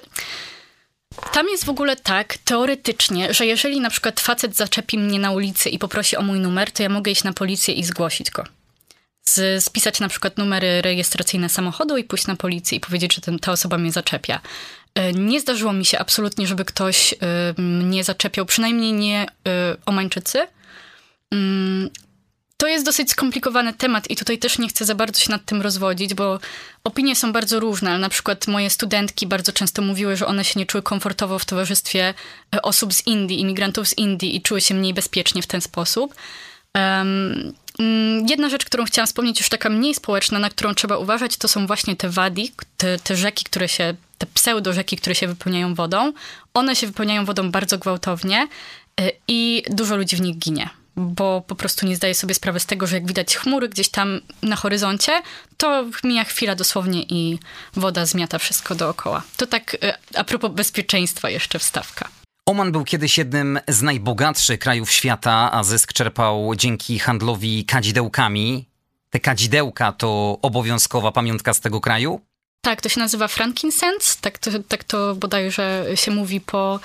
tam 1.33 1.49
jest 1.49 1.65
w 1.65 1.69
ogóle 1.69 1.95
tak, 1.95 2.37
teoretycznie, 2.37 3.33
że 3.33 3.45
jeżeli 3.45 3.81
na 3.81 3.89
przykład 3.89 4.19
facet 4.19 4.55
zaczepi 4.55 4.97
mnie 4.97 5.19
na 5.19 5.31
ulicy 5.31 5.69
i 5.69 5.79
poprosi 5.79 6.17
o 6.17 6.21
mój 6.21 6.39
numer, 6.39 6.71
to 6.71 6.83
ja 6.83 6.89
mogę 6.89 7.11
iść 7.11 7.23
na 7.23 7.33
policję 7.33 7.73
i 7.73 7.83
zgłosić 7.83 8.31
go. 8.31 8.43
Z, 9.29 9.63
spisać 9.63 9.99
na 9.99 10.07
przykład 10.07 10.37
numery 10.37 10.81
rejestracyjne 10.81 11.49
samochodu 11.49 11.97
i 11.97 12.03
pójść 12.03 12.27
na 12.27 12.35
policję 12.35 12.77
i 12.77 12.81
powiedzieć, 12.81 13.15
że 13.15 13.21
ten, 13.21 13.39
ta 13.39 13.51
osoba 13.51 13.77
mnie 13.77 13.91
zaczepia. 13.91 14.41
E, 14.95 15.13
nie 15.13 15.41
zdarzyło 15.41 15.73
mi 15.73 15.85
się 15.85 15.99
absolutnie, 15.99 16.47
żeby 16.47 16.65
ktoś 16.65 17.13
y, 17.13 17.61
mnie 17.61 18.03
zaczepiał, 18.03 18.45
przynajmniej 18.45 18.93
nie 18.93 19.25
y, 19.25 19.51
Omańczycy. 19.85 20.47
To 22.57 22.67
jest 22.67 22.85
dosyć 22.85 23.11
skomplikowany 23.11 23.73
temat 23.73 24.11
i 24.11 24.15
tutaj 24.15 24.37
też 24.37 24.59
nie 24.59 24.67
chcę 24.67 24.85
za 24.85 24.95
bardzo 24.95 25.19
się 25.19 25.31
nad 25.31 25.45
tym 25.45 25.61
rozwodzić, 25.61 26.13
bo 26.13 26.39
opinie 26.83 27.15
są 27.15 27.33
bardzo 27.33 27.59
różne. 27.59 27.89
Ale 27.89 27.99
na 27.99 28.09
przykład 28.09 28.47
moje 28.47 28.69
studentki 28.69 29.27
bardzo 29.27 29.51
często 29.51 29.81
mówiły, 29.81 30.15
że 30.15 30.27
one 30.27 30.43
się 30.43 30.59
nie 30.59 30.65
czuły 30.65 30.81
komfortowo 30.81 31.39
w 31.39 31.45
towarzystwie 31.45 32.13
e, 32.55 32.61
osób 32.61 32.93
z 32.93 33.07
Indii, 33.07 33.41
imigrantów 33.41 33.87
z 33.87 33.97
Indii 33.97 34.35
i 34.35 34.41
czuły 34.41 34.61
się 34.61 34.73
mniej 34.73 34.93
bezpiecznie 34.93 35.41
w 35.41 35.47
ten 35.47 35.61
sposób. 35.61 36.15
Um, 36.75 37.53
jedna 38.29 38.49
rzecz, 38.49 38.65
którą 38.65 38.85
chciałam 38.85 39.07
wspomnieć, 39.07 39.39
już 39.39 39.49
taka 39.49 39.69
mniej 39.69 39.95
społeczna, 39.95 40.39
na 40.39 40.49
którą 40.49 40.73
trzeba 40.73 40.97
uważać, 40.97 41.37
to 41.37 41.47
są 41.47 41.67
właśnie 41.67 41.95
te 41.95 42.09
wadi, 42.09 42.51
te, 42.77 42.99
te 42.99 43.15
rzeki, 43.15 43.45
które 43.45 43.69
się, 43.69 43.95
te 44.17 44.27
pseudo 44.33 44.73
rzeki, 44.73 44.97
które 44.97 45.15
się 45.15 45.27
wypełniają 45.27 45.75
wodą. 45.75 46.13
One 46.53 46.75
się 46.75 46.87
wypełniają 46.87 47.25
wodą 47.25 47.51
bardzo 47.51 47.77
gwałtownie 47.77 48.47
e, 49.01 49.11
i 49.27 49.63
dużo 49.69 49.95
ludzi 49.95 50.15
w 50.15 50.21
nich 50.21 50.37
ginie 50.37 50.69
bo 50.95 51.41
po 51.47 51.55
prostu 51.55 51.85
nie 51.85 51.95
zdaję 51.95 52.15
sobie 52.15 52.33
sprawy 52.33 52.59
z 52.59 52.65
tego, 52.65 52.87
że 52.87 52.95
jak 52.95 53.07
widać 53.07 53.37
chmury 53.37 53.69
gdzieś 53.69 53.89
tam 53.89 54.21
na 54.41 54.55
horyzoncie, 54.55 55.21
to 55.57 55.85
mija 56.03 56.23
chwila 56.23 56.55
dosłownie 56.55 57.03
i 57.03 57.39
woda 57.73 58.05
zmiata 58.05 58.39
wszystko 58.39 58.75
dookoła. 58.75 59.23
To 59.37 59.47
tak 59.47 59.77
e, 59.83 59.97
a 60.15 60.23
propos 60.23 60.51
bezpieczeństwa 60.51 61.29
jeszcze 61.29 61.59
wstawka. 61.59 62.09
Oman 62.45 62.71
był 62.71 62.83
kiedyś 62.83 63.17
jednym 63.17 63.59
z 63.67 63.81
najbogatszych 63.81 64.59
krajów 64.59 64.91
świata, 64.91 65.51
a 65.51 65.63
zysk 65.63 65.93
czerpał 65.93 66.55
dzięki 66.55 66.99
handlowi 66.99 67.65
kadzidełkami. 67.65 68.65
Te 69.09 69.19
kadzidełka 69.19 69.91
to 69.91 70.39
obowiązkowa 70.41 71.11
pamiątka 71.11 71.53
z 71.53 71.59
tego 71.59 71.81
kraju? 71.81 72.21
Tak, 72.61 72.81
to 72.81 72.89
się 72.89 72.99
nazywa 72.99 73.27
frankincense, 73.27 74.17
tak 74.21 74.37
to, 74.37 74.51
tak 74.67 74.83
to 74.83 75.15
bodajże 75.15 75.85
się 75.95 76.11
mówi 76.11 76.41
po 76.41 76.79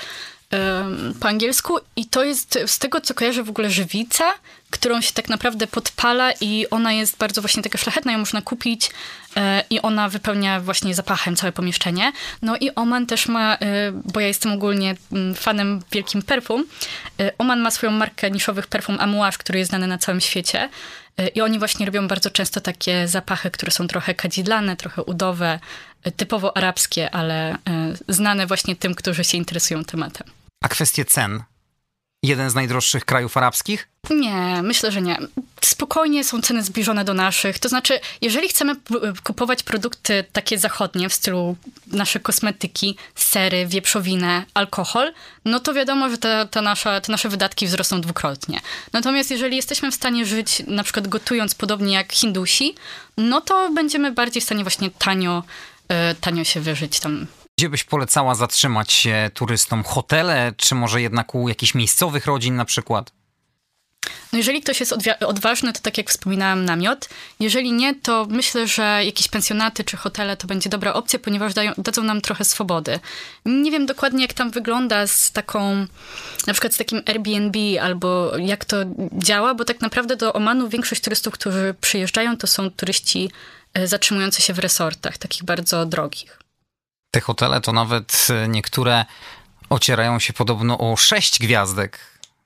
po 1.20 1.28
angielsku 1.28 1.78
i 1.96 2.06
to 2.06 2.24
jest 2.24 2.58
z 2.66 2.78
tego, 2.78 3.00
co 3.00 3.14
kojarzę 3.14 3.42
w 3.42 3.50
ogóle 3.50 3.70
żywica, 3.70 4.32
którą 4.70 5.00
się 5.00 5.12
tak 5.12 5.28
naprawdę 5.28 5.66
podpala 5.66 6.32
i 6.40 6.66
ona 6.70 6.92
jest 6.92 7.16
bardzo 7.16 7.40
właśnie 7.40 7.62
taka 7.62 7.78
szlachetna, 7.78 8.12
ją 8.12 8.18
można 8.18 8.42
kupić 8.42 8.90
e, 9.36 9.64
i 9.70 9.80
ona 9.80 10.08
wypełnia 10.08 10.60
właśnie 10.60 10.94
zapachem 10.94 11.36
całe 11.36 11.52
pomieszczenie. 11.52 12.12
No 12.42 12.56
i 12.56 12.74
Oman 12.74 13.06
też 13.06 13.28
ma, 13.28 13.54
e, 13.54 13.92
bo 13.92 14.20
ja 14.20 14.26
jestem 14.26 14.52
ogólnie 14.52 14.96
fanem 15.34 15.82
wielkim 15.92 16.22
perfum, 16.22 16.64
e, 17.20 17.32
Oman 17.38 17.60
ma 17.60 17.70
swoją 17.70 17.92
markę 17.92 18.30
niszowych 18.30 18.66
perfum 18.66 18.96
Amouage, 19.00 19.38
który 19.38 19.58
jest 19.58 19.68
znany 19.68 19.86
na 19.86 19.98
całym 19.98 20.20
świecie 20.20 20.68
i 21.34 21.40
oni 21.40 21.58
właśnie 21.58 21.86
robią 21.86 22.08
bardzo 22.08 22.30
często 22.30 22.60
takie 22.60 23.08
zapachy, 23.08 23.50
które 23.50 23.72
są 23.72 23.86
trochę 23.86 24.14
kadzidlane, 24.14 24.76
trochę 24.76 25.02
udowe, 25.02 25.58
typowo 26.16 26.56
arabskie, 26.56 27.10
ale 27.14 27.56
znane 28.08 28.46
właśnie 28.46 28.76
tym, 28.76 28.94
którzy 28.94 29.24
się 29.24 29.38
interesują 29.38 29.84
tematem. 29.84 30.39
A 30.60 30.68
kwestie 30.68 31.04
cen? 31.04 31.42
Jeden 32.22 32.50
z 32.50 32.54
najdroższych 32.54 33.04
krajów 33.04 33.36
arabskich? 33.36 33.88
Nie, 34.10 34.62
myślę, 34.62 34.92
że 34.92 35.02
nie. 35.02 35.18
Spokojnie 35.60 36.24
są 36.24 36.42
ceny 36.42 36.62
zbliżone 36.62 37.04
do 37.04 37.14
naszych. 37.14 37.58
To 37.58 37.68
znaczy, 37.68 38.00
jeżeli 38.20 38.48
chcemy 38.48 38.76
kupować 39.22 39.62
produkty 39.62 40.24
takie 40.32 40.58
zachodnie 40.58 41.08
w 41.08 41.14
stylu 41.14 41.56
nasze 41.86 42.20
kosmetyki, 42.20 42.96
sery, 43.14 43.66
wieprzowinę, 43.66 44.44
alkohol, 44.54 45.12
no 45.44 45.60
to 45.60 45.74
wiadomo, 45.74 46.10
że 46.10 46.18
te, 46.18 46.48
te, 46.50 46.62
nasze, 46.62 47.00
te 47.00 47.12
nasze 47.12 47.28
wydatki 47.28 47.66
wzrosną 47.66 48.00
dwukrotnie. 48.00 48.60
Natomiast 48.92 49.30
jeżeli 49.30 49.56
jesteśmy 49.56 49.90
w 49.90 49.94
stanie 49.94 50.26
żyć 50.26 50.62
na 50.66 50.82
przykład 50.82 51.08
gotując 51.08 51.54
podobnie 51.54 51.94
jak 51.94 52.12
Hindusi, 52.12 52.74
no 53.16 53.40
to 53.40 53.70
będziemy 53.72 54.12
bardziej 54.12 54.40
w 54.40 54.44
stanie 54.44 54.64
właśnie 54.64 54.90
tanio, 54.90 55.42
e, 55.88 56.14
tanio 56.14 56.44
się 56.44 56.60
wyżyć 56.60 57.00
tam 57.00 57.26
gdzie 57.60 57.68
byś 57.68 57.84
polecała 57.84 58.34
zatrzymać 58.34 58.92
się 58.92 59.30
turystom? 59.34 59.84
Hotele, 59.84 60.52
czy 60.56 60.74
może 60.74 61.02
jednak 61.02 61.34
u 61.34 61.48
jakichś 61.48 61.74
miejscowych 61.74 62.26
rodzin 62.26 62.56
na 62.56 62.64
przykład? 62.64 63.12
No 64.32 64.38
jeżeli 64.38 64.62
ktoś 64.62 64.80
jest 64.80 64.94
odważny, 65.26 65.72
to 65.72 65.80
tak 65.80 65.98
jak 65.98 66.10
wspominałam, 66.10 66.64
namiot. 66.64 67.08
Jeżeli 67.40 67.72
nie, 67.72 67.94
to 67.94 68.26
myślę, 68.30 68.66
że 68.66 69.02
jakieś 69.04 69.28
pensjonaty 69.28 69.84
czy 69.84 69.96
hotele 69.96 70.36
to 70.36 70.46
będzie 70.46 70.70
dobra 70.70 70.92
opcja, 70.92 71.18
ponieważ 71.18 71.54
dają, 71.54 71.72
dadzą 71.78 72.02
nam 72.02 72.20
trochę 72.20 72.44
swobody. 72.44 73.00
Nie 73.46 73.70
wiem 73.70 73.86
dokładnie, 73.86 74.22
jak 74.22 74.32
tam 74.32 74.50
wygląda 74.50 75.06
z 75.06 75.32
taką, 75.32 75.86
na 76.46 76.52
przykład 76.52 76.74
z 76.74 76.76
takim 76.76 77.02
Airbnb 77.06 77.58
albo 77.82 78.38
jak 78.38 78.64
to 78.64 78.76
działa, 79.12 79.54
bo 79.54 79.64
tak 79.64 79.80
naprawdę 79.80 80.16
do 80.16 80.32
Omanu 80.32 80.68
większość 80.68 81.02
turystów, 81.02 81.34
którzy 81.34 81.74
przyjeżdżają, 81.80 82.36
to 82.36 82.46
są 82.46 82.70
turyści 82.70 83.30
e, 83.74 83.86
zatrzymujący 83.86 84.42
się 84.42 84.52
w 84.52 84.58
resortach, 84.58 85.18
takich 85.18 85.44
bardzo 85.44 85.86
drogich. 85.86 86.39
Te 87.10 87.20
hotele 87.20 87.60
to 87.60 87.72
nawet 87.72 88.26
e, 88.30 88.48
niektóre 88.48 89.04
ocierają 89.70 90.18
się 90.18 90.32
podobno 90.32 90.78
o 90.78 90.96
sześć 90.96 91.38
gwiazdek, 91.38 91.98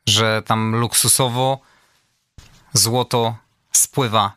że 0.07 0.43
tam 0.47 0.77
luksusowo 0.77 1.61
złoto 2.73 3.37
spływa 3.73 4.33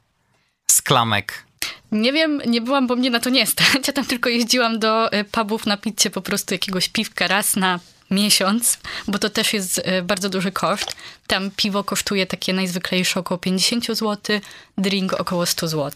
z 0.67 0.81
klamek. 0.81 1.43
Nie 1.91 2.13
wiem, 2.13 2.41
nie 2.45 2.61
byłam, 2.61 2.87
bo 2.87 2.95
mnie 2.95 3.09
na 3.09 3.19
to 3.19 3.29
nie 3.29 3.47
stać. 3.47 3.87
Ja 3.87 3.93
tam 3.93 4.05
tylko 4.05 4.29
jeździłam 4.29 4.79
do 4.79 5.11
e, 5.11 5.23
pubów 5.23 5.65
napić 5.65 6.01
się 6.01 6.09
po 6.09 6.21
prostu 6.21 6.53
jakiegoś 6.53 6.89
piwka 6.89 7.27
raz 7.27 7.55
na 7.55 7.79
miesiąc, 8.11 8.79
bo 9.07 9.19
to 9.19 9.29
też 9.29 9.53
jest 9.53 9.81
e, 9.83 10.01
bardzo 10.01 10.29
duży 10.29 10.51
koszt. 10.51 10.95
Tam 11.27 11.51
piwo 11.51 11.83
kosztuje 11.83 12.25
takie 12.25 12.53
najzwyklejsze 12.53 13.19
około 13.19 13.37
50 13.37 13.85
zł, 13.85 14.39
drink 14.77 15.13
około 15.13 15.45
100 15.45 15.67
zł. 15.67 15.91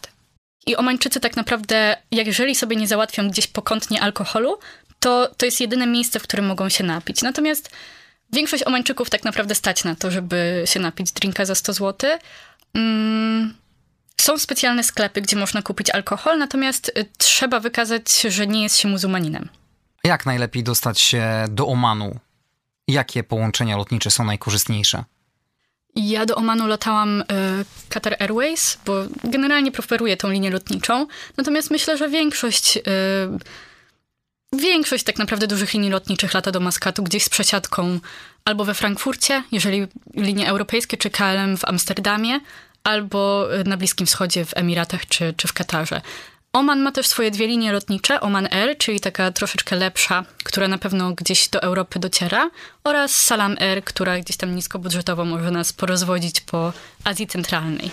I 0.68 0.76
Omańczycy 0.76 1.20
tak 1.20 1.36
naprawdę, 1.36 1.98
jeżeli 2.12 2.56
sobie 2.56 2.76
nie 2.76 2.88
załatwią 2.88 3.30
gdzieś 3.30 3.48
pokątnie 3.48 4.02
alkoholu, 4.02 4.60
to 5.00 5.30
to 5.38 5.46
jest 5.46 5.62
jedyne 5.62 5.88
miejsce, 5.88 6.20
w 6.20 6.24
którym 6.24 6.46
mogą 6.46 6.70
się 6.70 6.84
napić. 6.84 7.22
Natomiast 7.22 7.70
większość 8.34 8.64
Omańczyków 8.64 9.10
tak 9.10 9.24
naprawdę 9.24 9.56
stać 9.56 9.84
na 9.84 9.96
to, 9.96 10.12
żeby 10.12 10.64
się 10.66 10.80
napić 10.80 11.12
drinka 11.12 11.46
za 11.46 11.56
100 11.56 11.74
zł. 11.74 12.10
Mm, 12.74 13.54
są 14.22 14.38
specjalne 14.38 14.84
sklepy, 14.84 15.22
gdzie 15.22 15.36
można 15.36 15.62
kupić 15.62 15.90
alkohol, 15.90 16.38
natomiast 16.38 16.92
y, 16.98 17.06
trzeba 17.18 17.60
wykazać, 17.60 18.22
że 18.22 18.48
nie 18.48 18.64
jest 18.64 18.78
się 18.78 18.88
muzułmaninem. 18.88 19.50
Jak 20.04 20.26
najlepiej 20.26 20.64
dostać 20.64 21.00
się 21.00 21.46
do 21.50 21.68
Omanu? 21.68 22.20
Jakie 22.88 23.24
połączenia 23.24 23.78
lotnicze 23.78 24.12
są 24.12 24.24
najkorzystniejsze? 24.24 25.04
Ja 25.96 26.26
do 26.26 26.36
Omanu 26.36 26.68
latałam 26.68 27.22
y, 27.22 27.26
Qatar 27.90 28.16
Airways, 28.20 28.78
bo 28.86 28.94
generalnie 29.24 29.72
preferuję 29.72 30.18
tą 30.18 30.30
linię 30.30 30.50
lotniczą. 30.50 31.08
Natomiast 31.38 31.72
myślę, 31.72 31.98
że 31.98 32.10
większość, 32.10 32.78
y, 32.78 32.82
większość 34.54 35.04
tak 35.04 35.18
naprawdę 35.18 35.48
dużych 35.48 35.74
linii 35.74 35.90
lotniczych 35.90 36.34
lata 36.34 36.52
do 36.52 36.60
Maskatu 36.60 37.04
gdzieś 37.04 37.24
z 37.24 37.30
przesiadką 37.30 38.00
albo 38.46 38.66
we 38.66 38.74
Frankfurcie, 38.74 39.44
jeżeli 39.52 39.88
linie 40.16 40.50
europejskie, 40.50 40.98
czy 40.98 41.10
KLM 41.10 41.58
w 41.58 41.66
Amsterdamie, 41.66 42.40
albo 42.84 43.48
na 43.66 43.78
Bliskim 43.78 44.08
Wschodzie 44.08 44.46
w 44.46 44.58
Emiratach 44.58 45.06
czy, 45.06 45.34
czy 45.38 45.48
w 45.48 45.54
Katarze. 45.54 46.02
Oman 46.54 46.80
ma 46.82 46.92
też 46.92 47.08
swoje 47.08 47.32
dwie 47.32 47.48
linie 47.48 47.72
lotnicze, 47.72 48.22
Oman 48.22 48.48
Air, 48.52 48.78
czyli 48.78 49.00
taka 49.00 49.32
troszeczkę 49.32 49.76
lepsza, 49.76 50.26
która 50.44 50.68
na 50.68 50.78
pewno 50.78 51.12
gdzieś 51.12 51.50
do 51.50 51.62
Europy 51.62 52.00
dociera, 52.00 52.50
oraz 52.84 53.16
Salam 53.16 53.58
Air, 53.60 53.84
która 53.84 54.20
gdzieś 54.20 54.38
tam 54.38 54.56
niskobudżetowo 54.56 55.26
może 55.26 55.52
nas 55.52 55.74
porozwodzić 55.74 56.42
po 56.42 56.74
Azji 57.04 57.28
Centralnej. 57.28 57.92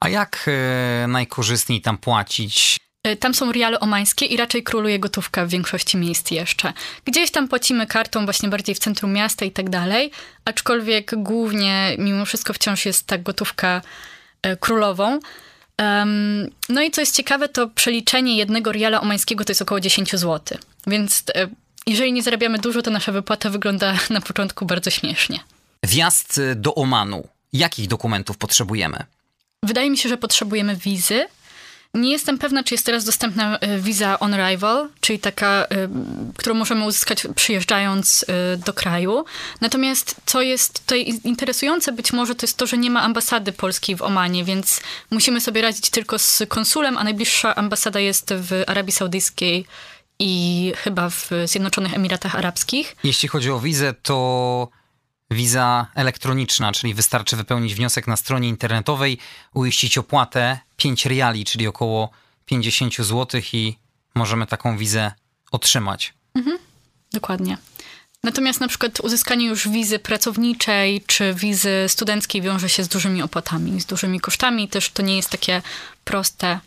A 0.00 0.08
jak 0.08 0.46
e, 0.46 1.06
najkorzystniej 1.06 1.80
tam 1.80 1.98
płacić? 1.98 2.76
E, 3.02 3.16
tam 3.16 3.34
są 3.34 3.52
riale 3.52 3.80
omańskie 3.80 4.26
i 4.26 4.36
raczej 4.36 4.62
króluje 4.62 4.98
gotówka 4.98 5.46
w 5.46 5.48
większości 5.48 5.96
miejsc 5.96 6.30
jeszcze. 6.30 6.72
Gdzieś 7.04 7.30
tam 7.30 7.48
płacimy 7.48 7.86
kartą 7.86 8.24
właśnie 8.24 8.48
bardziej 8.48 8.74
w 8.74 8.78
centrum 8.78 9.12
miasta 9.12 9.44
i 9.44 9.50
tak 9.50 9.70
dalej, 9.70 10.10
aczkolwiek 10.44 11.10
głównie 11.16 11.96
mimo 11.98 12.24
wszystko 12.24 12.52
wciąż 12.52 12.86
jest 12.86 13.06
ta 13.06 13.18
gotówka 13.18 13.82
e, 14.42 14.56
królową. 14.56 15.20
No 16.68 16.82
i 16.82 16.90
co 16.90 17.00
jest 17.00 17.16
ciekawe, 17.16 17.48
to 17.48 17.68
przeliczenie 17.68 18.36
jednego 18.36 18.72
riala 18.72 19.00
omańskiego 19.00 19.44
to 19.44 19.50
jest 19.50 19.62
około 19.62 19.80
10 19.80 20.10
zł. 20.10 20.58
Więc 20.86 21.22
e, 21.34 21.48
jeżeli 21.86 22.12
nie 22.12 22.22
zarabiamy 22.22 22.58
dużo, 22.58 22.82
to 22.82 22.90
nasza 22.90 23.12
wypłata 23.12 23.50
wygląda 23.50 23.94
na 24.10 24.20
początku 24.20 24.66
bardzo 24.66 24.90
śmiesznie. 24.90 25.40
Wjazd 25.82 26.40
do 26.56 26.74
Omanu. 26.74 27.28
Jakich 27.52 27.88
dokumentów 27.88 28.38
potrzebujemy? 28.38 29.04
Wydaje 29.62 29.90
mi 29.90 29.98
się, 29.98 30.08
że 30.08 30.16
potrzebujemy 30.16 30.76
wizy. 30.76 31.26
Nie 31.96 32.10
jestem 32.10 32.38
pewna, 32.38 32.64
czy 32.64 32.74
jest 32.74 32.86
teraz 32.86 33.04
dostępna 33.04 33.58
e, 33.58 33.78
wiza 33.78 34.18
on 34.18 34.34
arrival, 34.34 34.88
czyli 35.00 35.18
taka, 35.18 35.64
e, 35.64 35.66
którą 36.36 36.54
możemy 36.54 36.84
uzyskać 36.84 37.26
przyjeżdżając 37.34 38.24
e, 38.28 38.56
do 38.56 38.72
kraju. 38.72 39.24
Natomiast 39.60 40.16
co 40.26 40.42
jest 40.42 40.80
tutaj 40.80 41.20
interesujące 41.24 41.92
być 41.92 42.12
może, 42.12 42.34
to 42.34 42.46
jest 42.46 42.56
to, 42.56 42.66
że 42.66 42.78
nie 42.78 42.90
ma 42.90 43.02
ambasady 43.02 43.52
polskiej 43.52 43.96
w 43.96 44.02
Omanie, 44.02 44.44
więc 44.44 44.80
musimy 45.10 45.40
sobie 45.40 45.62
radzić 45.62 45.90
tylko 45.90 46.18
z 46.18 46.42
konsulem, 46.48 46.98
a 46.98 47.04
najbliższa 47.04 47.54
ambasada 47.54 48.00
jest 48.00 48.34
w 48.34 48.62
Arabii 48.66 48.92
Saudyjskiej 48.92 49.66
i 50.18 50.72
chyba 50.76 51.10
w 51.10 51.30
Zjednoczonych 51.44 51.94
Emiratach 51.94 52.34
Arabskich. 52.34 52.96
Jeśli 53.04 53.28
chodzi 53.28 53.50
o 53.50 53.60
wizę, 53.60 53.94
to 54.02 54.68
wiza 55.30 55.86
elektroniczna, 55.94 56.72
czyli 56.72 56.94
wystarczy 56.94 57.36
wypełnić 57.36 57.74
wniosek 57.74 58.06
na 58.06 58.16
stronie 58.16 58.48
internetowej, 58.48 59.18
uiścić 59.54 59.98
opłatę 59.98 60.58
5 60.76 61.06
reali, 61.06 61.44
czyli 61.44 61.66
około 61.66 62.10
50 62.46 62.96
zł 62.96 63.40
i 63.52 63.76
możemy 64.14 64.46
taką 64.46 64.78
wizę 64.78 65.12
otrzymać. 65.50 66.14
Mhm, 66.34 66.58
dokładnie. 67.12 67.58
Natomiast 68.22 68.60
na 68.60 68.68
przykład 68.68 69.00
uzyskanie 69.00 69.46
już 69.46 69.68
wizy 69.68 69.98
pracowniczej 69.98 71.02
czy 71.06 71.34
wizy 71.34 71.84
studenckiej 71.88 72.42
wiąże 72.42 72.68
się 72.68 72.84
z 72.84 72.88
dużymi 72.88 73.22
opłatami, 73.22 73.80
z 73.80 73.86
dużymi 73.86 74.20
kosztami. 74.20 74.68
Też 74.68 74.90
to 74.90 75.02
nie 75.02 75.16
jest 75.16 75.30
takie 75.30 75.62
proste. 76.04 76.60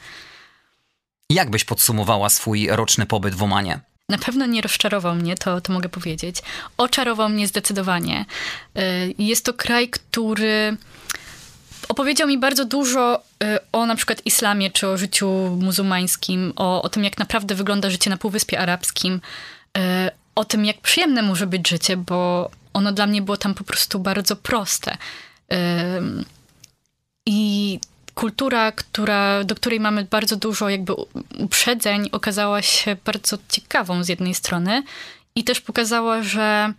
Jak 1.30 1.50
byś 1.50 1.64
podsumowała 1.64 2.30
swój 2.30 2.68
roczny 2.68 3.06
pobyt 3.06 3.36
w 3.36 3.44
Omanie? 3.44 3.80
Na 4.10 4.18
pewno 4.18 4.46
nie 4.46 4.62
rozczarował 4.62 5.16
mnie, 5.16 5.36
to, 5.36 5.62
to 5.62 5.74
mogę 5.74 5.90
powiedzieć. 5.90 6.36
Oczarował 6.78 7.30
mnie 7.30 7.48
zdecydowanie. 7.48 8.26
Y, 8.78 9.16
jest 9.18 9.46
to 9.46 9.54
kraj, 9.54 9.90
który 9.90 10.78
opowiedział 11.90 12.28
mi 12.28 12.38
bardzo 12.38 12.66
dużo 12.66 13.24
y, 13.44 13.58
o 13.72 13.86
na 13.86 13.96
przykład 13.96 14.26
islamie, 14.26 14.72
czy 14.72 14.88
o 14.88 14.98
życiu 14.98 15.58
muzułmańskim, 15.62 16.54
o, 16.56 16.82
o 16.82 16.90
tym, 16.90 17.04
jak 17.04 17.18
naprawdę 17.18 17.56
wygląda 17.56 17.90
życie 17.90 18.10
na 18.10 18.18
Półwyspie 18.18 18.60
Arabskim, 18.60 19.22
y, 19.78 19.82
o 20.36 20.46
tym, 20.46 20.66
jak 20.66 20.82
przyjemne 20.82 21.22
może 21.22 21.48
być 21.48 21.70
życie, 21.70 21.98
bo 21.98 22.50
ono 22.74 22.92
dla 22.92 23.08
mnie 23.08 23.22
było 23.22 23.38
tam 23.38 23.54
po 23.54 23.64
prostu 23.64 24.00
bardzo 24.00 24.36
proste. 24.36 24.98
I 27.26 27.80
kultura, 28.20 28.72
która, 28.72 29.44
do 29.44 29.56
której 29.56 29.80
mamy 29.80 30.04
bardzo 30.04 30.36
dużo 30.36 30.70
jakby 30.70 30.94
uprzedzeń, 31.38 32.10
okazała 32.12 32.62
się 32.62 32.98
bardzo 33.06 33.38
ciekawą 33.50 34.04
z 34.04 34.10
jednej 34.10 34.36
strony 34.36 34.84
i 35.36 35.44
też 35.44 35.62
pokazała, 35.62 36.24
że 36.24 36.74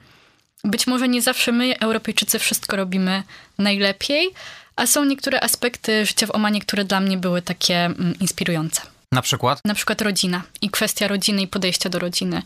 być 0.64 0.86
może 0.86 1.08
nie 1.08 1.22
zawsze 1.22 1.52
my, 1.52 1.78
Europejczycy, 1.78 2.38
wszystko 2.38 2.76
robimy 2.76 3.22
najlepiej, 3.58 4.30
a 4.76 4.86
są 4.86 5.04
niektóre 5.04 5.40
aspekty 5.40 6.06
życia 6.06 6.26
w 6.26 6.34
Omanie, 6.34 6.60
które 6.60 6.84
dla 6.84 7.00
mnie 7.00 7.16
były 7.18 7.42
takie 7.42 7.84
mm, 7.84 8.14
inspirujące. 8.20 8.82
Na 9.12 9.22
przykład? 9.22 9.60
Na 9.64 9.74
przykład 9.74 10.02
rodzina 10.02 10.42
i 10.62 10.70
kwestia 10.70 11.08
rodziny 11.08 11.42
i 11.42 11.48
podejścia 11.48 11.88
do 11.88 11.98
rodziny. 11.98 12.42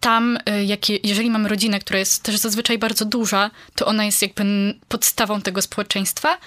Tam, 0.00 0.36
y, 0.36 0.64
jak, 0.64 0.88
jeżeli 0.88 1.30
mamy 1.30 1.48
rodzinę, 1.48 1.80
która 1.80 1.98
jest 1.98 2.22
też 2.22 2.36
zazwyczaj 2.36 2.78
bardzo 2.78 3.04
duża, 3.04 3.50
to 3.74 3.86
ona 3.86 4.04
jest 4.04 4.22
jakby 4.22 4.44
podstawą 4.88 5.42
tego 5.42 5.62
społeczeństwa 5.62 6.38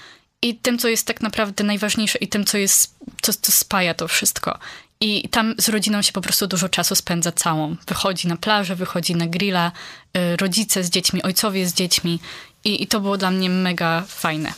i 0.42 0.56
tym, 0.56 0.80
co 0.80 0.88
jest 0.88 1.08
tak 1.08 1.22
naprawdę 1.22 1.64
najważniejsze 1.64 2.18
i 2.20 2.28
tym, 2.28 2.46
co 2.46 2.58
jest, 2.58 2.96
co, 3.22 3.34
co 3.34 3.52
spaja 3.52 3.94
to 3.94 4.08
wszystko. 4.08 4.60
I 5.02 5.30
tam 5.30 5.56
z 5.58 5.70
rodziną 5.70 6.02
się 6.02 6.12
po 6.12 6.22
prostu 6.22 6.48
dużo 6.48 6.70
czasu 6.70 6.96
spędza 6.96 7.32
całą. 7.32 7.76
Wychodzi 7.88 8.28
na 8.28 8.38
plażę, 8.38 8.76
wychodzi 8.76 9.16
na 9.16 9.28
grilla, 9.28 9.72
y, 10.18 10.38
rodzice 10.38 10.84
z 10.84 10.90
dziećmi, 10.90 11.24
ojcowie 11.24 11.68
z 11.68 11.74
dziećmi. 11.74 12.20
I, 12.64 12.84
I 12.84 12.88
to 12.88 13.00
było 13.00 13.18
dla 13.18 13.32
mnie 13.32 13.50
mega 13.50 14.04
fajne. 14.08 14.54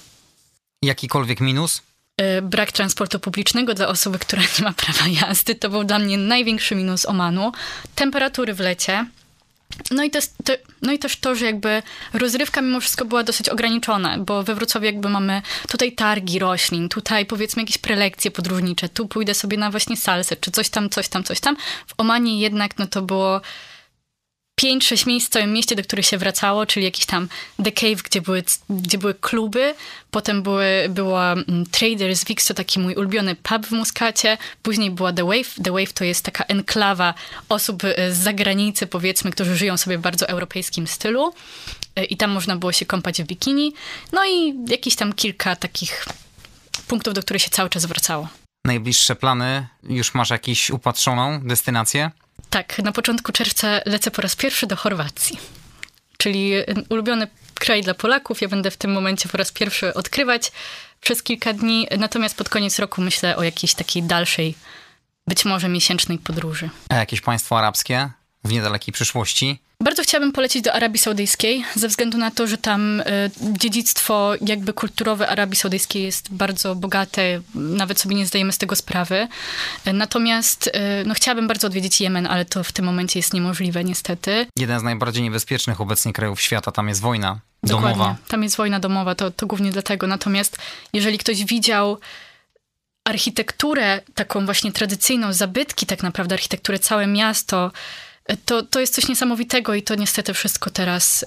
Jakikolwiek 0.81 1.39
minus? 1.39 1.81
Y, 2.21 2.41
brak 2.41 2.71
transportu 2.71 3.19
publicznego 3.19 3.73
dla 3.73 3.87
osoby, 3.87 4.19
która 4.19 4.41
nie 4.59 4.63
ma 4.63 4.73
prawa 4.73 5.07
jazdy. 5.07 5.55
To 5.55 5.69
był 5.69 5.83
dla 5.83 5.99
mnie 5.99 6.17
największy 6.17 6.75
minus 6.75 7.05
Omanu. 7.05 7.51
Temperatury 7.95 8.53
w 8.53 8.59
lecie 8.59 9.05
no 9.91 10.03
i, 10.03 10.09
też, 10.09 10.25
to, 10.43 10.53
no 10.81 10.91
i 10.91 10.99
też 10.99 11.15
to, 11.17 11.35
że 11.35 11.45
jakby 11.45 11.83
rozrywka 12.13 12.61
mimo 12.61 12.79
wszystko 12.79 13.05
była 13.05 13.23
dosyć 13.23 13.49
ograniczona, 13.49 14.17
bo 14.17 14.43
we 14.43 14.55
Wrocławiu 14.55 14.85
jakby 14.85 15.09
mamy 15.09 15.41
tutaj 15.67 15.91
targi 15.91 16.39
roślin, 16.39 16.89
tutaj 16.89 17.25
powiedzmy 17.25 17.61
jakieś 17.61 17.77
prelekcje 17.77 18.31
podróżnicze, 18.31 18.89
tu 18.89 19.07
pójdę 19.07 19.33
sobie 19.33 19.57
na 19.57 19.71
właśnie 19.71 19.97
salsę, 19.97 20.35
czy 20.35 20.51
coś 20.51 20.69
tam, 20.69 20.89
coś 20.89 21.07
tam, 21.07 21.23
coś 21.23 21.39
tam. 21.39 21.57
W 21.87 21.93
Omanie 21.97 22.39
jednak 22.39 22.77
no 22.77 22.87
to 22.87 23.01
było 23.01 23.41
5-6 24.63 25.07
miejsc 25.07 25.27
w 25.27 25.29
całym 25.29 25.53
mieście, 25.53 25.75
do 25.75 25.83
których 25.83 26.05
się 26.05 26.17
wracało, 26.17 26.65
czyli 26.65 26.85
jakiś 26.85 27.05
tam 27.05 27.27
The 27.63 27.71
Cave, 27.71 28.03
gdzie 28.03 28.21
były, 28.21 28.43
gdzie 28.69 28.97
były 28.97 29.13
kluby, 29.13 29.73
potem 30.11 30.43
były, 30.43 30.65
była 30.89 31.31
mm, 31.31 31.65
Traders 31.71 32.25
Wix, 32.25 32.45
to 32.45 32.53
taki 32.53 32.79
mój 32.79 32.95
ulubiony 32.95 33.35
pub 33.35 33.65
w 33.65 33.71
Muskacie, 33.71 34.37
później 34.63 34.91
była 34.91 35.13
The 35.13 35.23
Wave. 35.23 35.55
The 35.63 35.71
Wave 35.71 35.93
to 35.93 36.03
jest 36.03 36.25
taka 36.25 36.43
enklawa 36.43 37.13
osób 37.49 37.83
y, 37.83 37.95
z 38.13 38.17
zagranicy, 38.17 38.87
powiedzmy, 38.87 39.31
którzy 39.31 39.55
żyją 39.57 39.77
sobie 39.77 39.97
w 39.97 40.01
bardzo 40.01 40.27
europejskim 40.27 40.87
stylu 40.87 41.33
y, 41.99 42.03
i 42.03 42.17
tam 42.17 42.31
można 42.31 42.55
było 42.55 42.71
się 42.71 42.85
kąpać 42.85 43.21
w 43.21 43.25
bikini. 43.25 43.73
No 44.11 44.25
i 44.25 44.55
jakieś 44.67 44.95
tam 44.95 45.13
kilka 45.13 45.55
takich 45.55 46.05
punktów, 46.87 47.13
do 47.13 47.21
których 47.21 47.41
się 47.41 47.49
cały 47.49 47.69
czas 47.69 47.85
wracało. 47.85 48.27
Najbliższe 48.65 49.15
plany? 49.15 49.67
Już 49.83 50.13
masz 50.13 50.29
jakąś 50.29 50.69
upatrzoną 50.69 51.39
destynację? 51.43 52.11
Tak, 52.51 52.79
na 52.79 52.91
początku 52.91 53.31
czerwca 53.31 53.67
lecę 53.85 54.11
po 54.11 54.21
raz 54.21 54.35
pierwszy 54.35 54.67
do 54.67 54.75
Chorwacji. 54.75 55.39
Czyli 56.17 56.53
ulubiony 56.89 57.27
kraj 57.53 57.81
dla 57.81 57.93
Polaków. 57.93 58.41
Ja 58.41 58.47
będę 58.47 58.71
w 58.71 58.77
tym 58.77 58.91
momencie 58.91 59.29
po 59.29 59.37
raz 59.37 59.51
pierwszy 59.51 59.93
odkrywać 59.93 60.51
przez 61.01 61.23
kilka 61.23 61.53
dni. 61.53 61.87
Natomiast 61.97 62.37
pod 62.37 62.49
koniec 62.49 62.79
roku 62.79 63.01
myślę 63.01 63.35
o 63.35 63.43
jakiejś 63.43 63.73
takiej 63.73 64.03
dalszej, 64.03 64.55
być 65.27 65.45
może 65.45 65.69
miesięcznej 65.69 66.17
podróży. 66.17 66.69
A 66.89 66.95
jakieś 66.95 67.21
państwo 67.21 67.57
arabskie 67.57 68.09
w 68.43 68.51
niedalekiej 68.51 68.93
przyszłości? 68.93 69.59
Bardzo 69.81 70.03
chciałabym 70.03 70.31
polecić 70.31 70.61
do 70.61 70.73
Arabii 70.73 70.99
Saudyjskiej, 70.99 71.65
ze 71.75 71.87
względu 71.87 72.17
na 72.17 72.31
to, 72.31 72.47
że 72.47 72.57
tam 72.57 72.99
y, 72.99 73.03
dziedzictwo 73.41 74.33
jakby 74.41 74.73
kulturowe 74.73 75.29
Arabii 75.29 75.55
Saudyjskiej 75.55 76.03
jest 76.03 76.33
bardzo 76.33 76.75
bogate, 76.75 77.41
nawet 77.55 77.99
sobie 77.99 78.15
nie 78.15 78.25
zdajemy 78.25 78.51
z 78.51 78.57
tego 78.57 78.75
sprawy. 78.75 79.27
Natomiast 79.93 80.67
y, 80.67 80.71
no, 81.05 81.13
chciałabym 81.13 81.47
bardzo 81.47 81.67
odwiedzić 81.67 82.01
Jemen, 82.01 82.27
ale 82.27 82.45
to 82.45 82.63
w 82.63 82.71
tym 82.71 82.85
momencie 82.85 83.19
jest 83.19 83.33
niemożliwe 83.33 83.83
niestety. 83.83 84.47
Jeden 84.57 84.79
z 84.79 84.83
najbardziej 84.83 85.23
niebezpiecznych 85.23 85.81
obecnie 85.81 86.13
krajów 86.13 86.41
świata, 86.41 86.71
tam 86.71 86.87
jest 86.87 87.01
wojna 87.01 87.39
domowa. 87.63 87.89
Dokładnie. 87.89 88.15
Tam 88.27 88.43
jest 88.43 88.55
wojna 88.55 88.79
domowa, 88.79 89.15
to, 89.15 89.31
to 89.31 89.47
głównie 89.47 89.71
dlatego. 89.71 90.07
Natomiast 90.07 90.57
jeżeli 90.93 91.17
ktoś 91.17 91.45
widział 91.45 91.99
architekturę 93.03 94.01
taką 94.15 94.45
właśnie 94.45 94.71
tradycyjną, 94.71 95.33
zabytki 95.33 95.85
tak 95.85 96.03
naprawdę, 96.03 96.33
architekturę 96.33 96.79
całe 96.79 97.07
miasto, 97.07 97.71
to, 98.45 98.63
to 98.63 98.79
jest 98.79 98.95
coś 98.95 99.07
niesamowitego 99.07 99.73
i 99.73 99.83
to 99.83 99.95
niestety 99.95 100.33
wszystko 100.33 100.69
teraz 100.69 101.23
y, 101.23 101.25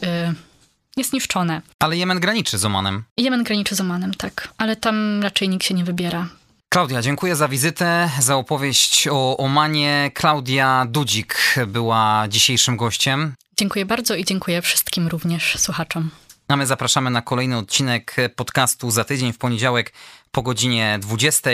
jest 0.96 1.12
niszczone. 1.12 1.62
Ale 1.78 1.96
Jemen 1.96 2.20
graniczy 2.20 2.58
z 2.58 2.64
Omanem. 2.64 3.04
Jemen 3.16 3.44
graniczy 3.44 3.74
z 3.74 3.80
Omanem, 3.80 4.14
tak. 4.14 4.48
Ale 4.58 4.76
tam 4.76 5.22
raczej 5.22 5.48
nikt 5.48 5.66
się 5.66 5.74
nie 5.74 5.84
wybiera. 5.84 6.28
Klaudia, 6.68 7.02
dziękuję 7.02 7.36
za 7.36 7.48
wizytę, 7.48 8.10
za 8.20 8.36
opowieść 8.36 9.08
o 9.10 9.36
Omanie. 9.36 10.10
Klaudia 10.14 10.86
Dudzik 10.88 11.54
była 11.66 12.24
dzisiejszym 12.28 12.76
gościem. 12.76 13.34
Dziękuję 13.56 13.86
bardzo 13.86 14.14
i 14.14 14.24
dziękuję 14.24 14.62
wszystkim 14.62 15.08
również 15.08 15.56
słuchaczom. 15.58 16.10
A 16.48 16.56
my 16.56 16.66
zapraszamy 16.66 17.10
na 17.10 17.22
kolejny 17.22 17.58
odcinek 17.58 18.16
podcastu 18.36 18.90
za 18.90 19.04
tydzień 19.04 19.32
w 19.32 19.38
poniedziałek 19.38 19.92
po 20.32 20.42
godzinie 20.42 20.98
20. 21.00 21.50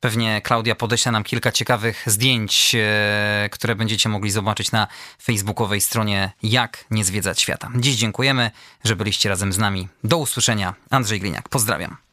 Pewnie 0.00 0.40
Klaudia 0.42 0.74
podeśle 0.74 1.12
nam 1.12 1.24
kilka 1.24 1.52
ciekawych 1.52 2.02
zdjęć, 2.06 2.74
e, 2.74 3.48
które 3.52 3.76
będziecie 3.76 4.08
mogli 4.08 4.30
zobaczyć 4.30 4.72
na 4.72 4.86
facebookowej 5.22 5.80
stronie 5.80 6.32
Jak 6.42 6.84
nie 6.90 7.04
zwiedzać 7.04 7.40
świata. 7.40 7.70
Dziś 7.76 7.96
dziękujemy, 7.96 8.50
że 8.84 8.96
byliście 8.96 9.28
razem 9.28 9.52
z 9.52 9.58
nami. 9.58 9.88
Do 10.04 10.18
usłyszenia. 10.18 10.74
Andrzej 10.90 11.20
Gliniak. 11.20 11.48
Pozdrawiam. 11.48 12.09